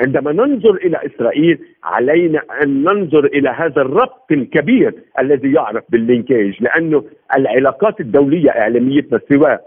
عندما 0.00 0.32
ننظر 0.32 0.74
إلى 0.74 1.00
إسرائيل 1.06 1.58
علينا 1.84 2.42
أن 2.62 2.82
ننظر 2.82 3.24
إلى 3.24 3.48
هذا 3.48 3.82
الربط 3.82 4.32
الكبير 4.32 4.94
الذي 5.18 5.52
يعرف 5.52 5.84
بال 5.88 6.04
linkage 6.04 6.62
لأنه 6.62 7.04
العلاقات 7.36 8.00
الدولية 8.00 8.50
إعلاميتنا 8.50 9.20
سواء 9.28 9.60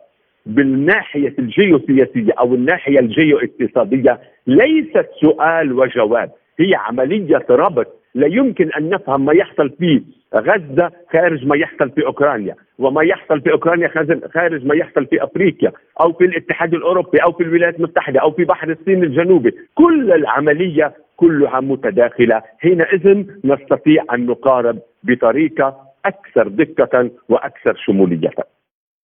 بالناحية 0.45 1.35
الجيوسياسية 1.39 2.33
أو 2.39 2.55
الناحية 2.55 2.99
الجيو 2.99 3.37
اقتصادية 3.39 4.19
ليست 4.47 5.09
سؤال 5.21 5.73
وجواب. 5.73 6.31
هي 6.61 6.75
عملية 6.75 7.45
ربط 7.49 7.87
لا 8.15 8.27
يمكن 8.27 8.69
أن 8.77 8.89
نفهم 8.89 9.25
ما 9.25 9.33
يحصل 9.33 9.69
في 9.69 10.01
غزة 10.35 10.91
خارج 11.13 11.45
ما 11.47 11.55
يحصل 11.57 11.89
في 11.89 12.05
أوكرانيا 12.05 12.55
وما 12.79 13.03
يحصل 13.03 13.41
في 13.41 13.51
أوكرانيا 13.51 13.87
خارج 14.33 14.65
ما 14.65 14.75
يحصل 14.75 15.05
في 15.05 15.23
أفريقيا 15.23 15.71
أو 16.01 16.13
في 16.13 16.25
الاتحاد 16.25 16.73
الأوروبي 16.73 17.17
أو 17.17 17.31
في 17.31 17.43
الولايات 17.43 17.75
المتحدة 17.75 18.19
أو 18.19 18.31
في 18.31 18.43
بحر 18.45 18.71
الصين 18.71 19.03
الجنوبي. 19.03 19.51
كل 19.75 20.11
العملية 20.11 20.93
كلها 21.15 21.59
متداخلة. 21.59 22.41
حينئذ 22.59 23.23
نستطيع 23.45 24.03
أن 24.13 24.25
نقارب 24.25 24.79
بطريقة 25.03 25.77
أكثر 26.05 26.47
دقة 26.47 27.09
وأكثر 27.29 27.75
شمولية. 27.85 28.31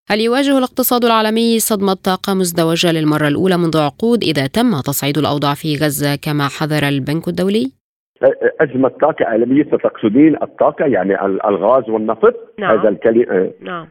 هل 0.09 0.21
يواجه 0.21 0.57
الاقتصاد 0.57 1.05
العالمي 1.05 1.59
صدمة 1.59 1.93
طاقة 1.93 2.33
مزدوجة 2.33 2.91
للمرة 2.91 3.27
الأولى 3.27 3.57
منذ 3.57 3.77
عقود 3.77 4.23
إذا 4.23 4.47
تم 4.47 4.71
تصعيد 4.81 5.17
الأوضاع 5.17 5.53
في 5.53 5.75
غزة 5.75 6.15
كما 6.15 6.47
حذر 6.47 6.87
البنك 6.87 7.27
الدولي؟ 7.27 7.65
أزمة 8.61 8.89
طاقة 8.89 9.25
عالمية 9.25 9.63
تقصدين 9.63 10.35
الطاقة 10.41 10.85
يعني 10.85 11.25
الغاز 11.25 11.89
والنفط 11.89 12.35
نعم. 12.59 12.79
هذا 12.79 12.89
الكلمة 12.89 13.51
نعم. 13.61 13.87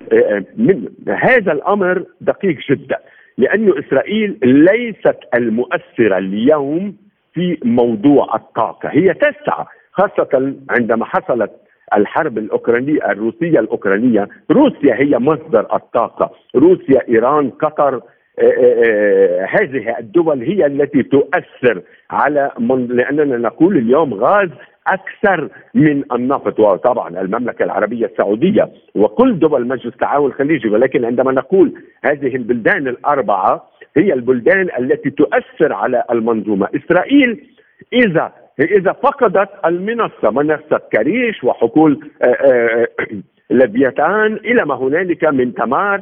من 0.57 0.89
هذا 1.09 1.53
الأمر 1.53 2.05
دقيق 2.21 2.57
جدا 2.71 2.99
لأن 3.39 3.73
إسرائيل 3.79 4.39
ليست 4.43 5.19
المؤثرة 5.35 6.19
اليوم 6.19 6.97
في 7.35 7.59
موضوع 7.65 8.35
الطاقة 8.35 8.89
هي 8.89 9.15
تسعى 9.15 9.65
خاصة 9.93 10.55
عندما 10.71 11.05
حصلت 11.05 11.51
الحرب 11.95 12.39
الأوكرانية 12.39 13.11
الروسية 13.11 13.61
الأوكرانية، 13.61 14.29
روسيا 14.51 14.95
هي 14.95 15.19
مصدر 15.19 15.67
الطاقة، 15.75 16.31
روسيا 16.57 17.09
إيران 17.09 17.51
قطر 17.51 18.01
آه، 18.39 18.43
آه، 18.43 18.85
آه، 18.85 19.47
هذه 19.51 19.99
الدول 19.99 20.43
هي 20.43 20.67
التي 20.67 21.03
تؤثر 21.03 21.83
على 22.11 22.51
من 22.59 22.87
لأننا 22.87 23.37
نقول 23.37 23.77
اليوم 23.77 24.15
غاز 24.15 24.49
أكثر 24.87 25.49
من 25.75 26.05
النفط. 26.13 26.61
وطبعا 26.61 27.21
المملكة 27.21 27.65
العربية 27.65 28.07
السعودية 28.07 28.69
وكل 28.95 29.39
دول 29.39 29.67
مجلس 29.67 29.87
التعاون 29.87 30.31
الخليجي 30.31 30.69
ولكن 30.69 31.05
عندما 31.05 31.33
نقول 31.33 31.73
هذه 32.05 32.37
البلدان 32.37 32.89
الأربعة 32.89 33.67
هي 33.97 34.13
البلدان 34.13 34.69
التي 34.79 35.11
تؤثر 35.11 35.73
على 35.73 36.05
المنظومة، 36.11 36.69
إسرائيل 36.77 37.47
إذا 37.93 38.33
اذا 38.61 38.93
فقدت 38.93 39.49
المنصة 39.65 40.31
منصة 40.31 40.81
كريش 40.93 41.45
وحقول 41.45 42.11
آه، 42.23 42.27
آه، 42.27 42.89
لبيتان 43.51 44.33
إلى 44.33 44.65
ما 44.65 44.75
هنالك 44.75 45.25
من 45.25 45.55
تمار. 45.55 46.01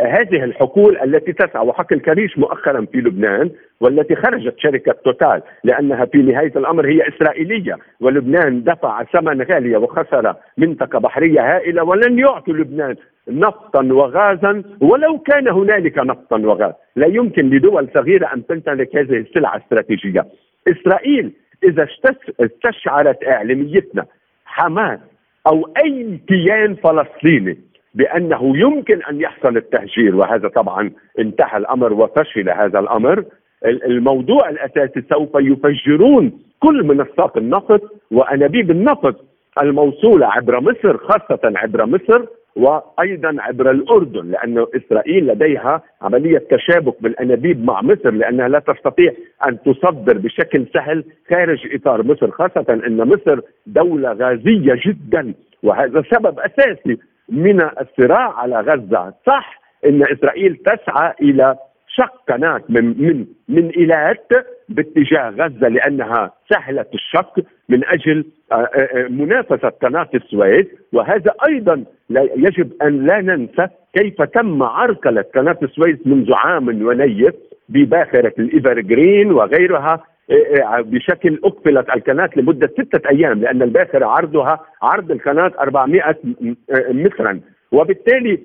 هذه 0.00 0.44
الحقول 0.44 0.98
التي 0.98 1.32
تسعى 1.32 1.66
وحقل 1.66 2.00
كريش 2.00 2.38
مؤخرا 2.38 2.86
في 2.92 2.98
لبنان 2.98 3.50
والتي 3.80 4.16
خرجت 4.16 4.54
شركة 4.58 4.94
توتال 5.04 5.42
لأنها 5.64 6.04
في 6.04 6.18
نهاية 6.18 6.52
الأمر 6.56 6.86
هي 6.86 7.08
إسرائيلية 7.08 7.78
ولبنان 8.00 8.64
دفع 8.64 9.04
ثمن 9.04 9.42
غالي 9.42 9.76
وخسر 9.76 10.34
منطقة 10.58 10.98
بحرية 10.98 11.56
هائلة 11.56 11.84
ولن 11.84 12.18
يعطوا 12.18 12.54
لبنان 12.54 12.96
نفطا 13.28 13.82
وغازا 13.82 14.62
ولو 14.80 15.18
كان 15.18 15.48
هنالك 15.48 15.98
نفطا 15.98 16.38
وغاز. 16.38 16.72
لا 16.96 17.06
يمكن 17.06 17.50
لدول 17.50 17.88
صغيرة 17.94 18.26
أن 18.34 18.46
تمتلك 18.46 18.96
هذه 18.96 19.16
السلعة 19.16 19.56
الاستراتيجيه 19.56 20.26
إسرائيل 20.68 21.32
إذا 21.64 21.88
استشعرت 22.40 23.24
إعلاميتنا 23.24 24.06
حماس 24.44 25.00
أو 25.46 25.68
أي 25.84 26.20
كيان 26.28 26.74
فلسطيني 26.74 27.58
بأنه 27.94 28.58
يمكن 28.58 29.02
أن 29.02 29.20
يحصل 29.20 29.56
التهجير 29.56 30.16
وهذا 30.16 30.48
طبعا 30.48 30.90
انتهى 31.18 31.56
الأمر 31.56 31.92
وفشل 31.92 32.50
هذا 32.50 32.78
الأمر 32.78 33.24
الموضوع 33.64 34.48
الأساسي 34.48 35.02
سوف 35.10 35.30
يفجرون 35.34 36.32
كل 36.60 36.84
منصات 36.84 37.36
النفط 37.36 37.82
وأنابيب 38.10 38.70
النفط 38.70 39.24
الموصولة 39.62 40.26
عبر 40.26 40.60
مصر 40.60 40.96
خاصة 40.98 41.40
عبر 41.44 41.86
مصر 41.86 42.26
وأيضا 42.56 43.36
عبر 43.38 43.70
الأردن 43.70 44.30
لأنه 44.30 44.66
إسرائيل 44.76 45.26
لديها 45.26 45.82
عملية 46.02 46.42
تشابك 46.50 47.02
بالأنابيب 47.02 47.64
مع 47.64 47.82
مصر 47.82 48.10
لأنها 48.10 48.48
لا 48.48 48.58
تستطيع 48.58 49.12
أن 49.48 49.58
تصدر 49.62 50.18
بشكل 50.18 50.66
سهل 50.74 51.04
خارج 51.30 51.74
إطار 51.74 52.02
مصر 52.02 52.30
خاصة 52.30 52.80
إن 52.86 52.96
مصر 52.96 53.40
دولة 53.66 54.12
غازية 54.12 54.80
جدا. 54.86 55.34
وهذا 55.62 56.02
سبب 56.14 56.38
أساسي 56.40 56.98
من 57.28 57.60
الصراع 57.80 58.38
على 58.38 58.60
غزة. 58.60 59.14
صح 59.26 59.60
إن 59.86 60.02
إسرائيل 60.02 60.56
تسعى 60.56 61.12
إلى 61.22 61.56
شق 61.88 62.22
قناه 62.28 62.60
من 62.68 62.84
من 63.02 63.26
من 63.48 63.68
إيلات 63.70 64.28
باتجاه 64.68 65.30
غزة 65.30 65.68
لأنها 65.68 66.32
سهلة 66.50 66.86
الشق 66.94 67.40
من 67.68 67.84
أجل 67.84 68.24
آه، 68.52 68.54
آه، 68.54 68.68
آه، 68.78 69.08
منافسة 69.08 69.68
قناة 69.68 70.08
السويس 70.14 70.66
وهذا 70.92 71.32
أيضا 71.48 71.84
يجب 72.36 72.72
أن 72.82 73.06
لا 73.06 73.20
ننسى 73.20 73.66
كيف 73.94 74.22
تم 74.22 74.62
عرقلة 74.62 75.22
قناة 75.34 75.58
السويس 75.62 75.96
منذ 76.06 76.32
عام 76.32 76.68
ونيف 76.68 77.34
بباخرة 77.68 78.32
ال 78.38 78.80
Evergreen 78.80 79.32
وغيرها 79.32 80.04
بشكل 80.78 81.40
أقفلت 81.44 81.90
القناة 81.96 82.30
لمدة 82.36 82.66
ستة 82.66 83.08
أيام 83.10 83.40
لأن 83.40 83.62
الباخرة 83.62 84.06
عرضها 84.06 84.60
عرض 84.82 85.10
القناة 85.10 85.52
400 85.60 86.16
مترا. 86.90 87.40
وبالتالي 87.72 88.40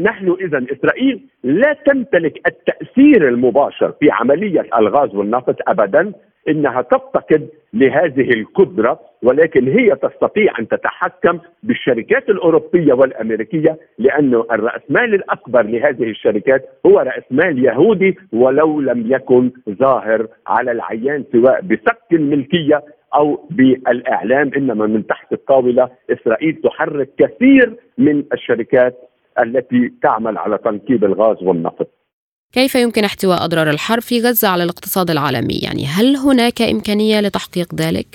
نحن 0.00 0.36
إذا 0.40 0.64
إسرائيل 0.72 1.20
لا 1.44 1.76
تمتلك 1.86 2.40
التأثير 2.46 3.28
المباشر 3.28 3.92
في 4.00 4.10
عملية 4.10 4.66
الغاز 4.78 5.14
والنفط 5.14 5.56
ابدا 5.68 6.12
إنها 6.48 6.82
تفتقد 6.82 7.48
لهذه 7.74 8.30
القدرة 8.30 9.00
ولكن 9.22 9.68
هي 9.68 9.96
تستطيع 9.96 10.58
أن 10.58 10.68
تتحكم 10.68 11.38
بالشركات 11.62 12.28
الأوروبية 12.30 12.92
والأمريكية 12.92 13.76
لأنه 13.98 14.46
الراسمال 14.52 15.14
الأكبر 15.14 15.62
لهذه 15.62 16.02
الشركات 16.10 16.68
هو 16.86 16.98
راسمال 16.98 17.64
يهودي 17.64 18.18
ولو 18.32 18.80
لم 18.80 19.12
يكن 19.12 19.50
ظاهر 19.70 20.26
على 20.46 20.72
العيان 20.72 21.24
سواء 21.32 21.60
بسك 21.60 21.98
الملكية 22.12 22.82
أو 23.14 23.46
بالإعلام 23.50 24.50
إنما 24.56 24.86
من 24.86 25.06
تحت 25.06 25.32
الطاولة 25.32 25.88
إسرائيل 26.10 26.54
تحرك 26.64 27.08
كثير 27.18 27.74
من 27.98 28.24
الشركات 28.32 29.11
التي 29.40 29.92
تعمل 30.02 30.38
على 30.38 30.58
تنقيب 30.58 31.04
الغاز 31.04 31.36
والنفط. 31.42 31.88
كيف 32.52 32.74
يمكن 32.74 33.04
احتواء 33.04 33.44
أضرار 33.44 33.70
الحرب 33.70 34.02
في 34.02 34.18
غزة 34.18 34.48
على 34.48 34.62
الاقتصاد 34.64 35.10
العالمي؟ 35.10 35.60
يعني 35.64 35.84
هل 35.86 36.16
هناك 36.16 36.62
إمكانية 36.62 37.20
لتحقيق 37.20 37.74
ذلك؟ 37.74 38.06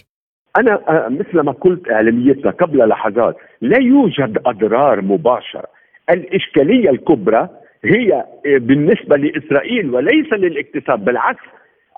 أنا 0.60 0.74
آه، 0.90 1.10
مثل 1.10 1.40
ما 1.40 1.52
قلت 1.52 1.92
إعلاميتنا 1.92 2.52
قبل 2.52 2.90
لحظات 2.90 3.38
لا 3.62 3.82
يوجد 3.82 4.38
أضرار 4.46 5.02
مباشرة، 5.02 5.68
الإشكالية 6.10 6.90
الكبرى 6.90 7.50
هي 7.84 8.14
آه، 8.14 8.58
بالنسبة 8.58 9.18
لإسرائيل 9.18 9.90
وليس 9.90 10.34
للاقتصاد 10.34 11.06
بالعكس 11.06 11.44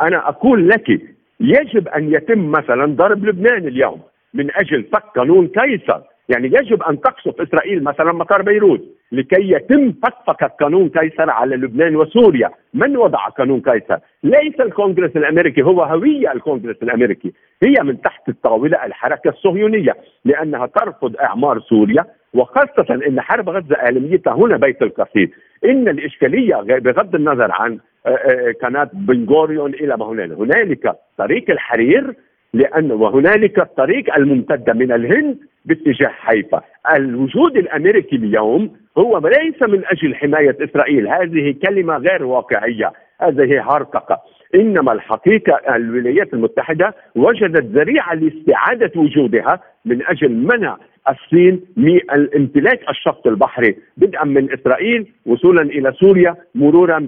أنا 0.02 0.30
أقول 0.30 0.70
لك 0.70 1.02
يجب 1.40 1.88
أن 1.88 2.14
يتم 2.14 2.52
مثلا 2.52 2.86
ضرب 2.86 3.26
لبنان 3.26 3.68
اليوم 3.68 4.02
من 4.34 4.52
أجل 4.56 4.84
فك 4.84 5.04
قانون 5.16 5.48
قيصر 5.48 6.02
يعني 6.30 6.48
يجب 6.48 6.84
أن 6.84 7.02
تقصف 7.02 7.42
إسرائيل 7.42 7.84
مثلا 7.84 8.12
مطار 8.12 8.42
بيروت 8.42 8.82
لكي 9.12 9.52
يتم 9.52 9.92
فكفكه 9.92 10.48
قانون 10.48 10.90
قيصر 10.90 11.30
على 11.30 11.56
لبنان 11.56 11.96
وسوريا، 11.96 12.50
من 12.74 12.98
وضع 12.98 13.28
قانون 13.28 13.62
قيصر؟ 13.62 13.98
ليس 14.24 14.60
الكونغرس 14.60 15.12
الأمريكي 15.16 15.62
هو 15.62 15.84
هوية 15.84 16.32
الكونغرس 16.32 16.76
الأمريكي، 16.84 17.34
هي 17.64 17.84
من 17.84 18.02
تحت 18.02 18.30
الطاولة 18.30 18.86
الحركة 18.86 19.30
الصهيونية 19.30 19.96
لأنها 20.26 20.66
ترفض 20.66 21.16
إعمار 21.18 21.60
سوريا 21.60 22.06
وخاصة 22.34 23.00
إن 23.08 23.22
حرب 23.22 23.50
غزة 23.50 23.76
اعلاميتها 23.76 24.34
هنا 24.34 24.58
بيت 24.58 24.82
القصيد، 24.82 25.32
إن 25.66 25.88
الإشكالية 25.88 26.56
بغض 26.56 27.16
النظر 27.16 27.52
عن 27.52 27.80
آه، 28.06 28.10
آه، 28.10 28.52
قناة 28.64 28.90
بنغوريون 28.94 29.74
إلى 29.74 29.98
ما 29.98 30.06
هنالك، 30.06 30.38
هنالك 30.38 30.96
طريق 31.18 31.50
الحرير 31.50 32.14
لأن 32.54 32.92
وهنالك 32.92 33.60
الطريق 33.60 34.16
الممتدة 34.16 34.74
من 34.74 34.92
الهند 34.92 35.38
باتجاه 35.66 36.08
حيفا. 36.08 36.62
الوجود 36.96 37.58
الأمريكي 37.58 38.16
اليوم 38.16 38.72
هو 38.98 39.18
ليس 39.18 39.62
من 39.62 39.84
أجل 39.86 40.16
حماية 40.16 40.58
إسرائيل. 40.62 41.08
هذه 41.08 41.56
كلمة 41.66 41.98
غير 41.98 42.26
واقعية. 42.26 42.92
هذه 43.22 43.62
هرطقة. 43.62 44.22
إنما 44.56 44.92
الحقيقة 44.94 45.76
الولايات 45.76 46.34
المتحدة 46.34 46.96
وجدت 47.16 47.66
ذريعة 47.66 48.14
لاستعادة 48.14 48.92
وجودها 48.96 49.60
من 49.86 50.06
أجل 50.06 50.32
منع 50.32 50.78
الصين 51.10 51.62
من 51.78 51.96
الامتلاك 51.96 52.90
الشط 52.90 53.28
البحري 53.28 53.76
بدءا 53.98 54.26
من 54.26 54.54
إسرائيل 54.54 55.08
وصولا 55.26 55.62
إلى 55.62 55.94
سوريا 56.00 56.36
مرورا 56.56 57.08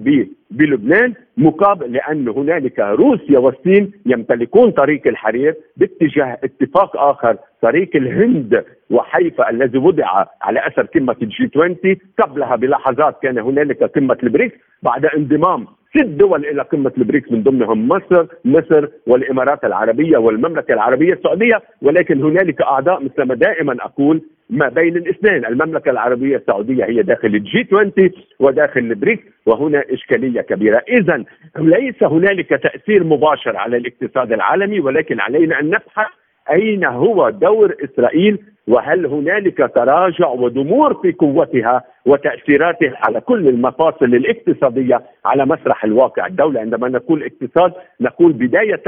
بلبنان 0.51 1.13
مقابل 1.38 1.93
لأن 1.93 2.27
هنالك 2.27 2.79
روسيا 2.79 3.39
والصين 3.39 3.91
يمتلكون 4.05 4.71
طريق 4.71 5.07
الحرير 5.07 5.55
باتجاه 5.77 6.38
اتفاق 6.43 6.97
آخر 6.97 7.38
طريق 7.62 7.95
الهند 7.95 8.64
وحيفا 8.89 9.49
الذي 9.49 9.78
وضع 9.78 10.26
على 10.41 10.68
أثر 10.68 10.86
قمة 10.86 11.16
ال 11.22 11.36
G 11.36 11.49
20 11.55 11.78
قبلها 12.20 12.55
بلحظات 12.55 13.22
كان 13.24 13.39
هنالك 13.39 13.84
قمة 13.84 14.18
البريكس 14.24 14.55
بعد 14.84 15.05
انضمام 15.05 15.68
ست 15.97 16.05
دول 16.05 16.45
إلى 16.45 16.62
قمة 16.62 16.91
البريكس 16.97 17.32
من 17.32 17.43
ضمنهم 17.43 17.88
مصر، 17.88 18.26
مصر 18.45 18.88
والإمارات 19.07 19.64
العربية 19.64 20.18
والمملكة 20.18 20.74
العربية 20.74 21.14
السعودية، 21.14 21.62
ولكن 21.82 22.24
هنالك 22.24 22.62
أعضاء 22.62 23.03
مثل 23.03 23.24
ما 23.24 23.36
دائما 23.36 23.78
أقول 23.80 24.22
ما 24.49 24.70
بين 24.70 24.97
الاثنين، 24.97 25.45
المملكة 25.45 25.91
العربية 25.91 26.38
السعودية 26.38 26.86
هي 26.86 27.01
داخل 27.01 27.28
ال 27.28 27.47
G 27.47 27.67
20 27.72 27.91
وداخل 28.39 28.80
البريكس 28.80 29.24
وهنا 29.45 29.84
إشكالية 29.89 30.41
كبيرة، 30.41 30.84
اذا 30.89 31.24
ليس 31.57 32.03
هنالك 32.03 32.49
تأثير 32.49 33.03
مباشر 33.03 33.57
على 33.57 33.78
الاقتصاد 33.78 34.32
العالمي 34.34 34.80
ولكن 34.80 35.20
علينا 35.20 35.59
أن 35.59 35.66
نبحث 35.66 36.07
أين 36.49 36.85
هو 36.85 37.29
دور 37.29 37.75
إسرائيل؟ 37.83 38.39
وهل 38.67 39.05
هنالك 39.05 39.71
تراجع 39.75 40.27
وضمور 40.28 40.93
في 40.93 41.11
قوتها 41.11 41.83
وتاثيراتها 42.05 42.93
على 42.95 43.21
كل 43.21 43.47
المفاصل 43.47 44.05
الاقتصادية 44.05 45.01
على 45.25 45.45
مسرح 45.45 45.83
الواقع 45.83 46.25
الدولي؟ 46.26 46.59
عندما 46.59 46.89
نقول 46.89 47.23
اقتصاد 47.23 47.73
نقول 48.01 48.33
بداية 48.33 48.83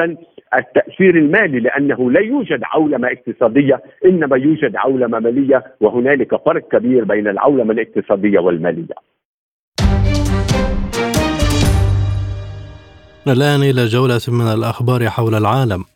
التأثير 0.57 1.15
المالي 1.15 1.59
لأنه 1.59 2.11
لا 2.11 2.19
يوجد 2.19 2.59
عولمة 2.63 3.07
اقتصادية 3.07 3.81
إنما 4.05 4.37
يوجد 4.37 4.75
عولمة 4.75 5.19
مالية 5.19 5.63
وهنالك 5.81 6.35
فرق 6.35 6.67
كبير 6.67 7.03
بين 7.03 7.27
العولمة 7.27 7.73
الاقتصادية 7.73 8.39
والمالية. 8.39 8.95
الآن 13.27 13.61
إلى 13.63 13.85
جولة 13.85 14.21
من 14.27 14.47
الأخبار 14.57 15.09
حول 15.09 15.35
العالم. 15.35 15.92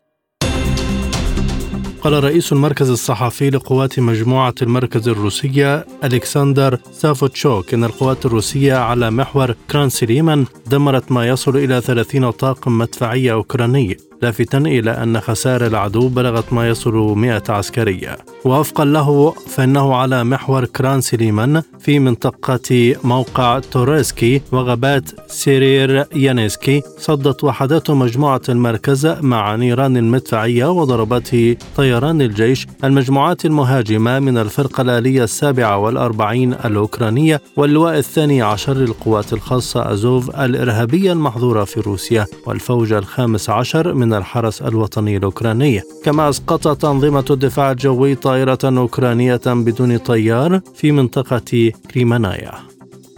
قال 2.01 2.23
رئيس 2.23 2.53
المركز 2.53 2.89
الصحفي 2.89 3.49
لقوات 3.49 3.99
مجموعة 3.99 4.55
المركز 4.61 5.07
الروسية 5.07 5.85
ألكسندر 6.03 6.79
سافوتشوك 6.91 7.73
إن 7.73 7.83
القوات 7.83 8.25
الروسية 8.25 8.73
على 8.75 9.11
محور 9.11 9.55
كراسني 9.71 10.12
ليمان 10.12 10.45
دمرت 10.67 11.11
ما 11.11 11.27
يصل 11.27 11.57
إلى 11.57 11.81
30 11.81 12.31
طاقم 12.31 12.77
مدفعية 12.77 13.33
أوكراني. 13.33 14.06
لافتا 14.21 14.57
إلى 14.57 14.91
أن 14.91 15.19
خسائر 15.19 15.67
العدو 15.67 16.07
بلغت 16.07 16.53
ما 16.53 16.69
يصل 16.69 16.95
100 17.17 17.43
عسكرية. 17.49 18.17
ووفقا 18.45 18.85
له 18.85 19.33
فإنه 19.47 19.95
على 19.95 20.23
محور 20.23 20.65
كراسني 20.65 21.01
ليمان 21.01 21.61
في 21.79 21.99
منطقة 21.99 22.95
موقع 23.03 23.59
توريسكي 23.59 24.41
وغابات 24.51 25.09
سيرير 25.27 26.05
يانيسكي 26.15 26.81
صدت 26.97 27.43
وحدات 27.43 27.91
مجموعة 27.91 28.41
المركز 28.49 29.05
مع 29.05 29.55
نيران 29.55 29.97
المدفعية 29.97 30.71
وضربات 30.71 31.29
طيران 31.75 32.21
الجيش 32.21 32.67
المجموعات 32.83 33.45
المهاجمة 33.45 34.19
من 34.19 34.37
الفرقة 34.37 34.81
الآلية 34.81 35.23
السابعة 35.23 35.77
والأربعين 35.77 36.53
الأوكرانية 36.53 37.41
واللواء 37.55 37.97
الثاني 37.97 38.41
عشر 38.41 38.73
للقوات 38.73 39.33
الخاصة 39.33 39.91
أزوف 39.91 40.39
الإرهابية 40.39 41.11
المحظورة 41.11 41.63
في 41.63 41.79
روسيا 41.79 42.25
والفوج 42.45 42.93
الخامس 42.93 43.49
عشر 43.49 43.93
من 43.93 44.06
من 44.07 44.13
الحرس 44.13 44.61
الوطني 44.61 45.17
الأوكراني. 45.17 45.81
كما 46.03 46.29
أسقطت 46.29 46.85
أنظمة 46.85 47.25
الدفاع 47.29 47.71
الجوي 47.71 48.15
طائرة 48.15 48.59
أوكرانية 48.63 49.41
بدون 49.45 49.97
طيار 49.97 50.61
في 50.75 50.91
منطقة 50.91 51.71
كريمانايا. 51.91 52.51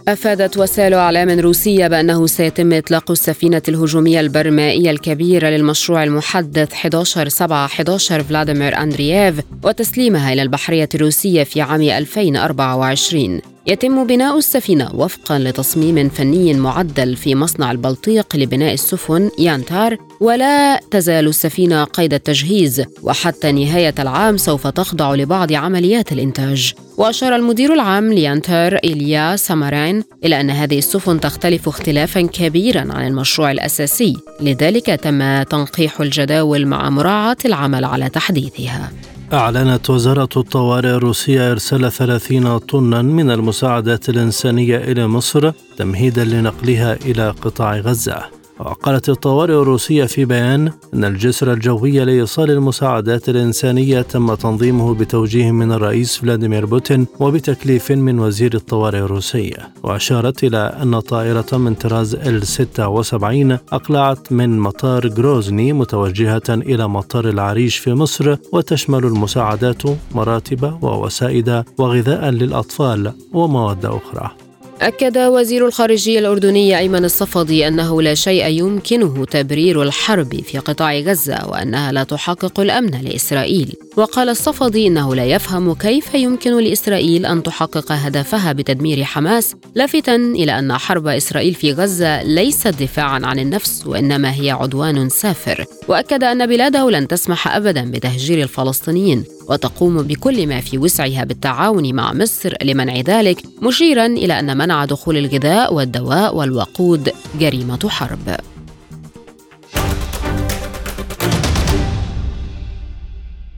أفادت 0.08 0.56
وسائل 0.56 0.94
أعلام 0.94 1.40
روسية 1.40 1.86
بأنه 1.86 2.26
سيتم 2.26 2.72
إطلاق 2.72 3.10
السفينة 3.10 3.62
الهجومية 3.68 4.20
البرمائية 4.20 4.90
الكبيرة 4.90 5.48
للمشروع 5.48 6.04
المحدث 6.04 6.72
11 6.72 7.28
7 7.28 7.64
11 7.64 8.22
فلاديمير 8.22 8.78
أندرييف 8.78 9.40
وتسليمها 9.64 10.32
إلى 10.32 10.42
البحرية 10.42 10.88
الروسية 10.94 11.44
في 11.44 11.60
عام 11.60 11.82
2024 11.82 13.40
يتم 13.66 14.06
بناء 14.06 14.38
السفينة 14.38 14.90
وفقا 14.94 15.38
لتصميم 15.38 16.08
فني 16.08 16.54
معدل 16.54 17.16
في 17.16 17.34
مصنع 17.34 17.70
البلطيق 17.70 18.36
لبناء 18.36 18.74
السفن 18.74 19.30
يانتار 19.38 19.96
ولا 20.20 20.80
تزال 20.90 21.26
السفينة 21.26 21.84
قيد 21.84 22.14
التجهيز 22.14 22.82
وحتى 23.02 23.52
نهاية 23.52 23.94
العام 23.98 24.36
سوف 24.36 24.66
تخضع 24.66 25.14
لبعض 25.14 25.52
عمليات 25.52 26.12
الإنتاج. 26.12 26.72
وأشار 26.96 27.36
المدير 27.36 27.74
العام 27.74 28.12
ليانتار 28.12 28.74
إيليا 28.74 29.36
سامارين 29.36 30.04
إلى 30.24 30.40
أن 30.40 30.50
هذه 30.50 30.78
السفن 30.78 31.20
تختلف 31.20 31.68
اختلافا 31.68 32.20
كبيرا 32.20 32.80
عن 32.80 33.06
المشروع 33.06 33.50
الأساسي. 33.50 34.16
لذلك 34.40 34.86
تم 34.86 35.42
تنقيح 35.42 36.00
الجداول 36.00 36.66
مع 36.66 36.90
مراعاة 36.90 37.36
العمل 37.44 37.84
على 37.84 38.08
تحديثها. 38.08 38.92
أعلنت 39.32 39.90
وزارة 39.90 40.28
الطوارئ 40.36 40.88
الروسية 40.88 41.52
إرسال 41.52 41.92
30 41.92 42.58
طنا 42.58 43.02
من 43.02 43.30
المساعدات 43.30 44.08
الإنسانية 44.08 44.76
إلى 44.76 45.06
مصر 45.06 45.52
تمهيدا 45.76 46.24
لنقلها 46.24 46.92
إلى 46.92 47.30
قطاع 47.30 47.76
غزة. 47.76 48.39
وقالت 48.60 49.08
الطوارئ 49.08 49.52
الروسية 49.52 50.04
في 50.04 50.24
بيان 50.24 50.72
أن 50.94 51.04
الجسر 51.04 51.52
الجوي 51.52 52.04
لإيصال 52.04 52.50
المساعدات 52.50 53.28
الإنسانية 53.28 54.02
تم 54.02 54.34
تنظيمه 54.34 54.94
بتوجيه 54.94 55.50
من 55.50 55.72
الرئيس 55.72 56.16
فلاديمير 56.16 56.66
بوتين 56.66 57.06
وبتكليف 57.20 57.92
من 57.92 58.18
وزير 58.18 58.54
الطوارئ 58.54 58.98
الروسية 58.98 59.72
وأشارت 59.82 60.44
إلى 60.44 60.58
أن 60.82 61.00
طائرة 61.00 61.56
من 61.56 61.74
طراز 61.74 62.14
إل 62.14 62.46
76 62.46 63.52
أقلعت 63.52 64.32
من 64.32 64.58
مطار 64.58 65.08
جروزني 65.08 65.72
متوجهة 65.72 66.48
إلى 66.48 66.88
مطار 66.88 67.28
العريش 67.28 67.76
في 67.78 67.94
مصر 67.94 68.36
وتشمل 68.52 69.04
المساعدات 69.04 69.82
مراتب 70.14 70.82
ووسائد 70.82 71.64
وغذاء 71.78 72.30
للأطفال 72.30 73.12
ومواد 73.32 73.86
أخرى. 73.86 74.49
أكد 74.80 75.18
وزير 75.18 75.66
الخارجية 75.66 76.18
الأردني 76.18 76.78
أيمن 76.78 77.04
الصفدي 77.04 77.68
أنه 77.68 78.02
لا 78.02 78.14
شيء 78.14 78.46
يمكنه 78.46 79.24
تبرير 79.24 79.82
الحرب 79.82 80.40
في 80.40 80.58
قطاع 80.58 80.98
غزة 80.98 81.48
وأنها 81.48 81.92
لا 81.92 82.04
تحقق 82.04 82.60
الأمن 82.60 83.00
لإسرائيل. 83.02 83.74
وقال 83.96 84.28
الصفدي 84.28 84.86
إنه 84.86 85.14
لا 85.14 85.24
يفهم 85.24 85.74
كيف 85.74 86.14
يمكن 86.14 86.58
لإسرائيل 86.58 87.26
أن 87.26 87.42
تحقق 87.42 87.92
هدفها 87.92 88.52
بتدمير 88.52 89.04
حماس 89.04 89.54
لافتا 89.74 90.14
إلى 90.16 90.58
أن 90.58 90.72
حرب 90.72 91.06
إسرائيل 91.06 91.54
في 91.54 91.72
غزة 91.72 92.22
ليست 92.22 92.68
دفاعا 92.68 93.20
عن 93.24 93.38
النفس 93.38 93.86
وإنما 93.86 94.34
هي 94.34 94.50
عدوان 94.50 95.08
سافر. 95.08 95.64
وأكد 95.88 96.24
أن 96.24 96.46
بلاده 96.46 96.90
لن 96.90 97.08
تسمح 97.08 97.56
أبدا 97.56 97.90
بتهجير 97.90 98.42
الفلسطينيين. 98.42 99.24
وتقوم 99.50 100.02
بكل 100.02 100.46
ما 100.46 100.60
في 100.60 100.78
وسعها 100.78 101.24
بالتعاون 101.24 101.94
مع 101.94 102.12
مصر 102.12 102.54
لمنع 102.62 102.96
ذلك 103.00 103.42
مشيرا 103.62 104.06
إلى 104.06 104.40
أن 104.40 104.56
منع 104.58 104.84
دخول 104.84 105.16
الغذاء 105.16 105.74
والدواء 105.74 106.36
والوقود 106.36 107.12
جريمة 107.40 107.88
حرب. 107.88 108.36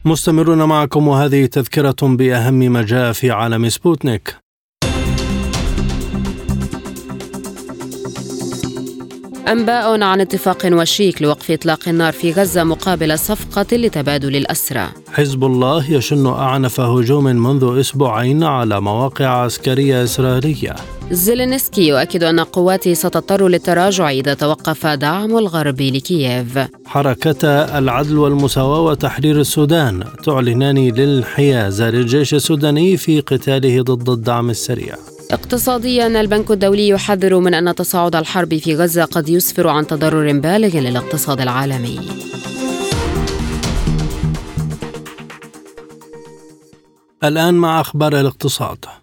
مستمرون 0.05 0.63
معكم 0.63 1.09
وهذه 1.09 1.47
تذكرة 1.47 1.97
بأهم 2.03 2.55
ما 2.55 2.83
جاء 2.83 3.13
في 3.13 3.31
عالم 3.31 3.69
سبوتنيك. 3.69 4.42
أنباء 9.49 10.03
عن 10.03 10.21
اتفاق 10.21 10.69
وشيك 10.73 11.23
لوقف 11.23 11.51
إطلاق 11.51 11.89
النار 11.89 12.13
في 12.13 12.33
غزة 12.33 12.65
مقابل 12.65 13.19
صفقة 13.19 13.77
لتبادل 13.77 14.37
الأسرى. 14.37 14.89
حزب 15.13 15.45
الله 15.45 15.93
يشن 15.93 16.27
أعنف 16.27 16.81
هجوم 16.81 17.25
منذ 17.25 17.81
أسبوعين 17.81 18.45
على 18.45 18.81
مواقع 18.81 19.27
عسكرية 19.27 20.05
إسرائيلية. 20.05 20.75
زيلينسكي 21.11 21.89
يؤكد 21.89 22.23
أن 22.23 22.41
قواته 22.41 22.95
ستضطر 22.95 23.49
للتراجع 23.49 24.11
إذا 24.11 24.35
توقف 24.35 24.87
دعم 24.87 25.39
الغرب 25.39 25.81
لكييف. 25.81 26.59
حركة 26.87 27.49
العدل 27.79 28.19
والمساواة 28.19 28.81
وتحرير 28.81 29.41
السودان 29.41 30.05
تعلنان 30.25 30.79
للحيازة 30.79 31.91
للجيش 31.91 32.35
السوداني 32.35 32.97
في 32.97 33.21
قتاله 33.21 33.83
ضد 33.83 34.09
الدعم 34.09 34.51
السريع. 34.51 34.97
اقتصاديا 35.33 36.07
البنك 36.07 36.51
الدولي 36.51 36.89
يحذر 36.89 37.39
من 37.39 37.55
أن 37.55 37.75
تصاعد 37.75 38.17
الحرب 38.17 38.57
في 38.59 38.77
غزة 38.77 39.05
قد 39.05 39.29
يسفر 39.29 39.69
عن 39.69 39.87
تضرر 39.87 40.41
بالغ 40.41 40.79
للاقتصاد 40.79 41.41
العالمي. 41.41 42.01
الآن 47.25 47.55
مع 47.55 47.81
أخبار 47.81 48.21
الاقتصاد. 48.21 49.02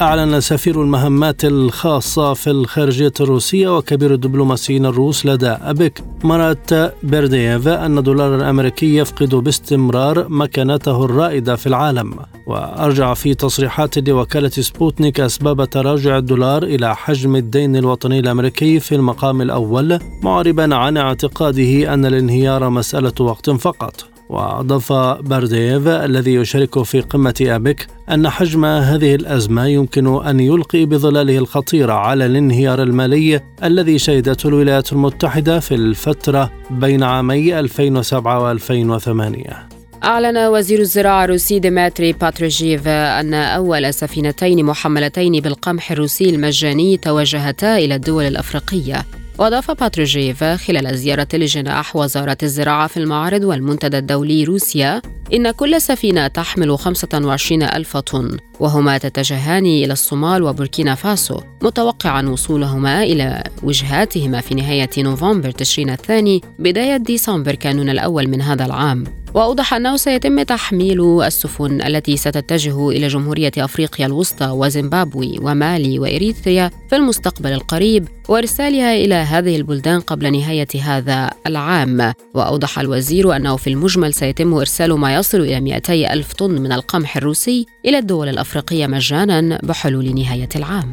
أعلن 0.00 0.40
سفير 0.40 0.82
المهمات 0.82 1.44
الخاصة 1.44 2.34
في 2.34 2.50
الخارجية 2.50 3.12
الروسية 3.20 3.76
وكبير 3.76 4.14
الدبلوماسيين 4.14 4.86
الروس 4.86 5.26
لدى 5.26 5.48
أبك 5.48 6.04
مرات 6.24 6.70
بيردييف 7.02 7.68
أن 7.68 7.98
الدولار 7.98 8.34
الأمريكي 8.34 8.96
يفقد 8.96 9.34
باستمرار 9.34 10.28
مكانته 10.28 11.04
الرائدة 11.04 11.56
في 11.56 11.66
العالم. 11.66 12.14
وأرجع 12.46 13.14
في 13.14 13.34
تصريحات 13.34 14.08
لوكالة 14.08 14.48
سبوتنيك 14.48 15.20
أسباب 15.20 15.70
تراجع 15.70 16.18
الدولار 16.18 16.62
إلى 16.62 16.96
حجم 16.96 17.36
الدين 17.36 17.76
الوطني 17.76 18.18
الأمريكي 18.18 18.80
في 18.80 18.94
المقام 18.94 19.42
الأول 19.42 19.98
معربا 20.22 20.74
عن 20.74 20.96
اعتقاده 20.96 21.94
أن 21.94 22.06
الانهيار 22.06 22.70
مسألة 22.70 23.12
وقت 23.20 23.50
فقط. 23.50 24.13
وأضاف 24.28 24.92
باردييف 25.22 25.88
الذي 25.88 26.34
يشارك 26.34 26.82
في 26.82 27.00
قمة 27.00 27.34
أبك 27.40 27.86
أن 28.10 28.28
حجم 28.28 28.64
هذه 28.64 29.14
الأزمة 29.14 29.66
يمكن 29.66 30.24
أن 30.24 30.40
يلقي 30.40 30.84
بظلاله 30.84 31.38
الخطيرة 31.38 31.92
على 31.92 32.26
الانهيار 32.26 32.82
المالي 32.82 33.40
الذي 33.64 33.98
شهدته 33.98 34.48
الولايات 34.48 34.92
المتحدة 34.92 35.60
في 35.60 35.74
الفترة 35.74 36.50
بين 36.70 37.02
عامي 37.02 37.58
2007 37.60 38.56
و2008 38.58 39.74
أعلن 40.04 40.38
وزير 40.38 40.78
الزراعة 40.78 41.24
الروسي 41.24 41.58
ديمتري 41.58 42.12
باتروجيف 42.12 42.88
أن 42.88 43.34
أول 43.34 43.94
سفينتين 43.94 44.64
محملتين 44.64 45.40
بالقمح 45.40 45.92
الروسي 45.92 46.30
المجاني 46.30 46.96
توجهتا 46.96 47.76
إلى 47.76 47.94
الدول 47.94 48.24
الأفريقية. 48.24 49.04
وأضاف 49.38 49.70
باتروجيف 49.70 50.44
خلال 50.44 50.98
زيارة 50.98 51.28
لجناح 51.34 51.96
وزارة 51.96 52.38
الزراعة 52.42 52.86
في 52.86 52.96
المعرض 52.96 53.44
والمنتدى 53.44 53.98
الدولي 53.98 54.44
روسيا 54.44 55.02
إن 55.34 55.50
كل 55.50 55.80
سفينة 55.80 56.26
تحمل 56.26 56.78
25 56.78 57.62
ألف 57.62 57.96
طن 57.96 58.36
وهما 58.60 58.98
تتجهان 58.98 59.66
إلى 59.66 59.92
الصومال 59.92 60.42
وبوركينا 60.42 60.94
فاسو 60.94 61.40
متوقعا 61.62 62.22
وصولهما 62.22 63.02
إلى 63.02 63.44
وجهاتهما 63.62 64.40
في 64.40 64.54
نهاية 64.54 64.90
نوفمبر 64.98 65.50
تشرين 65.50 65.90
الثاني 65.90 66.42
بداية 66.58 66.96
ديسمبر 66.96 67.54
كانون 67.54 67.88
الأول 67.88 68.28
من 68.28 68.42
هذا 68.42 68.64
العام. 68.64 69.04
وأوضح 69.34 69.74
أنه 69.74 69.96
سيتم 69.96 70.42
تحميل 70.42 71.22
السفن 71.22 71.82
التي 71.82 72.16
ستتجه 72.16 72.90
إلى 72.90 73.08
جمهورية 73.08 73.52
أفريقيا 73.58 74.06
الوسطى 74.06 74.46
وزيمبابوي 74.46 75.38
ومالي 75.42 75.98
وإريتريا 75.98 76.70
في 76.90 76.96
المستقبل 76.96 77.52
القريب 77.52 78.08
وإرسالها 78.28 78.94
إلى 78.94 79.14
هذه 79.14 79.56
البلدان 79.56 80.00
قبل 80.00 80.32
نهاية 80.32 80.68
هذا 80.82 81.30
العام. 81.46 82.12
وأوضح 82.34 82.78
الوزير 82.78 83.36
أنه 83.36 83.56
في 83.56 83.70
المجمل 83.70 84.14
سيتم 84.14 84.54
إرسال 84.54 84.92
ما 84.92 85.14
يصل 85.14 85.40
إلى 85.40 85.60
200 85.60 86.12
ألف 86.12 86.32
طن 86.32 86.50
من 86.50 86.72
القمح 86.72 87.16
الروسي 87.16 87.66
إلى 87.84 87.98
الدول 87.98 88.28
الأفريقية 88.28 88.86
مجانا 88.86 89.60
بحلول 89.62 90.14
نهاية 90.14 90.48
العام. 90.56 90.92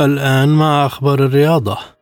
الآن 0.00 0.48
مع 0.48 0.86
أخبار 0.86 1.24
الرياضة. 1.24 1.93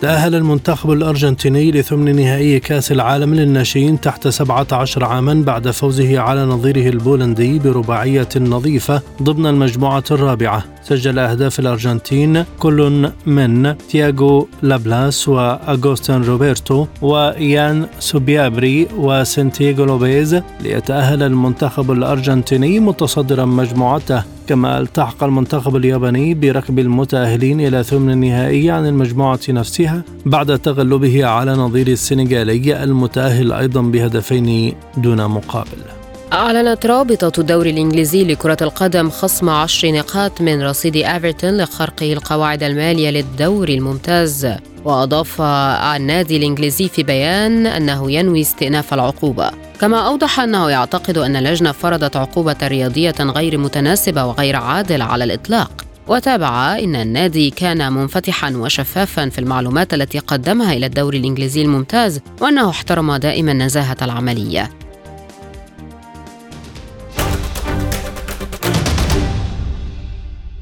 تأهل 0.00 0.34
المنتخب 0.34 0.92
الأرجنتيني 0.92 1.70
لثمن 1.70 2.16
نهائي 2.16 2.60
كأس 2.60 2.92
العالم 2.92 3.34
للناشئين 3.34 4.00
تحت 4.00 4.28
17 4.28 5.04
عاما 5.04 5.34
بعد 5.34 5.70
فوزه 5.70 6.18
على 6.18 6.44
نظيره 6.44 6.88
البولندي 6.88 7.58
برباعية 7.58 8.28
نظيفة 8.36 9.02
ضمن 9.22 9.46
المجموعة 9.46 10.04
الرابعة. 10.10 10.64
سجل 10.82 11.18
أهداف 11.18 11.60
الأرجنتين 11.60 12.44
كل 12.58 13.10
من 13.26 13.78
تياغو 13.78 14.48
لابلاس 14.62 15.28
وأغوستن 15.28 16.22
روبرتو 16.22 16.86
وإيان 17.02 17.86
سوبيابري 17.98 18.88
وسنتيغو 18.96 19.84
لوبيز. 19.84 20.42
ليتأهل 20.60 21.22
المنتخب 21.22 21.90
الأرجنتيني 21.92 22.80
متصدرا 22.80 23.44
مجموعته. 23.44 24.37
كما 24.48 24.80
التحق 24.80 25.24
المنتخب 25.24 25.76
الياباني 25.76 26.34
بركب 26.34 26.78
المتأهلين 26.78 27.60
إلى 27.60 27.82
ثمن 27.82 28.10
النهائي 28.10 28.70
عن 28.70 28.86
المجموعة 28.86 29.40
نفسها 29.48 30.02
بعد 30.26 30.58
تغلبه 30.58 31.26
على 31.26 31.52
نظير 31.52 31.88
السنغالي 31.88 32.82
المتأهل 32.84 33.52
أيضا 33.52 33.82
بهدفين 33.82 34.74
دون 34.96 35.26
مقابل. 35.26 35.97
أعلنت 36.32 36.86
رابطة 36.86 37.40
الدوري 37.40 37.70
الإنجليزي 37.70 38.24
لكرة 38.24 38.56
القدم 38.62 39.10
خصم 39.10 39.48
عشر 39.48 39.92
نقاط 39.92 40.40
من 40.40 40.62
رصيد 40.62 40.96
إيفرتون 40.96 41.62
لخرقه 41.62 42.12
القواعد 42.12 42.62
المالية 42.62 43.10
للدوري 43.10 43.74
الممتاز. 43.74 44.48
وأضاف 44.84 45.40
النادي 45.40 46.36
الإنجليزي 46.36 46.88
في 46.88 47.02
بيان 47.02 47.66
أنه 47.66 48.12
ينوي 48.12 48.40
استئناف 48.40 48.94
العقوبة. 48.94 49.50
كما 49.80 50.06
أوضح 50.06 50.40
أنه 50.40 50.70
يعتقد 50.70 51.18
أن 51.18 51.36
اللجنة 51.36 51.72
فرضت 51.72 52.16
عقوبة 52.16 52.56
رياضية 52.62 53.14
غير 53.20 53.58
متناسبة 53.58 54.24
وغير 54.24 54.56
عادلة 54.56 55.04
على 55.04 55.24
الإطلاق. 55.24 55.84
وتابع 56.08 56.78
إن 56.78 56.96
النادي 56.96 57.50
كان 57.50 57.92
منفتحا 57.92 58.50
وشفافا 58.56 59.28
في 59.28 59.38
المعلومات 59.38 59.94
التي 59.94 60.18
قدمها 60.18 60.72
إلى 60.72 60.86
الدوري 60.86 61.18
الإنجليزي 61.18 61.62
الممتاز 61.62 62.20
وأنه 62.40 62.70
احترم 62.70 63.16
دائما 63.16 63.52
نزاهة 63.52 63.96
العملية. 64.02 64.70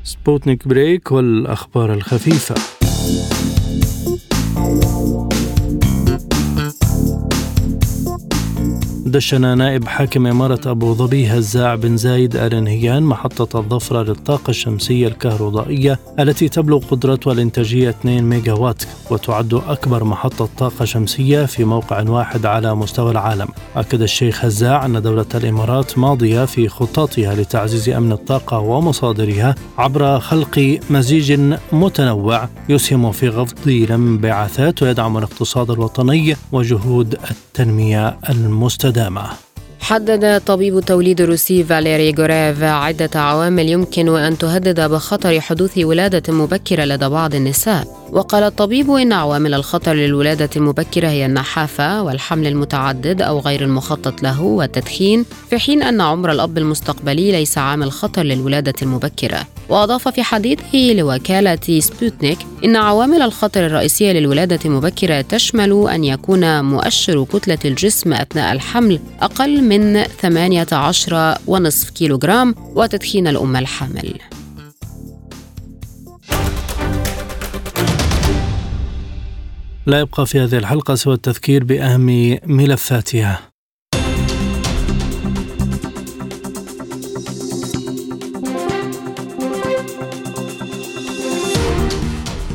سبوتنيك 0.06 0.68
بريك 0.68 1.12
والأخبار 1.12 1.92
الخفيفة. 1.92 2.54
دشن 9.06 9.58
نائب 9.58 9.88
حاكم 9.88 10.26
إمارة 10.26 10.60
أبو 10.70 10.94
ظبي 10.94 11.26
هزاع 11.26 11.74
بن 11.74 11.96
زايد 11.96 12.36
آل 12.36 12.64
نهيان 12.64 13.02
محطة 13.02 13.58
الظفرة 13.58 14.02
للطاقة 14.02 14.50
الشمسية 14.50 15.08
الكهربائية 15.08 15.98
التي 16.18 16.48
تبلغ 16.48 16.78
قدرتها 16.78 17.32
الإنتاجية 17.32 17.90
2 17.90 18.24
ميجا 18.24 18.52
وات 18.52 18.82
وتعد 19.10 19.54
أكبر 19.54 20.04
محطة 20.04 20.48
طاقة 20.58 20.84
شمسية 20.84 21.44
في 21.44 21.64
موقع 21.64 22.02
واحد 22.02 22.46
على 22.46 22.74
مستوى 22.74 23.10
العالم. 23.10 23.48
أكد 23.76 24.02
الشيخ 24.02 24.44
هزاع 24.44 24.86
أن 24.86 25.02
دولة 25.02 25.26
الإمارات 25.34 25.98
ماضية 25.98 26.44
في 26.44 26.68
خططها 26.68 27.34
لتعزيز 27.34 27.88
أمن 27.88 28.12
الطاقة 28.12 28.58
ومصادرها 28.58 29.54
عبر 29.78 30.20
خلق 30.20 30.78
مزيج 30.90 31.40
متنوع 31.72 32.48
يسهم 32.68 33.12
في 33.12 33.30
خفض 33.30 33.68
الانبعاثات 33.68 34.82
ويدعم 34.82 35.18
الاقتصاد 35.18 35.70
الوطني 35.70 36.36
وجهود 36.52 37.18
التنمية 37.30 38.18
المستدامة. 38.30 38.95
القدامى 38.96 39.46
حدد 39.80 40.40
طبيب 40.40 40.78
التوليد 40.78 41.20
الروسي 41.20 41.64
فاليري 41.64 42.14
غوريف 42.18 42.62
عدة 42.62 43.20
عوامل 43.20 43.68
يمكن 43.68 44.16
أن 44.16 44.38
تهدد 44.38 44.80
بخطر 44.80 45.40
حدوث 45.40 45.78
ولادة 45.78 46.32
مبكرة 46.32 46.84
لدى 46.84 47.08
بعض 47.08 47.34
النساء. 47.34 48.08
وقال 48.12 48.42
الطبيب 48.42 48.90
إن 48.90 49.12
عوامل 49.12 49.54
الخطر 49.54 49.94
للولادة 49.94 50.50
المبكرة 50.56 51.08
هي 51.08 51.26
النحافة 51.26 52.02
والحمل 52.02 52.46
المتعدد 52.46 53.22
أو 53.22 53.38
غير 53.38 53.62
المخطط 53.62 54.22
له 54.22 54.42
والتدخين 54.42 55.24
في 55.50 55.58
حين 55.58 55.82
أن 55.82 56.00
عمر 56.00 56.32
الأب 56.32 56.58
المستقبلي 56.58 57.32
ليس 57.32 57.58
عامل 57.58 57.92
خطر 57.92 58.22
للولادة 58.22 58.74
المبكرة. 58.82 59.46
وأضاف 59.68 60.08
في 60.08 60.22
حديثه 60.22 60.92
لوكالة 60.92 61.78
سبوتنيك 61.78 62.38
إن 62.66 62.76
عوامل 62.76 63.22
الخطر 63.22 63.66
الرئيسية 63.66 64.12
للولادة 64.12 64.58
المبكرة 64.64 65.20
تشمل 65.20 65.88
أن 65.88 66.04
يكون 66.04 66.64
مؤشر 66.64 67.24
كتلة 67.24 67.58
الجسم 67.64 68.12
أثناء 68.12 68.52
الحمل 68.52 69.00
أقل 69.20 69.62
من 69.62 70.04
18.5 70.04 71.90
كيلوغرام 71.90 72.54
وتدخين 72.74 73.28
الأم 73.28 73.56
الحامل. 73.56 74.14
لا 79.86 80.00
يبقى 80.00 80.26
في 80.26 80.40
هذه 80.40 80.58
الحلقة 80.58 80.94
سوى 80.94 81.14
التذكير 81.14 81.64
بأهم 81.64 82.38
ملفاتها. 82.46 83.55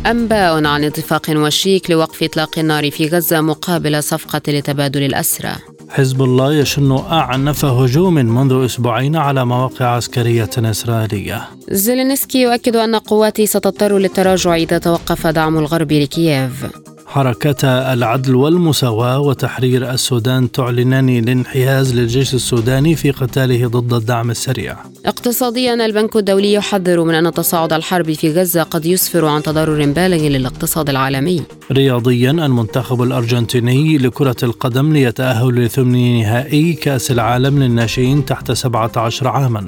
أنباء 0.05 0.65
عن 0.65 0.83
اتفاق 0.83 1.29
وشيك 1.29 1.91
لوقف 1.91 2.23
إطلاق 2.23 2.59
النار 2.59 2.91
في 2.91 3.07
غزة 3.07 3.41
مقابل 3.41 4.03
صفقة 4.03 4.41
لتبادل 4.47 5.03
الأسرى. 5.03 5.51
حزب 5.89 6.21
الله 6.21 6.53
يشن 6.53 6.91
أعنف 6.91 7.65
هجوم 7.65 8.13
منذ 8.13 8.65
أسبوعين 8.65 9.15
على 9.15 9.45
مواقع 9.45 9.85
عسكرية 9.85 10.49
إسرائيلية. 10.57 11.49
زيلينسكي 11.69 12.41
يؤكد 12.41 12.75
أن 12.75 12.95
قواته 12.95 13.45
ستضطر 13.45 13.97
للتراجع 13.97 14.55
إذا 14.55 14.77
توقف 14.77 15.27
دعم 15.27 15.57
الغرب 15.57 15.91
لكييف. 15.91 16.65
حركتا 17.11 17.93
العدل 17.93 18.35
والمساواة 18.35 19.19
وتحرير 19.19 19.91
السودان 19.91 20.51
تعلنان 20.51 21.09
الانحياز 21.09 21.95
للجيش 21.95 22.33
السوداني 22.33 22.95
في 22.95 23.11
قتاله 23.11 23.67
ضد 23.67 23.93
الدعم 23.93 24.31
السريع. 24.31 24.77
اقتصاديا 25.05 25.73
البنك 25.73 26.15
الدولي 26.15 26.53
يحذر 26.53 27.03
من 27.03 27.13
أن 27.13 27.31
تصاعد 27.31 27.73
الحرب 27.73 28.13
في 28.13 28.31
غزة 28.31 28.63
قد 28.63 28.85
يسفر 28.85 29.25
عن 29.25 29.43
تضرر 29.43 29.85
بالغ 29.85 30.27
للاقتصاد 30.27 30.89
العالمي. 30.89 31.43
رياضيا 31.71 32.31
المنتخب 32.31 33.01
الأرجنتيني 33.01 33.97
لكرة 33.97 34.37
القدم 34.43 34.93
ليتأهل 34.93 35.65
لثمن 35.65 36.19
نهائي 36.19 36.73
كأس 36.73 37.11
العالم 37.11 37.63
للناشئين 37.63 38.25
تحت 38.25 38.51
17 38.51 39.27
عاما. 39.27 39.67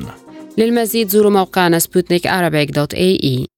للمزيد 0.58 1.10
زوروا 1.10 1.32
موقعنا 1.32 1.80
سبوتنيك 1.80 2.28
dot 2.76 2.94
ae 2.94 3.53